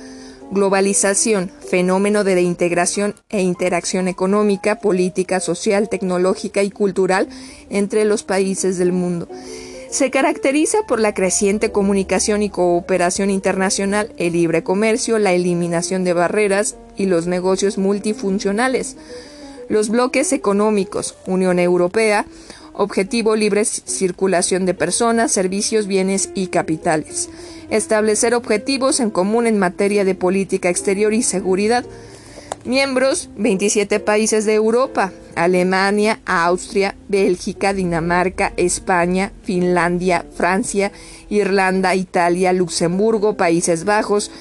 [0.51, 7.27] Globalización, fenómeno de integración e interacción económica, política, social, tecnológica y cultural
[7.71, 9.27] entre los países del mundo.
[9.89, 16.13] Se caracteriza por la creciente comunicación y cooperación internacional, el libre comercio, la eliminación de
[16.13, 18.97] barreras y los negocios multifuncionales.
[19.67, 22.27] Los bloques económicos, Unión Europea,
[22.75, 27.29] objetivo libre circulación de personas, servicios, bienes y capitales
[27.69, 31.85] establecer objetivos en común en materia de política exterior y seguridad.
[32.63, 40.91] Miembros 27 países de Europa, Alemania, Austria, Bélgica, Dinamarca, España, Finlandia, Francia,
[41.29, 44.31] Irlanda, Italia, Luxemburgo, Países Bajos,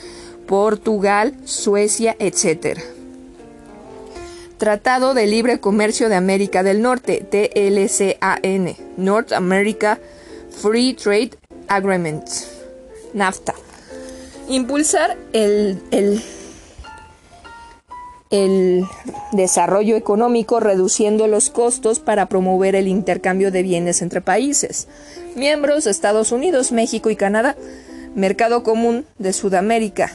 [0.47, 2.94] Portugal, Suecia, etc.
[4.65, 9.99] Tratado de Libre Comercio de América del Norte, TLCAN, North America
[10.63, 11.33] Free Trade
[11.69, 12.27] Agreement.
[13.13, 13.53] NAFTA.
[14.49, 16.23] Impulsar el, el,
[18.31, 18.87] el
[19.33, 24.89] desarrollo económico reduciendo los costos para promover el intercambio de bienes entre países.
[25.37, 27.55] Miembros Estados Unidos, México y Canadá.
[28.15, 30.11] Mercado Común de Sudamérica.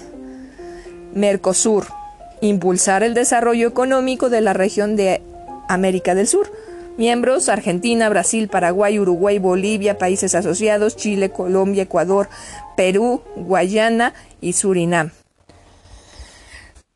[1.13, 1.98] Mercosur.
[2.41, 5.21] Impulsar el desarrollo económico de la región de
[5.67, 6.51] América del Sur.
[6.97, 12.29] Miembros Argentina, Brasil, Paraguay, Uruguay, Bolivia, países asociados, Chile, Colombia, Ecuador,
[12.75, 15.11] Perú, Guayana y Surinam.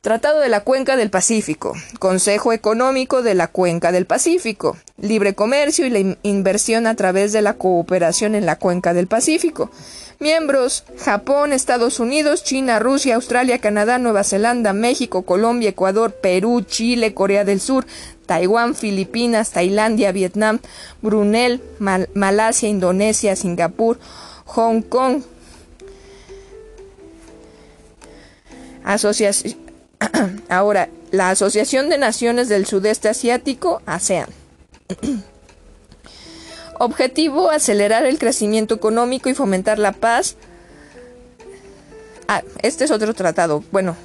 [0.04, 5.86] Tratado de la Cuenca del Pacífico, Consejo Económico de la Cuenca del Pacífico, Libre Comercio
[5.86, 9.72] y la inversión a través de la cooperación en la Cuenca del Pacífico.
[10.20, 17.14] Miembros Japón, Estados Unidos, China, Rusia, Australia, Canadá, Nueva Zelanda, México, Colombia, Ecuador, Perú, Chile,
[17.14, 17.86] Corea del Sur,
[18.26, 20.60] Taiwán, Filipinas, Tailandia, Vietnam,
[21.02, 23.98] Brunel, Malasia, Indonesia, Singapur,
[24.48, 25.24] Hong Kong.
[30.50, 34.30] Ahora, la Asociación de Naciones del Sudeste Asiático, ASEAN.
[36.80, 40.36] Objetivo, acelerar el crecimiento económico y fomentar la paz.
[42.28, 43.64] Ah, este es otro tratado.
[43.72, 43.96] Bueno,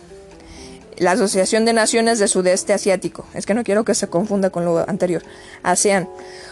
[0.98, 3.26] la Asociación de Naciones de Sudeste Asiático.
[3.34, 5.22] Es que no quiero que se confunda con lo anterior.
[5.62, 6.08] ASEAN.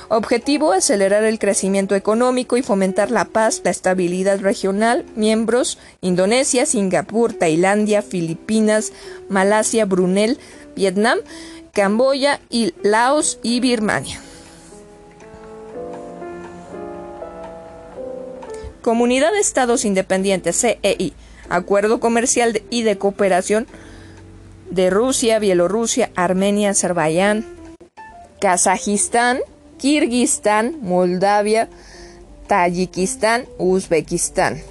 [0.08, 5.04] Objetivo, acelerar el crecimiento económico y fomentar la paz, la estabilidad regional.
[5.16, 8.92] Miembros, Indonesia, Singapur, Tailandia, Filipinas,
[9.28, 10.38] Malasia, Brunel,
[10.76, 11.18] Vietnam,
[11.72, 14.20] Camboya, y Laos y Birmania.
[18.82, 21.14] Comunidad de Estados Independientes, CEI.
[21.48, 23.66] Acuerdo comercial y de cooperación
[24.70, 27.44] de Rusia, Bielorrusia, Armenia, Azerbaiyán,
[28.40, 29.40] Kazajistán,
[29.78, 31.68] Kirguistán, Moldavia,
[32.46, 34.62] Tayikistán, Uzbekistán.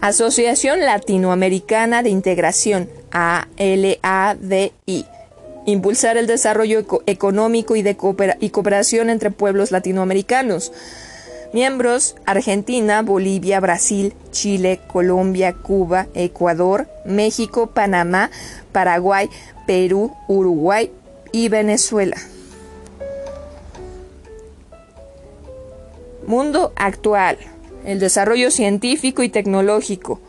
[0.00, 5.06] Asociación Latinoamericana de Integración, ALADI.
[5.64, 7.96] Impulsar el desarrollo económico y de
[8.40, 10.72] y cooperación entre pueblos latinoamericanos.
[11.52, 18.30] Miembros Argentina, Bolivia, Brasil, Chile, Colombia, Cuba, Ecuador, México, Panamá,
[18.72, 19.28] Paraguay,
[19.66, 20.90] Perú, Uruguay
[21.30, 22.16] y Venezuela.
[26.26, 27.36] Mundo actual.
[27.84, 30.20] El desarrollo científico y tecnológico.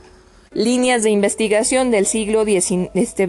[0.52, 2.90] Líneas de investigación del siglo XXI.
[2.96, 3.28] Este,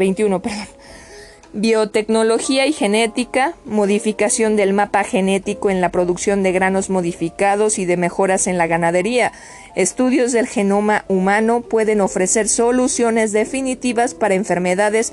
[1.55, 7.97] biotecnología y genética, modificación del mapa genético en la producción de granos modificados y de
[7.97, 9.33] mejoras en la ganadería.
[9.77, 15.13] Estudios del genoma humano pueden ofrecer soluciones definitivas para enfermedades,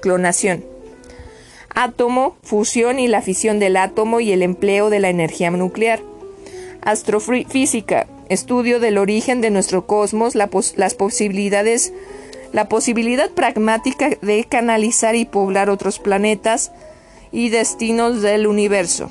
[0.00, 0.64] clonación.
[1.74, 6.00] Átomo, fusión y la fisión del átomo y el empleo de la energía nuclear.
[6.80, 11.92] Astrofísica, estudio del origen de nuestro cosmos, las posibilidades,
[12.54, 16.70] la posibilidad pragmática de canalizar y poblar otros planetas
[17.32, 19.10] y destinos del universo.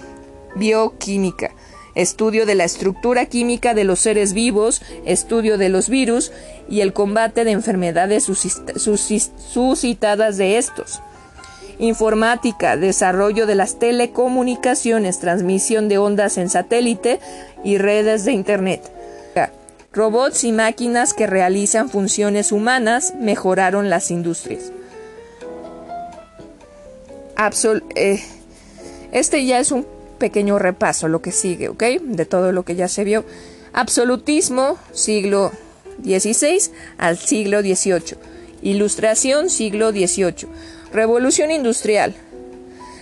[0.56, 1.52] Bioquímica,
[1.94, 6.32] estudio de la estructura química de los seres vivos, estudio de los virus
[6.70, 11.02] y el combate de enfermedades suscitadas de estos.
[11.80, 17.20] Informática, desarrollo de las telecomunicaciones, transmisión de ondas en satélite
[17.66, 18.93] y redes de Internet.
[19.94, 24.72] Robots y máquinas que realizan funciones humanas mejoraron las industrias.
[27.96, 28.24] Eh,
[29.12, 29.86] este ya es un
[30.18, 31.84] pequeño repaso, lo que sigue, ¿ok?
[32.02, 33.24] De todo lo que ya se vio.
[33.72, 35.52] Absolutismo, siglo
[36.04, 38.18] XVI al siglo XVIII.
[38.64, 40.48] Ilustración, siglo XVIII.
[40.92, 42.16] Revolución industrial,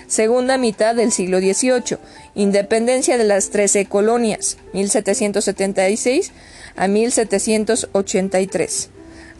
[0.07, 1.99] segunda mitad del siglo XVIII.
[2.35, 6.31] Independencia de las trece colonias, 1776
[6.75, 8.89] a 1783.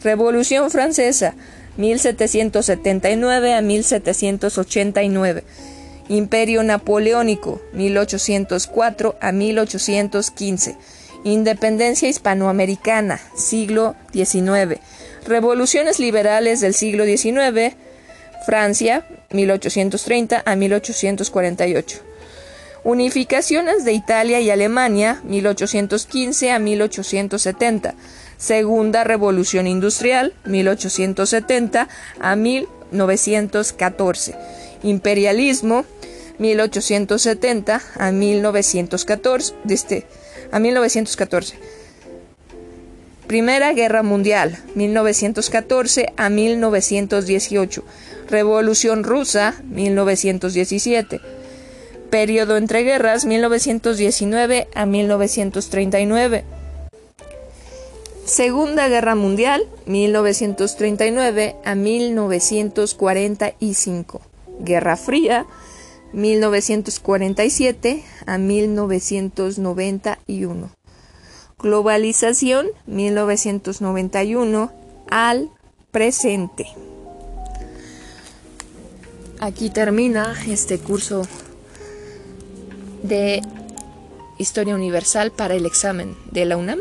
[0.03, 1.36] Revolución francesa,
[1.78, 5.44] 1779 a 1789.
[6.10, 10.76] Imperio Napoleónico, 1804 a 1815.
[11.24, 14.80] Independencia hispanoamericana, siglo XIX.
[15.26, 17.76] Revoluciones liberales del siglo XIX.
[18.45, 22.11] Francia, 1830 a 1848.
[22.84, 27.94] Unificaciones de Italia y Alemania, 1815 a 1870.
[28.38, 31.88] Segunda Revolución Industrial, 1870
[32.20, 34.36] a 1914.
[34.82, 35.86] Imperialismo,
[36.40, 39.53] 1870 a 1914.
[39.70, 40.08] Este,
[40.52, 41.60] a 1914.
[43.28, 47.84] Primera Guerra Mundial, 1914 a 1918.
[48.28, 51.40] Revolución Rusa, 1917.
[52.12, 56.44] Periodo entre guerras, 1919 a 1939.
[58.26, 64.22] Segunda Guerra Mundial, 1939 a 1945.
[64.60, 65.46] Guerra Fría,
[66.12, 70.70] 1947 a 1991.
[71.58, 74.74] Globalización 1991
[75.10, 75.50] al
[75.92, 76.68] presente.
[79.40, 81.26] Aquí termina este curso
[83.03, 83.41] de
[84.38, 86.80] Historia Universal para el examen de la UNAM.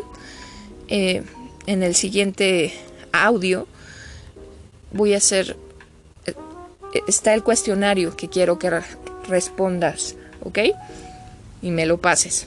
[0.89, 1.23] Eh,
[1.67, 2.73] en el siguiente
[3.13, 3.67] audio
[4.93, 5.57] voy a hacer,
[6.27, 6.35] eh,
[7.07, 8.81] está el cuestionario que quiero que
[9.29, 10.59] respondas, ¿ok?
[11.63, 12.47] Y me lo pases.